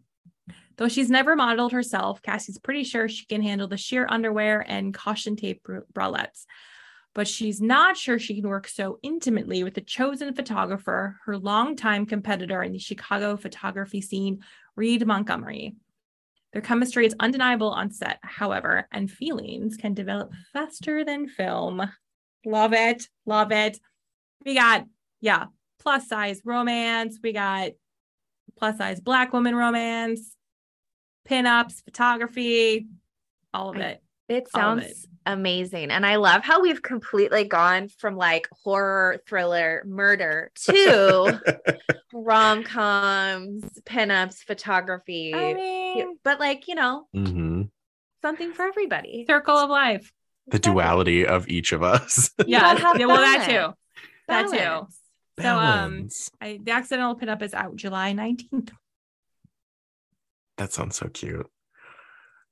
Though 0.76 0.88
she's 0.88 1.08
never 1.08 1.34
modeled 1.34 1.72
herself, 1.72 2.20
Cassie's 2.20 2.58
pretty 2.58 2.84
sure 2.84 3.08
she 3.08 3.24
can 3.24 3.40
handle 3.40 3.68
the 3.68 3.78
sheer 3.78 4.06
underwear 4.06 4.62
and 4.68 4.92
caution 4.92 5.34
tape 5.36 5.66
bralettes 5.94 6.44
but 7.14 7.28
she's 7.28 7.60
not 7.60 7.96
sure 7.96 8.18
she 8.18 8.34
can 8.34 8.48
work 8.48 8.66
so 8.66 8.98
intimately 9.02 9.62
with 9.62 9.74
the 9.74 9.80
chosen 9.80 10.34
photographer, 10.34 11.18
her 11.24 11.38
longtime 11.38 12.06
competitor 12.06 12.62
in 12.62 12.72
the 12.72 12.78
Chicago 12.78 13.36
photography 13.36 14.00
scene, 14.00 14.42
Reed 14.76 15.06
Montgomery. 15.06 15.76
Their 16.52 16.62
chemistry 16.62 17.06
is 17.06 17.16
undeniable 17.18 17.70
on 17.70 17.90
set, 17.90 18.18
however, 18.22 18.86
and 18.92 19.10
feelings 19.10 19.76
can 19.76 19.94
develop 19.94 20.32
faster 20.52 21.04
than 21.04 21.28
film. 21.28 21.88
Love 22.44 22.72
it. 22.72 23.08
Love 23.26 23.50
it. 23.50 23.78
We 24.44 24.54
got, 24.54 24.84
yeah, 25.20 25.46
plus 25.80 26.08
size 26.08 26.42
romance. 26.44 27.18
We 27.22 27.32
got 27.32 27.72
plus 28.56 28.78
size 28.78 29.00
black 29.00 29.32
woman 29.32 29.56
romance, 29.56 30.36
pinups, 31.28 31.82
photography, 31.84 32.86
all 33.52 33.70
of 33.70 33.76
it. 33.76 34.03
It 34.28 34.50
sounds 34.50 35.06
amazing. 35.26 35.90
And 35.90 36.04
I 36.06 36.16
love 36.16 36.42
how 36.42 36.60
we've 36.60 36.82
completely 36.82 37.44
gone 37.44 37.88
from 37.88 38.16
like 38.16 38.48
horror, 38.62 39.20
thriller, 39.26 39.82
murder 39.86 40.50
to 40.66 41.38
rom 42.12 42.62
coms, 42.64 43.64
pinups, 43.84 44.36
photography. 44.44 45.32
I 45.34 45.54
mean, 45.54 46.18
but 46.24 46.40
like, 46.40 46.68
you 46.68 46.74
know, 46.74 47.06
hmm 47.12 47.62
something 48.22 48.52
for 48.54 48.62
everybody. 48.62 49.26
circle 49.28 49.58
of 49.58 49.68
life. 49.68 50.10
The 50.48 50.58
duality 50.58 51.26
of 51.26 51.48
each 51.48 51.72
of 51.72 51.82
us. 51.82 52.30
Yeah. 52.46 52.74
yeah, 52.78 53.06
well, 53.06 53.20
that 53.20 53.46
balance. 53.46 53.46
too. 53.46 53.74
That 54.28 54.48
too. 54.48 54.56
Balance. 54.56 55.00
So, 55.40 55.48
um, 55.48 56.08
I, 56.40 56.60
the 56.62 56.70
accidental 56.72 57.16
pinup 57.16 57.42
is 57.42 57.54
out 57.54 57.76
July 57.76 58.12
19th. 58.12 58.70
That 60.56 60.72
sounds 60.72 60.96
so 60.96 61.08
cute. 61.08 61.50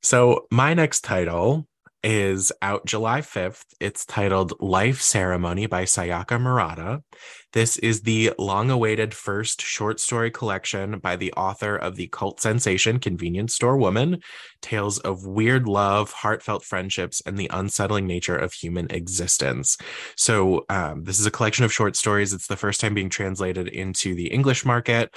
So, 0.03 0.47
my 0.51 0.75
next 0.75 1.05
title 1.05 1.69
is 2.03 2.51
out 2.61 2.85
July 2.85 3.21
5th. 3.21 3.63
It's 3.79 4.05
titled 4.05 4.53
Life 4.59 5.01
Ceremony 5.01 5.67
by 5.67 5.85
Sayaka 5.85 6.41
Murata. 6.41 7.05
This 7.53 7.77
is 7.77 8.01
the 8.01 8.33
long 8.37 8.69
awaited 8.69 9.15
first 9.15 9.63
short 9.63 10.01
story 10.01 10.33
collection 10.33 10.99
by 10.99 11.15
the 11.15 11.33
author 11.35 11.77
of 11.77 11.95
the 11.95 12.09
cult 12.09 12.41
sensation 12.41 12.99
Convenience 12.99 13.55
Store 13.55 13.77
Woman 13.77 14.21
tales 14.61 14.99
of 14.99 15.25
weird 15.25 15.69
love, 15.69 16.11
heartfelt 16.11 16.65
friendships, 16.65 17.23
and 17.25 17.39
the 17.39 17.51
unsettling 17.53 18.09
nature 18.09 18.37
of 18.37 18.53
human 18.53 18.91
existence. 18.91 19.79
So, 20.17 20.65
um, 20.69 21.05
this 21.05 21.21
is 21.21 21.27
a 21.27 21.31
collection 21.31 21.65
of 21.65 21.73
short 21.73 21.95
stories. 21.95 22.33
It's 22.33 22.49
the 22.49 22.57
first 22.57 22.81
time 22.81 22.95
being 22.95 23.09
translated 23.09 23.69
into 23.69 24.17
the 24.17 24.27
English 24.33 24.65
market. 24.65 25.15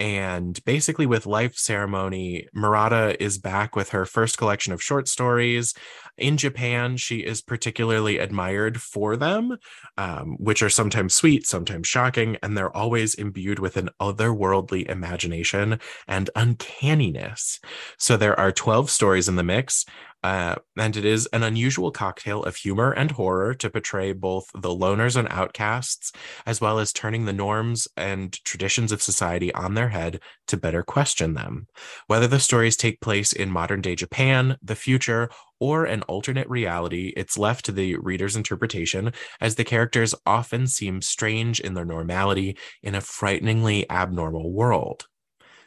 And 0.00 0.62
basically, 0.64 1.06
with 1.06 1.26
Life 1.26 1.56
Ceremony, 1.56 2.46
Murata 2.54 3.20
is 3.22 3.38
back 3.38 3.74
with 3.74 3.90
her 3.90 4.04
first 4.04 4.38
collection 4.38 4.72
of 4.72 4.82
short 4.82 5.08
stories. 5.08 5.74
In 6.16 6.36
Japan, 6.36 6.96
she 6.96 7.18
is 7.18 7.42
particularly 7.42 8.18
admired 8.18 8.80
for 8.80 9.16
them, 9.16 9.56
um, 9.96 10.36
which 10.38 10.62
are 10.62 10.70
sometimes 10.70 11.14
sweet, 11.14 11.46
sometimes 11.46 11.88
shocking, 11.88 12.36
and 12.42 12.56
they're 12.56 12.76
always 12.76 13.14
imbued 13.14 13.58
with 13.58 13.76
an 13.76 13.90
otherworldly 14.00 14.88
imagination 14.88 15.80
and 16.06 16.30
uncanniness. 16.36 17.60
So 17.96 18.16
there 18.16 18.38
are 18.38 18.52
12 18.52 18.90
stories 18.90 19.28
in 19.28 19.36
the 19.36 19.44
mix. 19.44 19.84
Uh, 20.22 20.56
and 20.76 20.96
it 20.96 21.04
is 21.04 21.26
an 21.32 21.42
unusual 21.42 21.92
cocktail 21.92 22.42
of 22.42 22.56
humor 22.56 22.90
and 22.90 23.12
horror 23.12 23.54
to 23.54 23.70
portray 23.70 24.12
both 24.12 24.46
the 24.52 24.68
loners 24.68 25.16
and 25.16 25.28
outcasts, 25.30 26.12
as 26.44 26.60
well 26.60 26.78
as 26.78 26.92
turning 26.92 27.24
the 27.24 27.32
norms 27.32 27.86
and 27.96 28.32
traditions 28.44 28.90
of 28.90 29.00
society 29.00 29.52
on 29.54 29.74
their 29.74 29.90
head 29.90 30.20
to 30.48 30.56
better 30.56 30.82
question 30.82 31.34
them. 31.34 31.68
Whether 32.08 32.26
the 32.26 32.40
stories 32.40 32.76
take 32.76 33.00
place 33.00 33.32
in 33.32 33.50
modern 33.50 33.80
day 33.80 33.94
Japan, 33.94 34.56
the 34.62 34.74
future, 34.74 35.30
or 35.60 35.84
an 35.84 36.02
alternate 36.02 36.48
reality, 36.48 37.12
it's 37.16 37.38
left 37.38 37.64
to 37.66 37.72
the 37.72 37.96
reader's 37.96 38.36
interpretation, 38.36 39.12
as 39.40 39.54
the 39.54 39.64
characters 39.64 40.14
often 40.26 40.66
seem 40.66 41.00
strange 41.02 41.60
in 41.60 41.74
their 41.74 41.84
normality 41.84 42.56
in 42.82 42.94
a 42.94 43.00
frighteningly 43.00 43.88
abnormal 43.90 44.52
world. 44.52 45.06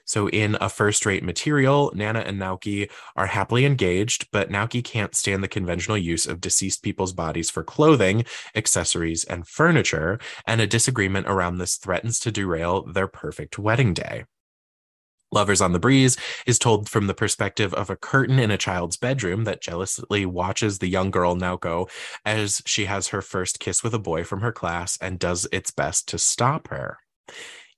So, 0.05 0.27
in 0.29 0.57
a 0.59 0.69
first 0.69 1.05
rate 1.05 1.23
material, 1.23 1.91
Nana 1.95 2.19
and 2.19 2.39
Naoki 2.39 2.89
are 3.15 3.27
happily 3.27 3.65
engaged, 3.65 4.27
but 4.31 4.49
Naoki 4.49 4.83
can't 4.83 5.15
stand 5.15 5.43
the 5.43 5.47
conventional 5.47 5.97
use 5.97 6.25
of 6.25 6.41
deceased 6.41 6.83
people's 6.83 7.13
bodies 7.13 7.49
for 7.49 7.63
clothing, 7.63 8.25
accessories, 8.55 9.23
and 9.23 9.47
furniture, 9.47 10.19
and 10.45 10.61
a 10.61 10.67
disagreement 10.67 11.27
around 11.27 11.57
this 11.57 11.77
threatens 11.77 12.19
to 12.19 12.31
derail 12.31 12.83
their 12.83 13.07
perfect 13.07 13.57
wedding 13.57 13.93
day. 13.93 14.25
Lovers 15.33 15.61
on 15.61 15.71
the 15.71 15.79
Breeze 15.79 16.17
is 16.45 16.59
told 16.59 16.89
from 16.89 17.07
the 17.07 17.13
perspective 17.13 17.73
of 17.73 17.89
a 17.89 17.95
curtain 17.95 18.37
in 18.37 18.51
a 18.51 18.57
child's 18.57 18.97
bedroom 18.97 19.45
that 19.45 19.61
jealously 19.61 20.25
watches 20.25 20.79
the 20.79 20.89
young 20.89 21.09
girl 21.09 21.35
Naoko 21.35 21.89
as 22.25 22.61
she 22.65 22.85
has 22.85 23.07
her 23.09 23.21
first 23.21 23.59
kiss 23.59 23.81
with 23.81 23.93
a 23.93 23.99
boy 23.99 24.25
from 24.25 24.41
her 24.41 24.51
class 24.51 24.97
and 24.99 25.19
does 25.19 25.47
its 25.53 25.71
best 25.71 26.09
to 26.09 26.17
stop 26.17 26.67
her. 26.67 26.97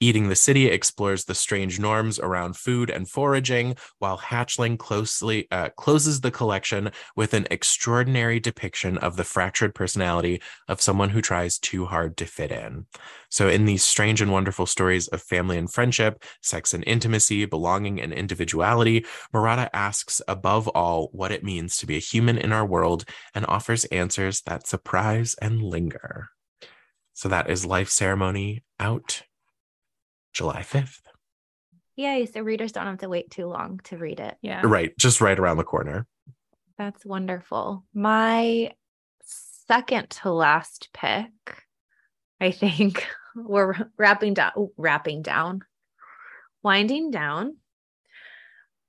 Eating 0.04 0.28
the 0.28 0.36
City 0.36 0.68
explores 0.68 1.24
the 1.24 1.34
strange 1.34 1.80
norms 1.80 2.20
around 2.20 2.58
food 2.58 2.90
and 2.90 3.10
foraging, 3.10 3.78
while 4.00 4.18
Hatchling 4.18 4.78
closely 4.78 5.48
uh, 5.50 5.70
closes 5.78 6.20
the 6.20 6.30
collection 6.30 6.92
with 7.16 7.34
an 7.34 7.48
extraordinary 7.50 8.38
depiction 8.38 8.98
of 8.98 9.16
the 9.16 9.24
fractured 9.24 9.74
personality 9.74 10.42
of 10.68 10.82
someone 10.82 11.12
who 11.12 11.22
tries 11.22 11.58
too 11.58 11.86
hard 11.86 12.18
to 12.18 12.26
fit 12.26 12.52
in. 12.52 12.86
So, 13.30 13.48
in 13.48 13.64
these 13.64 13.86
strange 13.86 14.20
and 14.20 14.30
wonderful 14.30 14.66
stories 14.66 15.08
of 15.08 15.22
family 15.22 15.58
and 15.58 15.72
friendship, 15.72 16.22
sex 16.42 16.74
and 16.74 16.84
intimacy, 16.86 17.46
belonging 17.46 18.02
and 18.02 18.12
individuality, 18.12 19.06
Murata 19.32 19.74
asks 19.74 20.22
above 20.28 20.68
all 20.68 21.12
what 21.14 21.32
it 21.32 21.46
means 21.46 21.78
to 21.78 21.86
be 21.86 21.96
a 21.96 22.00
human 22.00 22.38
in 22.38 22.52
our 22.52 22.66
world 22.66 23.06
and 23.34 23.46
offers 23.46 23.86
answers 23.86 24.42
that 24.42 24.68
surprise 24.68 25.34
and 25.42 25.64
linger. 25.64 26.28
So, 27.14 27.30
that 27.30 27.50
is 27.50 27.66
Life 27.66 27.88
Ceremony 27.88 28.66
out 28.82 29.24
July 30.34 30.62
5th. 30.62 31.02
Yay. 31.96 32.26
So 32.26 32.42
readers 32.42 32.72
don't 32.72 32.88
have 32.88 33.00
to 33.00 33.10
wait 33.10 33.30
too 33.30 33.46
long 33.46 33.80
to 33.86 33.98
read 33.98 34.20
it. 34.20 34.36
Yeah. 34.42 34.62
Right, 34.64 34.98
just 34.98 35.22
right 35.22 35.38
around 35.38 35.58
the 35.58 35.64
corner. 35.64 36.08
That's 36.78 37.06
wonderful. 37.06 37.86
My 37.94 38.72
second 39.68 40.10
to 40.10 40.32
last 40.32 40.90
pick, 40.94 41.32
I 42.42 42.52
think 42.52 43.06
we're 43.36 43.76
wrapping 43.98 44.34
down, 44.34 44.70
wrapping 44.76 45.22
down, 45.22 45.62
winding 46.64 47.12
down, 47.12 47.58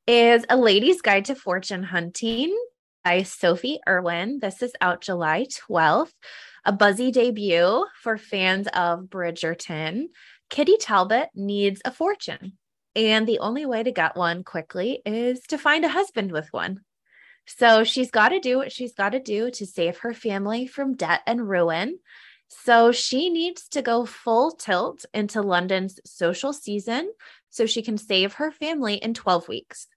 is 0.06 0.44
A 0.48 0.56
Lady's 0.56 1.02
Guide 1.02 1.26
to 1.26 1.34
Fortune 1.34 1.82
Hunting 1.82 2.56
by 3.04 3.22
Sophie 3.22 3.80
Irwin. 3.86 4.38
This 4.40 4.62
is 4.62 4.72
out 4.80 5.02
July 5.02 5.46
12th, 5.68 6.12
a 6.64 6.72
buzzy 6.72 7.10
debut 7.10 7.86
for 8.02 8.16
fans 8.16 8.66
of 8.74 9.04
Bridgerton. 9.04 10.06
Kitty 10.54 10.76
Talbot 10.76 11.30
needs 11.34 11.82
a 11.84 11.90
fortune, 11.90 12.52
and 12.94 13.26
the 13.26 13.40
only 13.40 13.66
way 13.66 13.82
to 13.82 13.90
get 13.90 14.14
one 14.14 14.44
quickly 14.44 15.02
is 15.04 15.40
to 15.48 15.58
find 15.58 15.84
a 15.84 15.88
husband 15.88 16.30
with 16.30 16.46
one. 16.52 16.82
So 17.44 17.82
she's 17.82 18.12
got 18.12 18.28
to 18.28 18.38
do 18.38 18.58
what 18.58 18.70
she's 18.70 18.94
got 18.94 19.10
to 19.10 19.18
do 19.18 19.50
to 19.50 19.66
save 19.66 19.98
her 19.98 20.14
family 20.14 20.68
from 20.68 20.94
debt 20.94 21.22
and 21.26 21.48
ruin. 21.48 21.98
So 22.46 22.92
she 22.92 23.30
needs 23.30 23.66
to 23.70 23.82
go 23.82 24.06
full 24.06 24.52
tilt 24.52 25.04
into 25.12 25.42
London's 25.42 25.98
social 26.06 26.52
season 26.52 27.10
so 27.50 27.66
she 27.66 27.82
can 27.82 27.98
save 27.98 28.34
her 28.34 28.52
family 28.52 28.94
in 28.94 29.12
12 29.12 29.48
weeks. 29.48 29.88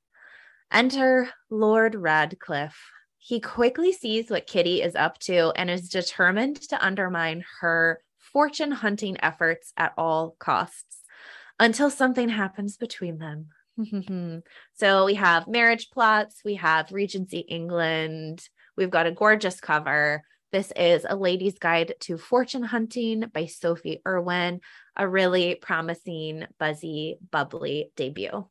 Enter 0.74 1.30
Lord 1.52 1.94
Radcliffe. 1.94 2.82
He 3.20 3.40
quickly 3.40 3.92
sees 3.92 4.32
what 4.32 4.48
Kitty 4.48 4.82
is 4.82 4.96
up 4.96 5.20
to 5.20 5.52
and 5.56 5.70
is 5.70 5.88
determined 5.88 6.60
to 6.70 6.84
undermine 6.84 7.46
her 7.60 8.02
fortune 8.38 8.72
hunting 8.72 9.18
efforts 9.24 9.74
at 9.78 9.94
all 9.98 10.36
costs 10.38 11.02
until 11.60 11.90
something 11.90 12.30
happens 12.30 12.78
between 12.78 13.18
them. 13.18 13.48
so 14.76 15.06
we 15.06 15.16
have 15.16 15.48
marriage 15.48 15.90
plots, 15.90 16.42
we 16.46 16.54
have 16.54 16.92
Regency 16.92 17.40
England, 17.40 18.48
we've 18.76 18.92
got 18.92 19.08
a 19.08 19.12
gorgeous 19.12 19.60
cover. 19.60 20.22
This 20.52 20.72
is 20.76 21.04
A 21.10 21.16
Lady's 21.16 21.58
Guide 21.58 21.96
to 22.02 22.20
Fortune 22.20 22.62
Hunting 22.62 23.24
by 23.34 23.48
Sophie 23.48 24.04
Irwin, 24.08 24.62
a 24.96 25.10
really 25.10 25.56
promising, 25.56 26.46
buzzy, 26.60 27.18
bubbly 27.32 27.90
debut. 27.96 28.48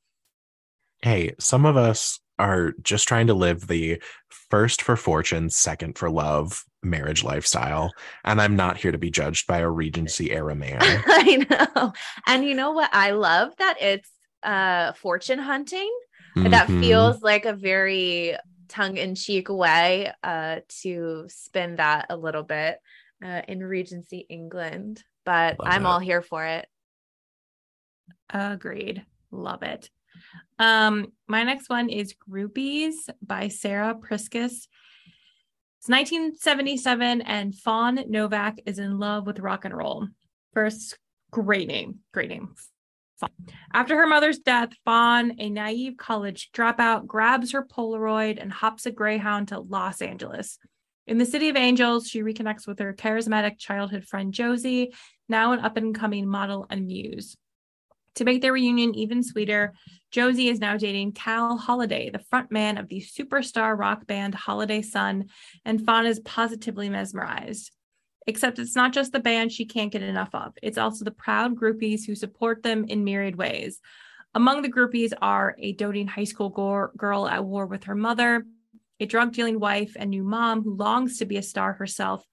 Hey, 1.01 1.37
some 1.39 1.65
of 1.65 1.77
us 1.77 2.19
are 2.39 2.73
just 2.83 3.09
trying 3.09 3.27
to 3.29 3.35
live 3.35 3.67
the 3.67 4.01
first 4.29 4.83
for 4.83 4.97
fortune, 4.97 5.51
second 5.51 5.97
for 5.99 6.11
love 6.11 6.65
marriage 6.83 7.25
lifestyle. 7.25 7.93
And 8.25 8.41
I'm 8.41 8.57
not 8.57 8.77
here 8.77 8.93
to 8.93 8.99
be 8.99 9.11
judged 9.11 9.47
by 9.47 9.59
a 9.59 9.69
Regency 9.71 10.31
era 10.31 10.55
man. 10.55 10.79
I 10.83 11.47
know. 11.77 11.93
And 12.27 12.45
you 12.45 12.55
know 12.55 12.73
what? 12.73 12.91
I 12.93 13.11
love 13.13 13.53
that 13.59 13.77
it's 13.81 14.11
uh 14.43 14.93
fortune 14.93 15.39
hunting. 15.39 15.91
That 16.37 16.69
Mhm. 16.69 16.81
feels 16.81 17.23
like 17.23 17.47
a 17.47 17.55
very 17.55 18.37
tongue-in-cheek 18.69 19.49
way 19.49 20.13
uh 20.23 20.61
to 20.83 21.25
spin 21.29 21.77
that 21.77 22.07
a 22.11 22.17
little 22.17 22.43
bit 22.43 22.79
uh 23.25 23.43
in 23.49 23.65
Regency 23.65 24.19
England. 24.29 25.03
But 25.25 25.59
Love 25.59 25.69
I'm 25.73 25.87
it. 25.87 25.89
all 25.89 25.99
here 25.99 26.23
for 26.23 26.45
it. 26.45 26.69
Agreed. 28.31 29.05
Love 29.31 29.63
it. 29.63 29.91
Um, 30.59 31.13
my 31.27 31.43
next 31.43 31.69
one 31.69 31.89
is 31.89 32.15
Groupies 32.29 32.95
by 33.23 33.49
Sarah 33.49 33.95
Priscus. 33.95 34.69
It's 35.79 35.89
1977, 35.89 37.23
and 37.23 37.55
Fawn 37.55 38.01
Novak 38.09 38.59
is 38.67 38.79
in 38.79 38.99
love 38.99 39.27
with 39.27 39.39
rock 39.39 39.65
and 39.65 39.77
roll. 39.77 40.09
First, 40.55 40.99
great 41.31 41.69
name, 41.69 42.01
great 42.13 42.31
name. 42.31 42.55
After 43.73 43.97
her 43.97 44.07
mother's 44.07 44.39
death, 44.39 44.71
Fawn, 44.85 45.37
a 45.39 45.49
naive 45.49 45.97
college 45.97 46.51
dropout, 46.53 47.07
grabs 47.07 47.53
her 47.53 47.65
Polaroid 47.65 48.41
and 48.41 48.53
hops 48.53 48.87
a 48.87 48.91
Greyhound 48.91 49.49
to 49.49 49.61
Los 49.61 50.03
Angeles. 50.03 50.59
In 51.07 51.19
the 51.19 51.25
City 51.25 51.49
of 51.49 51.57
Angels, 51.57 52.09
she 52.09 52.23
reconnects 52.23 52.67
with 52.67 52.79
her 52.81 52.93
charismatic 52.93 53.59
childhood 53.59 54.05
friend 54.05 54.35
Josie, 54.35 54.93
now 55.29 55.53
an 55.53 55.61
up 55.61 55.77
and 55.77 55.95
coming 55.95 56.29
model 56.29 56.67
and 56.69 56.87
muse. 56.87 57.37
To 58.17 58.25
make 58.25 58.41
their 58.41 58.55
reunion 58.55 58.95
even 58.95 59.23
sweeter, 59.23 59.75
Josie 60.11 60.49
is 60.49 60.59
now 60.59 60.79
dating 60.79 61.13
Cal 61.13 61.59
Holiday, 61.59 62.09
the 62.09 62.19
frontman 62.33 62.81
of 62.81 62.89
the 62.89 63.01
superstar 63.01 63.79
rock 63.79 64.07
band 64.07 64.35
Holiday 64.35 64.81
Sun, 64.81 65.27
and 65.67 65.85
Fawn 65.85 66.07
is 66.07 66.21
positively 66.21 66.89
mesmerized. 66.89 67.71
Except 68.27 68.59
it's 68.59 68.75
not 68.75 68.95
just 68.95 69.13
the 69.13 69.21
band 69.21 69.53
she 69.53 69.67
can't 69.67 69.93
get 69.93 70.03
enough 70.03 70.35
of, 70.35 70.55
it's 70.63 70.79
also 70.79 71.05
the 71.05 71.11
proud 71.11 71.57
groupies 71.57 72.07
who 72.07 72.15
support 72.15 72.63
them 72.63 72.87
in 72.89 73.05
myriad 73.05 73.37
ways. 73.37 73.81
Among 74.35 74.63
the 74.63 74.73
groupies 74.73 75.13
are 75.21 75.55
a 75.59 75.73
doting 75.73 76.07
high 76.07 76.25
school 76.25 76.49
go- 76.49 76.89
girl 76.97 77.29
at 77.29 77.45
war 77.45 77.67
with 77.67 77.85
her 77.85 77.95
mother, 77.95 78.47
a 78.99 79.07
drug 79.07 79.33
dealing 79.33 79.61
wife 79.61 79.95
and 79.95 80.09
new 80.09 80.25
mom 80.25 80.63
who 80.63 80.75
longs 80.75 81.19
to 81.19 81.27
be 81.27 81.37
a 81.37 81.43
star 81.43 81.75
herself, 81.75 82.25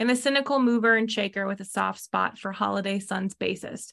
and 0.00 0.08
the 0.08 0.16
cynical 0.16 0.58
mover 0.58 0.96
and 0.96 1.10
shaker 1.10 1.46
with 1.46 1.60
a 1.60 1.64
soft 1.64 2.00
spot 2.00 2.38
for 2.38 2.52
Holiday 2.52 2.98
Sun's 2.98 3.34
bassist. 3.34 3.92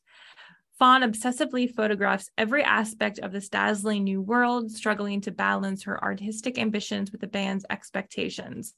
Fawn 0.79 1.01
obsessively 1.01 1.73
photographs 1.73 2.29
every 2.37 2.63
aspect 2.63 3.19
of 3.19 3.31
this 3.31 3.47
dazzling 3.47 4.03
new 4.03 4.21
world, 4.21 4.71
struggling 4.71 5.21
to 5.21 5.31
balance 5.31 5.83
her 5.83 6.03
artistic 6.03 6.57
ambitions 6.57 7.11
with 7.11 7.21
the 7.21 7.27
band's 7.27 7.65
expectations. 7.69 8.73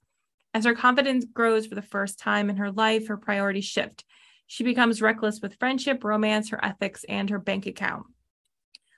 As 0.53 0.65
her 0.65 0.75
confidence 0.75 1.25
grows 1.25 1.65
for 1.65 1.75
the 1.75 1.81
first 1.81 2.19
time 2.19 2.49
in 2.49 2.57
her 2.57 2.71
life, 2.71 3.07
her 3.07 3.17
priorities 3.17 3.65
shift. 3.65 4.03
She 4.47 4.63
becomes 4.63 5.01
reckless 5.01 5.41
with 5.41 5.55
friendship, 5.55 6.03
romance, 6.03 6.49
her 6.49 6.63
ethics, 6.63 7.03
and 7.09 7.29
her 7.29 7.39
bank 7.39 7.65
account. 7.65 8.05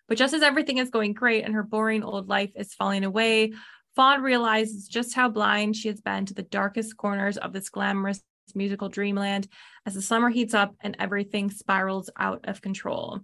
But 0.08 0.18
just 0.18 0.34
as 0.34 0.42
everything 0.42 0.78
is 0.78 0.90
going 0.90 1.14
great 1.14 1.44
and 1.44 1.54
her 1.54 1.64
boring 1.64 2.04
old 2.04 2.28
life 2.28 2.52
is 2.56 2.74
falling 2.74 3.04
away, 3.04 3.54
Fawn 3.96 4.22
realizes 4.22 4.88
just 4.88 5.16
how 5.16 5.30
blind 5.30 5.76
she 5.76 5.88
has 5.88 6.02
been 6.02 6.26
to 6.28 6.34
the 6.34 6.44
darkest 6.44 6.98
corners 6.98 7.38
of 7.38 7.54
this 7.54 7.70
glamorous 7.70 8.22
musical 8.56 8.90
dreamland 8.90 9.48
as 9.86 9.94
the 9.94 10.02
summer 10.02 10.30
heats 10.30 10.54
up 10.54 10.76
and 10.82 10.96
everything 11.00 11.52
spirals 11.52 12.10
out 12.18 12.46
of 12.46 12.62
control. 12.62 13.22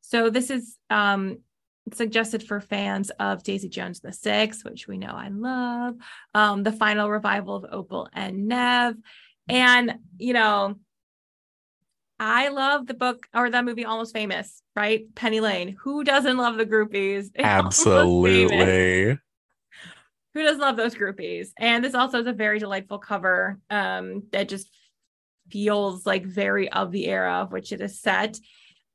So 0.00 0.30
this 0.30 0.50
is 0.50 0.76
um, 0.90 1.38
suggested 1.92 2.42
for 2.42 2.60
fans 2.60 3.10
of 3.18 3.42
Daisy 3.42 3.68
Jones 3.68 4.00
and 4.02 4.12
the 4.12 4.16
Six, 4.16 4.64
which 4.64 4.86
we 4.86 4.98
know 4.98 5.12
I 5.12 5.28
love, 5.28 5.96
um, 6.34 6.62
the 6.62 6.72
final 6.72 7.10
revival 7.10 7.56
of 7.56 7.66
Opal 7.70 8.08
and 8.12 8.48
Nev. 8.48 8.96
And, 9.48 9.98
you 10.18 10.32
know, 10.32 10.76
I 12.18 12.48
love 12.48 12.86
the 12.86 12.94
book 12.94 13.26
or 13.34 13.50
that 13.50 13.64
movie 13.64 13.84
Almost 13.84 14.12
Famous, 14.12 14.62
right? 14.76 15.12
Penny 15.14 15.40
Lane. 15.40 15.76
Who 15.82 16.04
doesn't 16.04 16.36
love 16.36 16.56
the 16.56 16.66
groupies? 16.66 17.30
Absolutely. 17.38 19.18
Who 20.34 20.42
doesn't 20.42 20.60
love 20.60 20.76
those 20.76 20.94
groupies? 20.94 21.50
And 21.58 21.84
this 21.84 21.94
also 21.94 22.20
is 22.20 22.26
a 22.26 22.32
very 22.32 22.58
delightful 22.58 22.98
cover 22.98 23.58
um, 23.70 24.24
that 24.32 24.48
just 24.48 24.68
feels 25.50 26.06
like 26.06 26.24
very 26.24 26.70
of 26.70 26.90
the 26.92 27.06
era 27.06 27.42
of 27.42 27.52
which 27.52 27.72
it 27.72 27.80
is 27.80 28.00
set. 28.00 28.38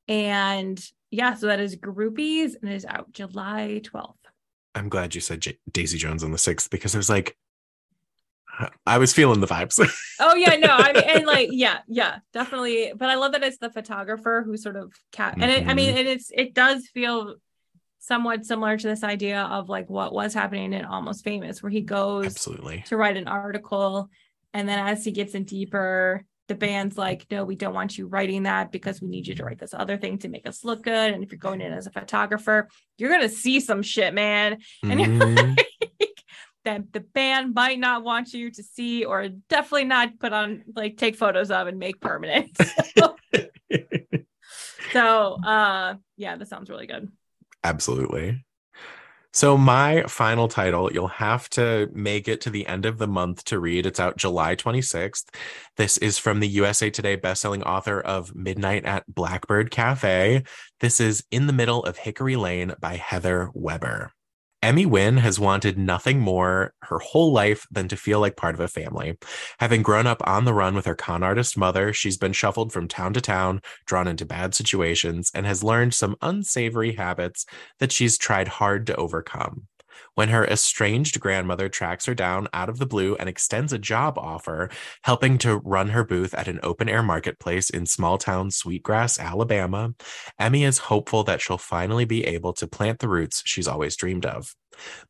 And 0.07 0.83
yeah, 1.11 1.35
so 1.35 1.47
that 1.47 1.59
is 1.59 1.75
Groupies 1.75 2.53
and 2.61 2.71
it 2.71 2.75
is 2.75 2.85
out 2.85 3.11
July 3.11 3.81
12th. 3.83 4.15
I'm 4.73 4.89
glad 4.89 5.13
you 5.15 5.21
said 5.21 5.41
J- 5.41 5.59
Daisy 5.71 5.97
Jones 5.97 6.23
on 6.23 6.31
the 6.31 6.37
6th 6.37 6.69
because 6.69 6.95
it 6.95 6.97
was 6.97 7.09
like, 7.09 7.37
I 8.87 8.97
was 8.97 9.13
feeling 9.13 9.39
the 9.39 9.47
vibes. 9.47 9.79
oh 10.19 10.33
yeah, 10.35 10.55
no, 10.55 10.69
I 10.71 10.91
mean, 10.93 11.03
and 11.03 11.25
like, 11.27 11.49
yeah, 11.51 11.79
yeah, 11.87 12.19
definitely. 12.33 12.91
But 12.95 13.09
I 13.09 13.15
love 13.15 13.33
that 13.33 13.43
it's 13.43 13.59
the 13.59 13.69
photographer 13.69 14.41
who 14.43 14.57
sort 14.57 14.75
of 14.77 14.93
cat, 15.11 15.35
and 15.39 15.51
it, 15.51 15.67
I 15.67 15.75
mean, 15.75 15.89
Mm-hmm. 15.89 15.97
and 15.99 16.07
it's 16.07 16.31
it 16.33 16.55
does 16.55 16.87
feel 16.87 17.35
somewhat 17.99 18.45
similar 18.45 18.77
to 18.77 18.87
this 18.87 19.03
idea 19.03 19.41
of 19.43 19.69
like 19.69 19.89
what 19.89 20.13
was 20.13 20.33
happening 20.33 20.73
in 20.73 20.85
Almost 20.85 21.23
Famous, 21.23 21.61
where 21.61 21.69
he 21.71 21.81
goes 21.81 22.25
Absolutely. 22.27 22.83
to 22.87 22.97
write 22.97 23.17
an 23.17 23.27
article, 23.27 24.09
and 24.53 24.67
then 24.67 24.79
as 24.79 25.03
he 25.03 25.11
gets 25.11 25.33
in 25.35 25.43
deeper, 25.43 26.23
the 26.47 26.55
band's 26.55 26.97
like, 26.97 27.25
no, 27.29 27.43
we 27.43 27.55
don't 27.57 27.73
want 27.73 27.97
you 27.97 28.07
writing 28.07 28.43
that 28.43 28.71
because 28.71 29.01
we 29.01 29.09
need 29.09 29.27
you 29.27 29.35
to 29.35 29.43
write 29.43 29.59
this 29.59 29.73
other 29.73 29.97
thing 29.97 30.17
to 30.19 30.29
make 30.29 30.47
us 30.47 30.63
look 30.63 30.81
good. 30.81 31.11
And 31.13 31.21
if 31.21 31.29
you're 31.31 31.37
going 31.39 31.59
in 31.59 31.73
as 31.73 31.87
a 31.87 31.91
photographer, 31.91 32.69
you're 32.97 33.11
gonna 33.11 33.27
see 33.27 33.59
some 33.59 33.81
shit, 33.81 34.13
man. 34.13 34.57
And 34.83 34.99
you're 35.01 35.09
Mhm. 35.09 35.57
like, 35.57 36.23
that 36.63 36.93
the 36.93 36.99
band 37.01 37.53
might 37.53 37.79
not 37.79 38.03
want 38.03 38.33
you 38.33 38.49
to 38.51 38.63
see 38.63 39.03
or 39.05 39.27
definitely 39.49 39.85
not 39.85 40.19
put 40.19 40.31
on 40.33 40.63
like 40.75 40.97
take 40.97 41.15
photos 41.17 41.49
of 41.51 41.67
and 41.67 41.79
make 41.79 41.99
permanent. 42.01 42.57
so 44.93 45.37
uh 45.45 45.95
yeah, 46.17 46.35
that 46.35 46.47
sounds 46.47 46.69
really 46.69 46.87
good. 46.87 47.11
Absolutely. 47.63 48.43
So, 49.33 49.55
my 49.55 50.03
final 50.07 50.47
title, 50.47 50.91
you'll 50.91 51.09
have 51.09 51.47
to 51.51 51.89
make 51.93 52.27
it 52.27 52.41
to 52.41 52.49
the 52.49 52.65
end 52.65 52.87
of 52.87 52.97
the 52.97 53.07
month 53.07 53.43
to 53.45 53.59
read. 53.59 53.85
It's 53.85 53.99
out 53.99 54.17
July 54.17 54.55
26th. 54.55 55.25
This 55.75 55.97
is 55.97 56.17
from 56.17 56.39
the 56.39 56.47
USA 56.47 56.89
Today 56.89 57.17
bestselling 57.17 57.63
author 57.63 58.01
of 58.01 58.33
Midnight 58.35 58.85
at 58.85 59.05
Blackbird 59.13 59.69
Cafe. 59.69 60.43
This 60.79 60.99
is 60.99 61.23
In 61.29 61.45
the 61.45 61.53
Middle 61.53 61.83
of 61.83 61.97
Hickory 61.97 62.35
Lane 62.35 62.73
by 62.79 62.95
Heather 62.95 63.51
Webber. 63.53 64.11
Emmy 64.67 64.85
Wynn 64.85 65.15
has 65.15 65.39
wanted 65.39 65.77
nothing 65.77 66.19
more 66.19 66.73
her 66.81 66.99
whole 66.99 67.31
life 67.31 67.65
than 67.71 67.87
to 67.87 67.95
feel 67.95 68.19
like 68.19 68.35
part 68.35 68.53
of 68.53 68.59
a 68.59 68.67
family. 68.67 69.17
Having 69.59 69.81
grown 69.81 70.05
up 70.05 70.21
on 70.27 70.43
the 70.43 70.53
run 70.53 70.75
with 70.75 70.85
her 70.85 70.93
con 70.93 71.23
artist 71.23 71.57
mother, 71.57 71.93
she's 71.93 72.17
been 72.17 72.33
shuffled 72.33 72.73
from 72.73 72.89
town 72.89 73.13
to 73.13 73.21
town, 73.21 73.61
drawn 73.85 74.09
into 74.09 74.25
bad 74.25 74.53
situations, 74.53 75.31
and 75.33 75.45
has 75.45 75.63
learned 75.63 75.93
some 75.93 76.17
unsavory 76.21 76.95
habits 76.95 77.45
that 77.79 77.93
she's 77.93 78.17
tried 78.17 78.49
hard 78.49 78.85
to 78.87 78.95
overcome. 78.97 79.67
When 80.17 80.29
her 80.29 80.47
estranged 80.47 81.19
grandmother 81.19 81.69
tracks 81.69 82.07
her 82.07 82.15
down 82.15 82.47
out 82.51 82.69
of 82.69 82.79
the 82.79 82.87
blue 82.87 83.15
and 83.17 83.29
extends 83.29 83.71
a 83.71 83.77
job 83.77 84.17
offer, 84.17 84.67
helping 85.03 85.37
to 85.37 85.57
run 85.57 85.89
her 85.89 86.03
booth 86.03 86.33
at 86.33 86.47
an 86.47 86.59
open 86.63 86.89
air 86.89 87.03
marketplace 87.03 87.69
in 87.69 87.85
small 87.85 88.17
town 88.17 88.49
Sweetgrass, 88.49 89.19
Alabama, 89.19 89.93
Emmy 90.39 90.63
is 90.63 90.79
hopeful 90.79 91.23
that 91.25 91.39
she'll 91.39 91.59
finally 91.59 92.03
be 92.03 92.25
able 92.25 92.51
to 92.53 92.65
plant 92.65 92.97
the 92.97 93.07
roots 93.07 93.43
she's 93.45 93.67
always 93.67 93.95
dreamed 93.95 94.25
of. 94.25 94.55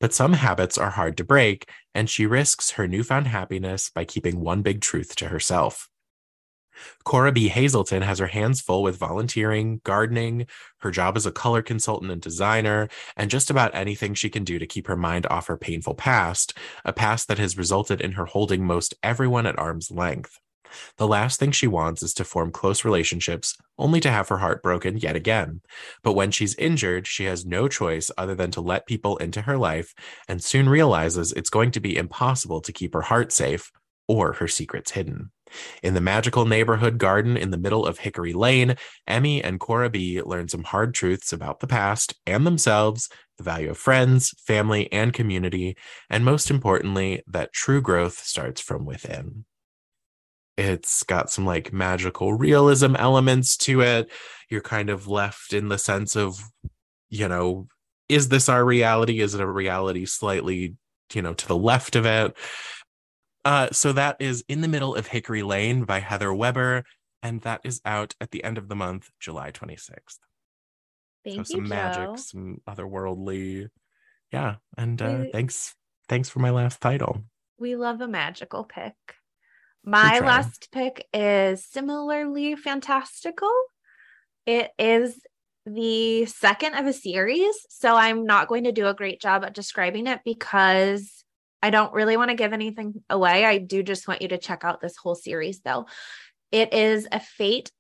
But 0.02 0.14
some 0.14 0.34
habits 0.34 0.78
are 0.78 0.90
hard 0.90 1.16
to 1.18 1.24
break, 1.24 1.70
and 1.96 2.10
she 2.10 2.26
risks 2.26 2.72
her 2.72 2.86
newfound 2.86 3.28
happiness 3.28 3.90
by 3.90 4.04
keeping 4.04 4.42
one 4.42 4.62
big 4.62 4.82
truth 4.82 5.16
to 5.16 5.30
herself. 5.30 5.88
Cora 7.04 7.32
B. 7.32 7.48
Hazelton 7.48 8.02
has 8.02 8.20
her 8.20 8.28
hands 8.28 8.62
full 8.62 8.84
with 8.84 8.98
volunteering, 8.98 9.82
gardening, 9.84 10.48
her 10.80 10.92
job 10.92 11.18
as 11.18 11.26
a 11.26 11.32
color 11.32 11.62
consultant 11.62 12.12
and 12.12 12.22
designer, 12.22 12.90
and 13.16 13.30
just 13.30 13.50
about 13.50 13.76
anything 13.76 14.14
she 14.14 14.30
can 14.30 14.44
do 14.44 14.60
to 14.60 14.68
keep 14.68 14.88
her 14.88 14.98
mind 14.98 15.26
off 15.28 15.48
her 15.48 15.58
painful 15.58 15.96
past, 15.96 16.58
a 16.86 16.94
past 16.94 17.28
that 17.28 17.40
has 17.40 17.58
resulted 17.58 18.02
in 18.02 18.14
her 18.14 18.26
holding 18.26 18.66
most 18.66 18.94
everyone 19.04 19.46
at 19.46 19.58
arm's 19.58 19.92
length. 19.92 20.40
The 20.98 21.08
last 21.08 21.40
thing 21.40 21.52
she 21.52 21.68
wants 21.68 22.04
is 22.04 22.14
to 22.16 22.24
form 22.24 22.52
close 22.52 22.84
relationships, 22.84 23.56
only 23.78 24.00
to 24.02 24.12
have 24.12 24.30
her 24.30 24.38
heart 24.38 24.62
broken 24.62 24.98
yet 24.98 25.16
again. 25.16 25.62
But 26.04 26.14
when 26.14 26.32
she's 26.32 26.56
injured, 26.56 27.08
she 27.08 27.26
has 27.26 27.46
no 27.46 27.68
choice 27.68 28.12
other 28.18 28.36
than 28.36 28.52
to 28.52 28.62
let 28.62 28.88
people 28.88 29.18
into 29.18 29.44
her 29.44 29.58
life 29.58 29.94
and 30.28 30.44
soon 30.44 30.70
realizes 30.70 31.32
it's 31.32 31.50
going 31.50 31.72
to 31.72 31.80
be 31.80 31.98
impossible 31.98 32.62
to 32.62 32.74
keep 32.74 32.94
her 32.94 33.04
heart 33.04 33.32
safe 33.32 33.72
or 34.08 34.34
her 34.34 34.48
secrets 34.48 34.92
hidden. 34.92 35.32
In 35.84 35.94
the 35.94 36.02
magical 36.02 36.46
neighborhood 36.46 36.98
garden 36.98 37.38
in 37.38 37.52
the 37.52 37.58
middle 37.58 37.86
of 37.86 38.00
Hickory 38.00 38.34
Lane, 38.34 38.76
Emmy 39.08 39.44
and 39.44 39.60
Cora 39.60 39.90
B 39.90 40.22
learn 40.22 40.48
some 40.48 40.64
hard 40.64 40.94
truths 40.94 41.34
about 41.34 41.60
the 41.60 41.68
past 41.68 42.14
and 42.26 42.46
themselves, 42.46 43.10
the 43.38 43.44
value 43.44 43.70
of 43.70 43.78
friends, 43.78 44.34
family, 44.46 44.92
and 44.92 45.14
community, 45.14 45.78
and 46.10 46.26
most 46.26 46.50
importantly, 46.50 47.22
that 47.28 47.54
true 47.54 47.82
growth 47.82 48.20
starts 48.20 48.62
from 48.62 48.86
within. 48.86 49.46
It's 50.58 51.04
got 51.04 51.30
some 51.30 51.46
like 51.46 51.72
magical 51.72 52.34
realism 52.34 52.96
elements 52.96 53.56
to 53.58 53.82
it. 53.82 54.12
You're 54.50 54.62
kind 54.62 54.90
of 54.90 55.08
left 55.08 55.54
in 55.54 55.68
the 55.70 55.78
sense 55.78 56.16
of, 56.16 56.40
you 57.10 57.28
know, 57.28 57.68
is 58.10 58.30
this 58.30 58.50
our 58.50 58.66
reality? 58.66 59.20
Is 59.20 59.36
it 59.36 59.42
a 59.42 59.48
reality 59.48 60.06
slightly, 60.06 60.76
you 61.14 61.22
know, 61.22 61.34
to 61.36 61.48
the 61.48 61.56
left 61.56 61.96
of 61.96 62.06
it? 62.06 62.36
Uh, 63.46 63.70
so 63.72 63.94
that 63.94 64.18
is 64.20 64.44
In 64.48 64.62
the 64.62 64.68
Middle 64.68 64.96
of 64.96 65.08
Hickory 65.08 65.44
Lane 65.44 65.84
by 65.86 66.00
Heather 66.00 66.34
Webber, 66.34 66.84
and 67.24 67.42
that 67.42 67.62
is 67.64 67.82
out 67.86 68.14
at 68.20 68.32
the 68.32 68.44
end 68.44 68.58
of 68.58 68.68
the 68.68 68.76
month, 68.76 69.10
July 69.20 69.52
26th. 69.52 70.18
Thank 71.24 71.36
so 71.36 71.40
you, 71.40 71.46
some 71.46 71.68
magic, 71.68 72.04
Joe. 72.04 72.16
some 72.18 72.58
otherworldly, 72.68 73.68
yeah. 74.32 74.56
And 74.78 75.02
uh, 75.02 75.20
We- 75.22 75.32
thanks, 75.32 75.76
thanks 76.10 76.30
for 76.30 76.40
my 76.40 76.50
last 76.52 76.82
title. 76.82 77.24
We 77.60 77.76
love 77.76 78.02
a 78.02 78.08
magical 78.08 78.64
pick. 78.64 78.94
My 79.84 80.20
last 80.20 80.70
pick 80.72 81.08
is 81.14 81.66
similarly 81.66 82.56
fantastical. 82.56 83.52
It 84.46 84.72
is 84.78 85.20
the 85.66 86.26
second 86.26 86.76
of 86.76 86.86
a 86.86 86.94
series, 86.94 87.56
so 87.70 87.96
I'm 87.96 88.26
not 88.26 88.48
going 88.48 88.66
to 88.66 88.72
do 88.72 88.88
a 88.88 88.94
great 88.94 89.22
job 89.22 89.44
at 89.44 89.54
describing 89.54 90.08
it 90.08 90.20
because 90.24 91.24
I 91.62 91.70
don't 91.70 91.94
really 91.94 92.18
want 92.18 92.30
to 92.30 92.36
give 92.36 92.54
anything 92.54 93.04
away. 93.10 93.46
I 93.46 93.58
do 93.58 93.82
just 93.84 94.08
want 94.08 94.22
you 94.22 94.28
to 94.30 94.38
check 94.38 94.64
out 94.64 94.80
this 94.80 94.98
whole 94.98 95.16
series, 95.16 95.60
though. 95.62 95.88
It 96.52 96.74
is 96.74 97.08
a 97.12 97.20
fate. 97.20 97.72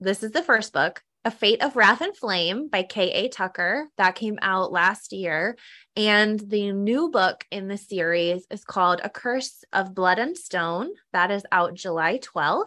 This 0.00 0.22
is 0.22 0.32
the 0.32 0.42
first 0.42 0.72
book, 0.72 1.02
A 1.24 1.30
Fate 1.30 1.62
of 1.62 1.76
Wrath 1.76 2.00
and 2.00 2.16
Flame 2.16 2.68
by 2.68 2.82
K.A. 2.82 3.28
Tucker. 3.28 3.86
That 3.98 4.14
came 4.16 4.38
out 4.42 4.72
last 4.72 5.12
year. 5.12 5.56
And 5.94 6.40
the 6.40 6.72
new 6.72 7.10
book 7.10 7.44
in 7.50 7.68
the 7.68 7.76
series 7.76 8.46
is 8.50 8.64
called 8.64 9.00
A 9.04 9.10
Curse 9.10 9.62
of 9.72 9.94
Blood 9.94 10.18
and 10.18 10.36
Stone. 10.36 10.88
That 11.12 11.30
is 11.30 11.44
out 11.52 11.74
July 11.74 12.18
12th. 12.18 12.66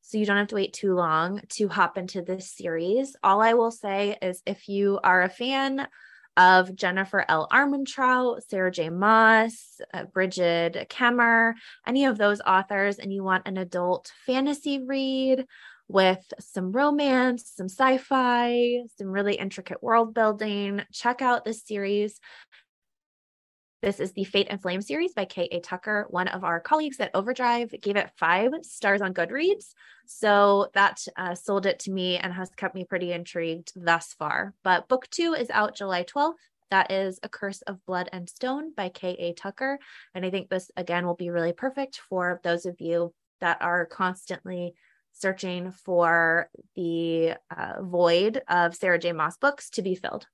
so 0.00 0.18
you 0.18 0.26
don't 0.26 0.38
have 0.38 0.48
to 0.48 0.54
wait 0.54 0.72
too 0.72 0.94
long 0.94 1.42
to 1.50 1.68
hop 1.68 1.96
into 1.96 2.22
this 2.22 2.50
series. 2.50 3.16
All 3.22 3.40
I 3.40 3.54
will 3.54 3.70
say 3.70 4.18
is 4.20 4.42
if 4.44 4.68
you 4.68 4.98
are 5.04 5.22
a 5.22 5.28
fan 5.28 5.86
of 6.36 6.74
Jennifer 6.74 7.24
L. 7.28 7.48
Armentrout, 7.52 8.40
Sarah 8.48 8.70
J. 8.70 8.90
Maas, 8.90 9.80
uh, 9.92 10.04
Brigid 10.04 10.86
Kemmerer, 10.88 11.54
any 11.86 12.04
of 12.06 12.18
those 12.18 12.40
authors, 12.40 12.98
and 12.98 13.12
you 13.12 13.22
want 13.22 13.46
an 13.46 13.56
adult 13.56 14.12
fantasy 14.26 14.82
read 14.84 15.46
with 15.88 16.24
some 16.40 16.72
romance, 16.72 17.52
some 17.54 17.68
sci 17.68 17.98
fi, 17.98 18.82
some 18.96 19.08
really 19.08 19.34
intricate 19.34 19.82
world 19.82 20.14
building, 20.14 20.82
check 20.92 21.22
out 21.22 21.44
this 21.44 21.64
series. 21.64 22.18
This 23.84 24.00
is 24.00 24.12
the 24.12 24.24
Fate 24.24 24.46
and 24.48 24.62
Flame 24.62 24.80
series 24.80 25.12
by 25.12 25.26
K.A. 25.26 25.60
Tucker. 25.60 26.06
One 26.08 26.26
of 26.28 26.42
our 26.42 26.58
colleagues 26.58 26.98
at 27.00 27.10
Overdrive 27.12 27.70
gave 27.82 27.96
it 27.96 28.12
five 28.16 28.50
stars 28.62 29.02
on 29.02 29.12
Goodreads. 29.12 29.74
So 30.06 30.70
that 30.72 31.06
uh, 31.18 31.34
sold 31.34 31.66
it 31.66 31.80
to 31.80 31.90
me 31.90 32.16
and 32.16 32.32
has 32.32 32.48
kept 32.56 32.74
me 32.74 32.86
pretty 32.86 33.12
intrigued 33.12 33.72
thus 33.76 34.14
far. 34.14 34.54
But 34.62 34.88
book 34.88 35.06
two 35.10 35.34
is 35.34 35.50
out 35.50 35.76
July 35.76 36.04
12th. 36.04 36.32
That 36.70 36.90
is 36.90 37.20
A 37.22 37.28
Curse 37.28 37.60
of 37.60 37.84
Blood 37.84 38.08
and 38.10 38.26
Stone 38.26 38.72
by 38.74 38.88
K.A. 38.88 39.34
Tucker. 39.34 39.78
And 40.14 40.24
I 40.24 40.30
think 40.30 40.48
this, 40.48 40.70
again, 40.78 41.04
will 41.04 41.14
be 41.14 41.28
really 41.28 41.52
perfect 41.52 42.00
for 42.08 42.40
those 42.42 42.64
of 42.64 42.80
you 42.80 43.12
that 43.42 43.60
are 43.60 43.84
constantly 43.84 44.72
searching 45.12 45.72
for 45.72 46.48
the 46.74 47.34
uh, 47.54 47.82
void 47.82 48.40
of 48.48 48.74
Sarah 48.74 48.98
J. 48.98 49.12
Maas 49.12 49.36
books 49.36 49.68
to 49.72 49.82
be 49.82 49.94
filled. 49.94 50.26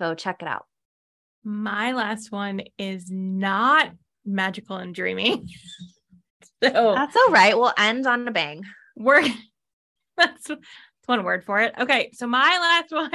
So 0.00 0.16
check 0.16 0.42
it 0.42 0.48
out. 0.48 0.66
My 1.44 1.92
last 1.92 2.30
one 2.30 2.62
is 2.78 3.10
not 3.10 3.90
magical 4.24 4.76
and 4.76 4.94
dreamy. 4.94 5.44
so 6.62 6.94
that's 6.94 7.16
all 7.16 7.32
right. 7.32 7.56
We'll 7.56 7.72
end 7.78 8.06
on 8.06 8.28
a 8.28 8.30
bang. 8.30 8.64
We're 8.96 9.22
that's, 10.16 10.48
that's 10.48 10.60
one 11.06 11.24
word 11.24 11.44
for 11.44 11.60
it. 11.60 11.74
Okay, 11.78 12.10
so 12.12 12.26
my 12.26 12.40
last 12.90 12.92
one 12.92 13.10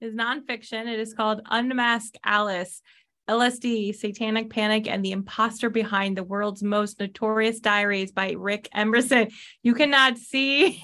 is 0.00 0.14
nonfiction. 0.14 0.86
It 0.86 0.98
is 0.98 1.14
called 1.14 1.42
Unmask 1.50 2.14
Alice. 2.24 2.82
LSD, 3.28 3.92
Satanic 3.92 4.50
Panic, 4.50 4.86
and 4.86 5.04
the 5.04 5.10
Imposter 5.10 5.68
Behind 5.68 6.16
the 6.16 6.22
World's 6.22 6.62
Most 6.62 7.00
Notorious 7.00 7.58
Diaries 7.58 8.12
by 8.12 8.36
Rick 8.38 8.68
Emerson. 8.72 9.30
You 9.64 9.74
cannot 9.74 10.16
see. 10.16 10.80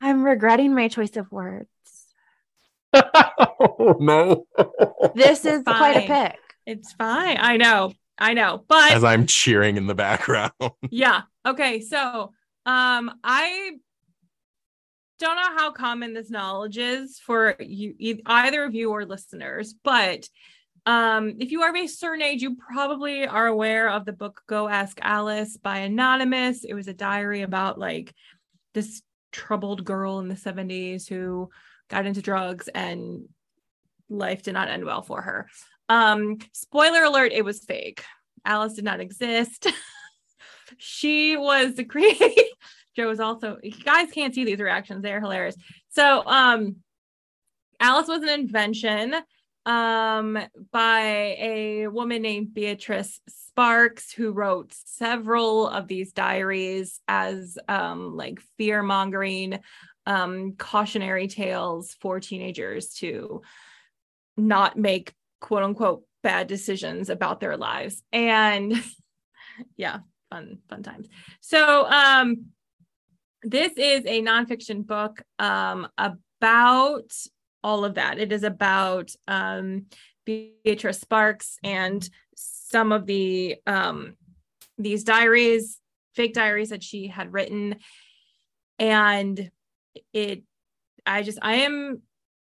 I'm 0.00 0.22
regretting 0.22 0.72
my 0.72 0.86
choice 0.86 1.16
of 1.16 1.32
words 1.32 1.66
oh, 3.60 3.96
no. 4.00 4.46
this 5.14 5.44
is 5.44 5.62
fine. 5.62 5.76
quite 5.76 5.96
a 5.96 6.00
pick. 6.00 6.38
It's 6.66 6.92
fine. 6.92 7.36
I 7.38 7.56
know. 7.56 7.92
I 8.18 8.34
know. 8.34 8.64
But 8.68 8.92
as 8.92 9.04
I'm 9.04 9.26
cheering 9.26 9.76
in 9.76 9.86
the 9.86 9.94
background. 9.94 10.52
yeah. 10.90 11.22
Okay. 11.46 11.80
So 11.80 12.32
um 12.66 13.10
I 13.22 13.72
don't 15.18 15.36
know 15.36 15.56
how 15.56 15.72
common 15.72 16.12
this 16.12 16.30
knowledge 16.30 16.78
is 16.78 17.18
for 17.18 17.56
you 17.60 17.94
either 18.26 18.64
of 18.64 18.74
you 18.74 18.90
or 18.90 19.04
listeners, 19.04 19.74
but 19.84 20.28
um, 20.86 21.36
if 21.38 21.50
you 21.50 21.62
are 21.62 21.70
of 21.70 21.76
a 21.76 21.86
certain 21.86 22.20
age, 22.20 22.42
you 22.42 22.56
probably 22.56 23.26
are 23.26 23.46
aware 23.46 23.88
of 23.88 24.04
the 24.04 24.12
book 24.12 24.42
Go 24.46 24.68
Ask 24.68 24.98
Alice 25.00 25.56
by 25.56 25.78
Anonymous. 25.78 26.64
It 26.64 26.74
was 26.74 26.88
a 26.88 26.94
diary 26.94 27.40
about 27.42 27.78
like 27.78 28.14
this 28.74 29.02
troubled 29.32 29.84
girl 29.84 30.18
in 30.18 30.28
the 30.28 30.34
70s 30.34 31.08
who 31.08 31.48
got 31.88 32.06
into 32.06 32.20
drugs 32.20 32.68
and 32.68 33.28
life 34.08 34.42
did 34.42 34.54
not 34.54 34.68
end 34.68 34.84
well 34.84 35.02
for 35.02 35.22
her. 35.22 35.48
Um, 35.88 36.38
spoiler 36.52 37.04
alert, 37.04 37.32
it 37.32 37.44
was 37.44 37.64
fake. 37.64 38.04
Alice 38.44 38.74
did 38.74 38.84
not 38.84 39.00
exist. 39.00 39.66
she 40.78 41.36
was 41.36 41.74
the 41.74 41.84
creator. 41.84 42.28
Joe 42.96 43.08
was 43.08 43.20
also, 43.20 43.58
you 43.62 43.72
guys 43.72 44.10
can't 44.12 44.34
see 44.34 44.44
these 44.44 44.60
reactions, 44.60 45.02
they're 45.02 45.20
hilarious. 45.20 45.56
So, 45.90 46.24
um, 46.26 46.76
Alice 47.80 48.06
was 48.06 48.22
an 48.22 48.28
invention 48.28 49.14
um, 49.66 50.38
by 50.70 51.36
a 51.38 51.88
woman 51.88 52.22
named 52.22 52.54
Beatrice 52.54 53.20
Sparks, 53.28 54.12
who 54.12 54.32
wrote 54.32 54.72
several 54.84 55.68
of 55.68 55.88
these 55.88 56.12
diaries 56.12 57.00
as 57.08 57.58
um, 57.68 58.16
like 58.16 58.40
fear 58.58 58.82
mongering 58.82 59.58
um, 60.06 60.54
cautionary 60.56 61.28
tales 61.28 61.96
for 62.00 62.20
teenagers 62.20 62.90
to 62.94 63.42
not 64.36 64.76
make 64.76 65.12
quote 65.40 65.62
unquote 65.62 66.04
bad 66.22 66.46
decisions 66.46 67.10
about 67.10 67.40
their 67.40 67.56
lives. 67.56 68.02
And 68.12 68.82
yeah, 69.76 69.98
fun, 70.30 70.58
fun 70.68 70.82
times. 70.82 71.08
So 71.40 71.86
um 71.86 72.46
this 73.42 73.72
is 73.76 74.04
a 74.06 74.22
nonfiction 74.22 74.86
book 74.86 75.22
um 75.38 75.88
about 75.98 77.12
all 77.62 77.84
of 77.84 77.94
that. 77.94 78.18
It 78.18 78.32
is 78.32 78.42
about 78.42 79.10
um 79.28 79.86
Beatrice 80.24 81.00
Sparks 81.00 81.58
and 81.62 82.08
some 82.34 82.92
of 82.92 83.06
the 83.06 83.56
um 83.66 84.16
these 84.78 85.04
diaries, 85.04 85.78
fake 86.14 86.34
diaries 86.34 86.70
that 86.70 86.82
she 86.82 87.06
had 87.06 87.32
written. 87.32 87.76
And 88.78 89.50
it 90.12 90.42
i 91.06 91.22
just 91.22 91.38
i 91.42 91.56
am 91.56 92.02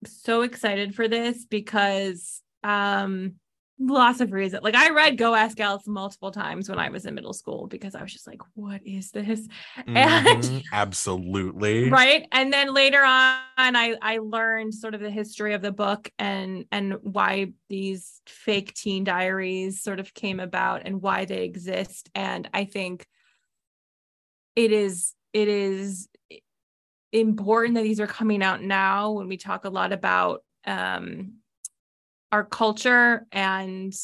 so 0.06 0.42
excited 0.42 0.94
for 0.94 1.08
this 1.08 1.44
because 1.44 2.42
um 2.62 3.34
lots 3.80 4.20
of 4.20 4.32
reasons 4.32 4.62
like 4.62 4.76
i 4.76 4.90
read 4.90 5.18
go 5.18 5.34
ask 5.34 5.58
alice 5.58 5.86
multiple 5.88 6.30
times 6.30 6.68
when 6.68 6.78
i 6.78 6.88
was 6.88 7.06
in 7.06 7.14
middle 7.14 7.32
school 7.32 7.66
because 7.66 7.96
i 7.96 8.02
was 8.02 8.12
just 8.12 8.26
like 8.26 8.40
what 8.54 8.80
is 8.86 9.10
this? 9.10 9.48
Mm-hmm, 9.78 9.96
and 9.96 10.62
absolutely. 10.72 11.90
Right? 11.90 12.26
And 12.30 12.52
then 12.52 12.72
later 12.72 13.02
on 13.02 13.42
i 13.56 13.96
i 14.00 14.18
learned 14.18 14.74
sort 14.74 14.94
of 14.94 15.00
the 15.00 15.10
history 15.10 15.54
of 15.54 15.62
the 15.62 15.72
book 15.72 16.08
and 16.20 16.66
and 16.70 16.94
why 17.02 17.52
these 17.68 18.22
fake 18.26 18.74
teen 18.74 19.02
diaries 19.02 19.82
sort 19.82 19.98
of 19.98 20.14
came 20.14 20.38
about 20.38 20.82
and 20.84 21.02
why 21.02 21.24
they 21.24 21.42
exist. 21.42 22.10
And 22.14 22.48
i 22.54 22.64
think 22.64 23.06
it 24.54 24.70
is 24.70 25.14
it 25.32 25.48
is 25.48 26.08
important 27.20 27.76
that 27.76 27.82
these 27.82 28.00
are 28.00 28.06
coming 28.06 28.42
out 28.42 28.62
now 28.62 29.12
when 29.12 29.28
we 29.28 29.36
talk 29.36 29.64
a 29.64 29.70
lot 29.70 29.92
about 29.92 30.42
um, 30.66 31.34
our 32.32 32.44
culture 32.44 33.26
and 33.30 33.94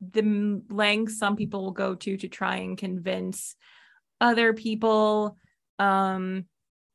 the 0.00 0.60
lengths 0.68 1.18
some 1.18 1.36
people 1.36 1.62
will 1.62 1.70
go 1.70 1.94
to 1.94 2.16
to 2.16 2.26
try 2.26 2.56
and 2.56 2.76
convince 2.76 3.54
other 4.20 4.52
people 4.52 5.36
um 5.78 6.44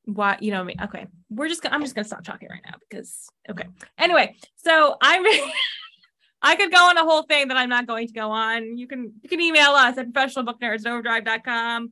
why 0.04 0.38
you 0.42 0.52
know 0.52 0.68
okay 0.84 1.08
we're 1.30 1.48
just 1.48 1.62
gonna 1.62 1.74
i'm 1.74 1.82
just 1.82 1.96
gonna 1.96 2.08
stop 2.08 2.24
talking 2.24 2.50
right 2.50 2.62
now 2.66 2.76
because 2.90 3.30
okay. 3.50 3.66
Anyway 3.98 4.36
so 4.58 4.98
i'm 5.02 5.26
i 6.42 6.56
could 6.58 6.72
go 6.72 6.90
on 6.90 6.98
a 6.98 7.04
whole 7.04 7.24
thing 7.24 7.48
that 7.48 7.56
i'm 7.56 7.70
not 7.70 7.88
going 7.88 8.08
to 8.08 8.14
go 8.14 8.30
on. 8.32 8.78
You 8.78 8.88
can 8.88 9.14
you 9.22 9.30
can 9.30 9.40
email 9.40 9.72
us 9.72 9.98
at 9.98 10.12
professionalbooknerds 10.12 10.86
at 10.86 10.88
overdrive.com 10.88 11.92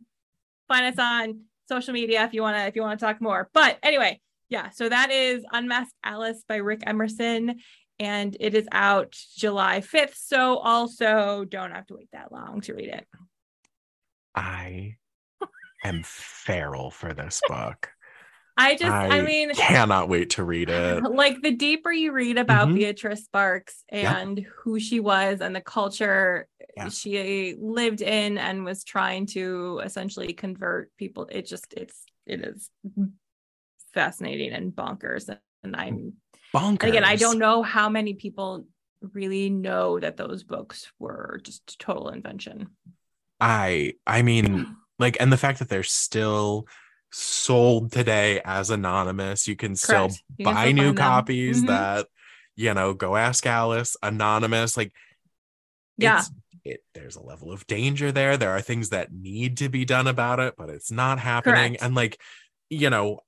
find 0.67 0.85
us 0.85 0.99
on 0.99 1.39
social 1.67 1.93
media 1.93 2.23
if 2.23 2.33
you 2.33 2.41
want 2.41 2.57
to 2.57 2.65
if 2.65 2.75
you 2.75 2.81
want 2.81 2.99
to 2.99 3.05
talk 3.05 3.21
more. 3.21 3.49
But 3.53 3.77
anyway, 3.83 4.21
yeah, 4.49 4.69
so 4.69 4.87
that 4.89 5.11
is 5.11 5.43
Unmasked 5.51 5.95
Alice 6.03 6.43
by 6.47 6.57
Rick 6.57 6.83
Emerson 6.85 7.59
and 7.99 8.35
it 8.39 8.53
is 8.53 8.67
out 8.71 9.17
July 9.37 9.79
5th, 9.79 10.15
so 10.15 10.57
also 10.57 11.45
don't 11.45 11.71
have 11.71 11.85
to 11.87 11.95
wait 11.95 12.09
that 12.11 12.31
long 12.31 12.61
to 12.61 12.73
read 12.73 12.89
it. 12.89 13.07
I 14.35 14.95
am 15.83 16.01
feral 16.03 16.91
for 16.91 17.13
this 17.13 17.41
book. 17.47 17.89
I 18.57 18.75
just, 18.75 18.91
I, 18.91 19.19
I, 19.19 19.21
mean, 19.21 19.53
cannot 19.53 20.07
wait 20.07 20.31
to 20.31 20.43
read 20.43 20.69
it. 20.69 21.03
Like 21.15 21.41
the 21.41 21.51
deeper 21.51 21.91
you 21.91 22.13
read 22.13 22.37
about 22.37 22.67
mm-hmm. 22.67 22.77
Beatrice 22.77 23.25
Sparks 23.25 23.83
and 23.89 24.37
yep. 24.39 24.47
who 24.57 24.79
she 24.79 24.99
was 24.99 25.41
and 25.41 25.55
the 25.55 25.61
culture 25.61 26.47
yeah. 26.77 26.89
she 26.89 27.55
lived 27.59 28.01
in 28.01 28.37
and 28.37 28.63
was 28.63 28.83
trying 28.83 29.25
to 29.27 29.81
essentially 29.83 30.33
convert 30.33 30.95
people, 30.97 31.27
it 31.29 31.47
just, 31.47 31.73
it's, 31.73 32.03
it 32.25 32.41
is 32.41 32.69
fascinating 33.93 34.53
and 34.53 34.71
bonkers. 34.71 35.35
And 35.63 35.75
I'm 35.75 36.13
bonkers. 36.53 36.83
And 36.83 36.83
again, 36.83 37.03
I 37.03 37.17
don't 37.17 37.39
know 37.39 37.61
how 37.61 37.89
many 37.89 38.13
people 38.13 38.65
really 39.13 39.49
know 39.49 39.99
that 39.99 40.17
those 40.17 40.43
books 40.43 40.91
were 40.97 41.41
just 41.43 41.77
total 41.79 42.09
invention. 42.09 42.69
I, 43.39 43.93
I 44.07 44.21
mean, 44.21 44.75
like, 44.97 45.17
and 45.19 45.31
the 45.31 45.37
fact 45.37 45.59
that 45.59 45.67
they're 45.67 45.83
still 45.83 46.67
sold 47.17 47.91
today 47.91 48.41
as 48.43 48.69
anonymous. 48.69 49.47
You 49.47 49.55
can 49.55 49.75
still 49.75 50.09
you 50.37 50.45
buy 50.45 50.65
can 50.65 50.75
still 50.75 50.85
new 50.85 50.93
copies 50.93 51.57
mm-hmm. 51.57 51.67
that, 51.67 52.07
you 52.55 52.73
know, 52.73 52.93
go 52.93 53.15
ask 53.15 53.45
Alice, 53.45 53.95
anonymous. 54.03 54.75
Like, 54.75 54.91
yeah. 55.97 56.23
It, 56.65 56.83
there's 56.93 57.15
a 57.15 57.21
level 57.21 57.51
of 57.51 57.67
danger 57.67 58.11
there. 58.11 58.37
There 58.37 58.49
are 58.49 58.61
things 58.61 58.89
that 58.89 59.13
need 59.13 59.57
to 59.57 59.69
be 59.69 59.85
done 59.85 60.07
about 60.07 60.39
it, 60.39 60.55
but 60.57 60.69
it's 60.69 60.91
not 60.91 61.19
happening. 61.19 61.73
Correct. 61.73 61.83
And 61.83 61.95
like, 61.95 62.19
you 62.69 62.89
know, 62.89 63.19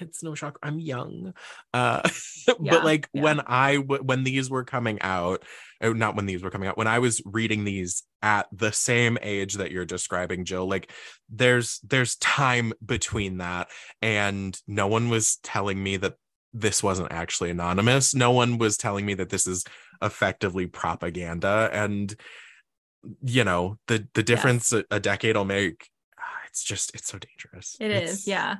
it's 0.00 0.22
no 0.22 0.34
shock 0.34 0.58
i'm 0.62 0.78
young 0.78 1.32
uh 1.72 2.00
Yeah, 2.46 2.54
but 2.58 2.84
like 2.84 3.08
yeah. 3.12 3.22
when 3.22 3.40
i 3.40 3.76
w- 3.76 4.02
when 4.02 4.22
these 4.24 4.50
were 4.50 4.64
coming 4.64 4.98
out 5.00 5.42
oh, 5.82 5.92
not 5.92 6.14
when 6.16 6.26
these 6.26 6.42
were 6.42 6.50
coming 6.50 6.68
out 6.68 6.76
when 6.76 6.86
i 6.86 6.98
was 6.98 7.22
reading 7.24 7.64
these 7.64 8.02
at 8.22 8.46
the 8.52 8.70
same 8.72 9.16
age 9.22 9.54
that 9.54 9.70
you're 9.70 9.84
describing 9.86 10.44
jill 10.44 10.66
like 10.68 10.90
there's 11.30 11.80
there's 11.80 12.16
time 12.16 12.72
between 12.84 13.38
that 13.38 13.68
and 14.02 14.60
no 14.66 14.86
one 14.86 15.08
was 15.08 15.36
telling 15.42 15.82
me 15.82 15.96
that 15.96 16.14
this 16.52 16.82
wasn't 16.82 17.10
actually 17.10 17.50
anonymous 17.50 18.14
no 18.14 18.30
one 18.30 18.58
was 18.58 18.76
telling 18.76 19.06
me 19.06 19.14
that 19.14 19.30
this 19.30 19.46
is 19.46 19.64
effectively 20.02 20.66
propaganda 20.66 21.70
and 21.72 22.14
you 23.22 23.44
know 23.44 23.76
the 23.88 24.06
the 24.14 24.22
difference 24.22 24.72
a, 24.72 24.84
a 24.90 25.00
decade 25.00 25.36
will 25.36 25.44
make 25.44 25.88
ah, 26.18 26.22
it's 26.46 26.62
just 26.64 26.94
it's 26.94 27.08
so 27.08 27.18
dangerous 27.18 27.76
It 27.80 27.90
It's- 27.90 28.10
is, 28.12 28.26
yeah. 28.26 28.56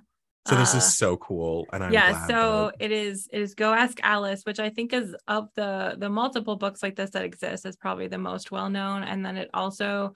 So 0.46 0.56
this 0.56 0.74
Uh, 0.74 0.78
is 0.78 0.94
so 0.96 1.16
cool 1.16 1.66
and 1.72 1.82
i'm 1.84 1.92
yeah 1.92 2.26
so 2.26 2.70
that- 2.78 2.84
it 2.84 2.92
is 2.92 3.28
it 3.32 3.40
is 3.40 3.54
go 3.54 3.72
ask 3.72 3.98
alice 4.02 4.42
which 4.44 4.58
i 4.60 4.68
think 4.70 4.92
is 4.92 5.14
of 5.28 5.48
the 5.54 5.94
the 5.98 6.08
multiple 6.08 6.56
books 6.56 6.82
like 6.82 6.96
this 6.96 7.10
that 7.10 7.24
exist 7.24 7.64
is 7.66 7.76
probably 7.76 8.08
the 8.08 8.18
most 8.18 8.50
well 8.50 8.68
known 8.70 9.02
and 9.02 9.24
then 9.24 9.36
it 9.36 9.48
also 9.54 10.14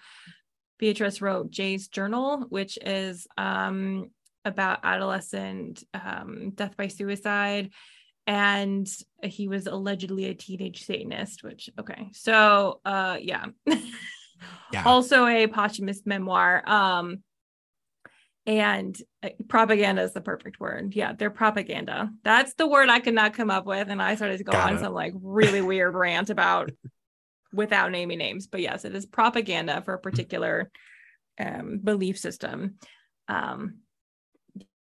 beatrice 0.79 1.21
wrote 1.21 1.51
jay's 1.51 1.89
journal 1.89 2.45
which 2.49 2.79
is 2.83 3.27
um 3.37 4.11
about 4.45 4.81
adolescent 4.85 5.83
um 5.95 6.51
death 6.55 6.77
by 6.77 6.89
suicide 6.89 7.71
and 8.27 8.87
he 9.23 9.49
was 9.49 9.67
allegedly 9.67 10.27
a 10.27 10.35
teenage 10.35 10.85
satanist 10.85 11.43
which 11.43 11.71
okay 11.79 12.09
so 12.13 12.81
uh 12.85 13.17
yeah 13.21 13.47
Yeah. 14.73 14.85
also 14.85 15.27
a 15.27 15.47
posthumous 15.47 16.03
memoir 16.05 16.63
um 16.69 17.23
and 18.49 18.97
uh, 19.23 19.29
propaganda 19.47 20.01
is 20.01 20.15
the 20.15 20.23
perfect 20.23 20.59
word. 20.59 20.95
Yeah, 20.97 21.13
they're 21.13 21.29
propaganda. 21.29 22.11
That's 22.25 22.55
the 22.55 22.67
word 22.67 22.89
I 22.89 22.99
could 22.99 23.13
not 23.13 23.35
come 23.35 23.51
up 23.51 23.67
with. 23.67 23.89
And 23.91 24.01
I 24.01 24.15
started 24.15 24.39
to 24.39 24.45
go 24.45 24.53
Got 24.53 24.71
on 24.71 24.77
it. 24.77 24.81
some 24.81 24.95
like 24.95 25.13
really 25.21 25.61
weird 25.61 25.95
rant 25.95 26.31
about 26.31 26.71
without 27.53 27.93
naming 27.93 28.17
names. 28.17 28.47
But 28.47 28.63
yes, 28.63 28.87
it 28.87 28.95
is 28.95 29.05
propaganda 29.05 29.83
for 29.83 29.93
a 29.93 29.99
particular 29.99 30.71
um, 31.39 31.81
belief 31.85 32.19
system. 32.19 32.77
Um, 33.29 33.81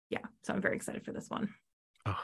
yeah, 0.09 0.25
so 0.43 0.53
I'm 0.53 0.61
very 0.61 0.75
excited 0.75 1.05
for 1.05 1.13
this 1.13 1.29
one. 1.29 1.47
Oh, 2.05 2.19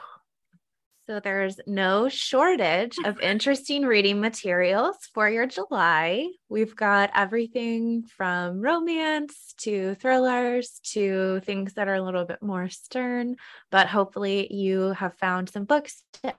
So 1.10 1.18
there's 1.18 1.58
no 1.66 2.08
shortage 2.08 2.96
of 3.04 3.18
interesting 3.20 3.82
reading 3.82 4.20
materials 4.20 4.96
for 5.12 5.28
your 5.28 5.44
July. 5.44 6.28
We've 6.48 6.76
got 6.76 7.10
everything 7.16 8.04
from 8.04 8.60
romance 8.60 9.52
to 9.62 9.96
thrillers 9.96 10.78
to 10.92 11.40
things 11.40 11.74
that 11.74 11.88
are 11.88 11.96
a 11.96 12.02
little 12.02 12.26
bit 12.26 12.40
more 12.44 12.68
stern, 12.68 13.34
but 13.72 13.88
hopefully 13.88 14.54
you 14.54 14.92
have 14.92 15.18
found 15.18 15.48
some 15.48 15.64
books 15.64 16.04
to 16.22 16.36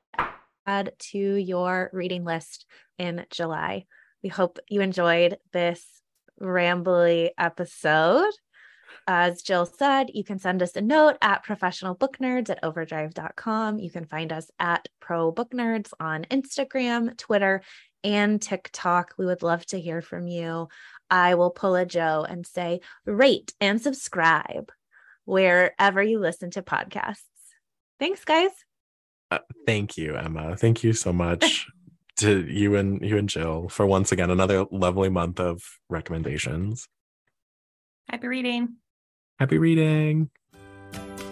add 0.65 0.93
to 1.11 1.19
your 1.19 1.89
reading 1.91 2.23
list 2.23 2.65
in 2.97 3.25
July. 3.29 3.87
We 4.23 4.29
hope 4.29 4.57
you 4.69 4.79
enjoyed 4.79 5.35
this 5.51 5.85
rambly 6.41 7.31
episode. 7.37 8.31
As 9.13 9.41
Jill 9.41 9.65
said, 9.65 10.11
you 10.13 10.23
can 10.23 10.39
send 10.39 10.63
us 10.63 10.73
a 10.77 10.81
note 10.81 11.17
at 11.21 11.45
professionalbooknerds 11.45 12.49
at 12.49 12.63
overdrive.com. 12.63 13.77
You 13.77 13.89
can 13.89 14.05
find 14.05 14.31
us 14.31 14.49
at 14.57 14.87
Pro 15.01 15.33
Book 15.33 15.51
Nerds 15.51 15.91
on 15.99 16.23
Instagram, 16.31 17.17
Twitter, 17.17 17.61
and 18.05 18.41
TikTok. 18.41 19.15
We 19.17 19.25
would 19.25 19.43
love 19.43 19.65
to 19.65 19.81
hear 19.81 20.01
from 20.01 20.27
you. 20.27 20.69
I 21.09 21.35
will 21.35 21.49
pull 21.49 21.75
a 21.75 21.85
Joe 21.85 22.25
and 22.27 22.47
say, 22.47 22.79
rate 23.05 23.53
and 23.59 23.81
subscribe 23.81 24.71
wherever 25.25 26.01
you 26.01 26.17
listen 26.17 26.49
to 26.51 26.61
podcasts. 26.61 27.19
Thanks, 27.99 28.23
guys. 28.23 28.51
Uh, 29.29 29.39
thank 29.65 29.97
you 29.97 30.17
emma 30.17 30.57
thank 30.57 30.83
you 30.83 30.91
so 30.91 31.13
much 31.13 31.65
to 32.17 32.45
you 32.47 32.75
and 32.75 33.01
you 33.01 33.17
and 33.17 33.29
jill 33.29 33.69
for 33.69 33.85
once 33.85 34.11
again 34.11 34.29
another 34.29 34.65
lovely 34.71 35.07
month 35.07 35.39
of 35.39 35.63
recommendations 35.87 36.89
Happy 38.11 38.27
reading. 38.27 38.80
Happy 39.41 39.57
reading 39.57 40.29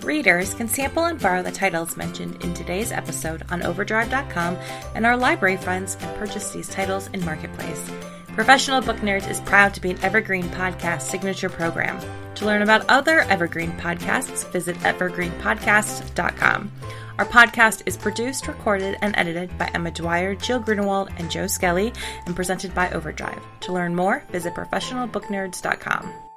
Readers 0.01 0.55
can 0.55 0.67
sample 0.67 1.05
and 1.05 1.21
borrow 1.21 1.43
the 1.43 1.51
titles 1.51 1.95
mentioned 1.95 2.43
in 2.43 2.55
today's 2.55 2.91
episode 2.91 3.43
on 3.51 3.61
Overdrive.com, 3.61 4.57
and 4.95 5.05
our 5.05 5.15
library 5.15 5.57
friends 5.57 5.95
can 5.95 6.17
purchase 6.17 6.49
these 6.49 6.67
titles 6.67 7.07
in 7.13 7.23
Marketplace. 7.23 7.87
Professional 8.29 8.81
Book 8.81 8.97
Nerds 9.01 9.29
is 9.29 9.41
proud 9.41 9.75
to 9.75 9.79
be 9.79 9.91
an 9.91 9.99
Evergreen 10.03 10.45
Podcast 10.45 11.03
signature 11.03 11.49
program. 11.49 11.99
To 12.33 12.47
learn 12.47 12.63
about 12.63 12.89
other 12.89 13.19
Evergreen 13.19 13.73
podcasts, 13.73 14.51
visit 14.51 14.75
evergreenpodcast.com. 14.77 16.71
Our 17.19 17.25
podcast 17.25 17.83
is 17.85 17.95
produced, 17.95 18.47
recorded, 18.47 18.97
and 19.03 19.15
edited 19.17 19.55
by 19.59 19.69
Emma 19.75 19.91
Dwyer, 19.91 20.33
Jill 20.33 20.63
Grunenwald, 20.63 21.11
and 21.19 21.29
Joe 21.29 21.45
Skelly, 21.45 21.93
and 22.25 22.35
presented 22.35 22.73
by 22.73 22.89
Overdrive. 22.89 23.43
To 23.59 23.71
learn 23.71 23.95
more, 23.95 24.23
visit 24.31 24.55
professionalbooknerds.com. 24.55 26.28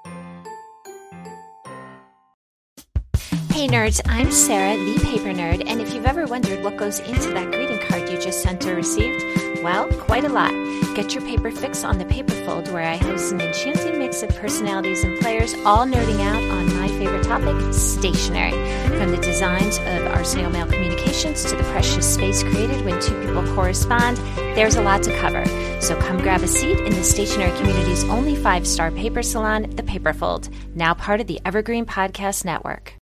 Hey 3.62 3.68
nerds, 3.68 4.00
I'm 4.06 4.32
Sarah, 4.32 4.76
the 4.76 4.98
paper 5.04 5.28
nerd, 5.28 5.62
and 5.68 5.80
if 5.80 5.94
you've 5.94 6.04
ever 6.04 6.26
wondered 6.26 6.64
what 6.64 6.76
goes 6.76 6.98
into 6.98 7.28
that 7.30 7.52
greeting 7.52 7.78
card 7.86 8.08
you 8.08 8.20
just 8.20 8.42
sent 8.42 8.66
or 8.66 8.74
received, 8.74 9.22
well, 9.62 9.86
quite 10.00 10.24
a 10.24 10.28
lot. 10.28 10.50
Get 10.96 11.14
your 11.14 11.22
paper 11.22 11.52
fix 11.52 11.84
on 11.84 11.98
the 11.98 12.04
Paperfold, 12.04 12.72
where 12.72 12.82
I 12.82 12.96
host 12.96 13.30
an 13.30 13.40
enchanting 13.40 14.00
mix 14.00 14.24
of 14.24 14.30
personalities 14.30 15.04
and 15.04 15.16
players, 15.20 15.54
all 15.64 15.86
nerding 15.86 16.18
out 16.22 16.42
on 16.42 16.76
my 16.76 16.88
favorite 16.88 17.22
topic, 17.22 17.72
stationery. 17.72 18.50
From 18.98 19.12
the 19.12 19.18
designs 19.18 19.78
of 19.78 20.08
Arsenal 20.08 20.50
Mail 20.50 20.66
Communications 20.66 21.44
to 21.44 21.54
the 21.54 21.62
precious 21.70 22.14
space 22.14 22.42
created 22.42 22.84
when 22.84 23.00
two 23.00 23.14
people 23.24 23.46
correspond, 23.54 24.16
there's 24.56 24.74
a 24.74 24.82
lot 24.82 25.04
to 25.04 25.16
cover. 25.20 25.46
So 25.80 25.94
come 26.00 26.18
grab 26.20 26.42
a 26.42 26.48
seat 26.48 26.80
in 26.80 26.94
the 26.94 27.04
stationery 27.04 27.56
community's 27.58 28.02
only 28.06 28.34
five-star 28.34 28.90
paper 28.90 29.22
salon, 29.22 29.70
the 29.76 29.84
Paperfold, 29.84 30.52
now 30.74 30.94
part 30.94 31.20
of 31.20 31.28
the 31.28 31.40
Evergreen 31.44 31.86
Podcast 31.86 32.44
Network. 32.44 32.94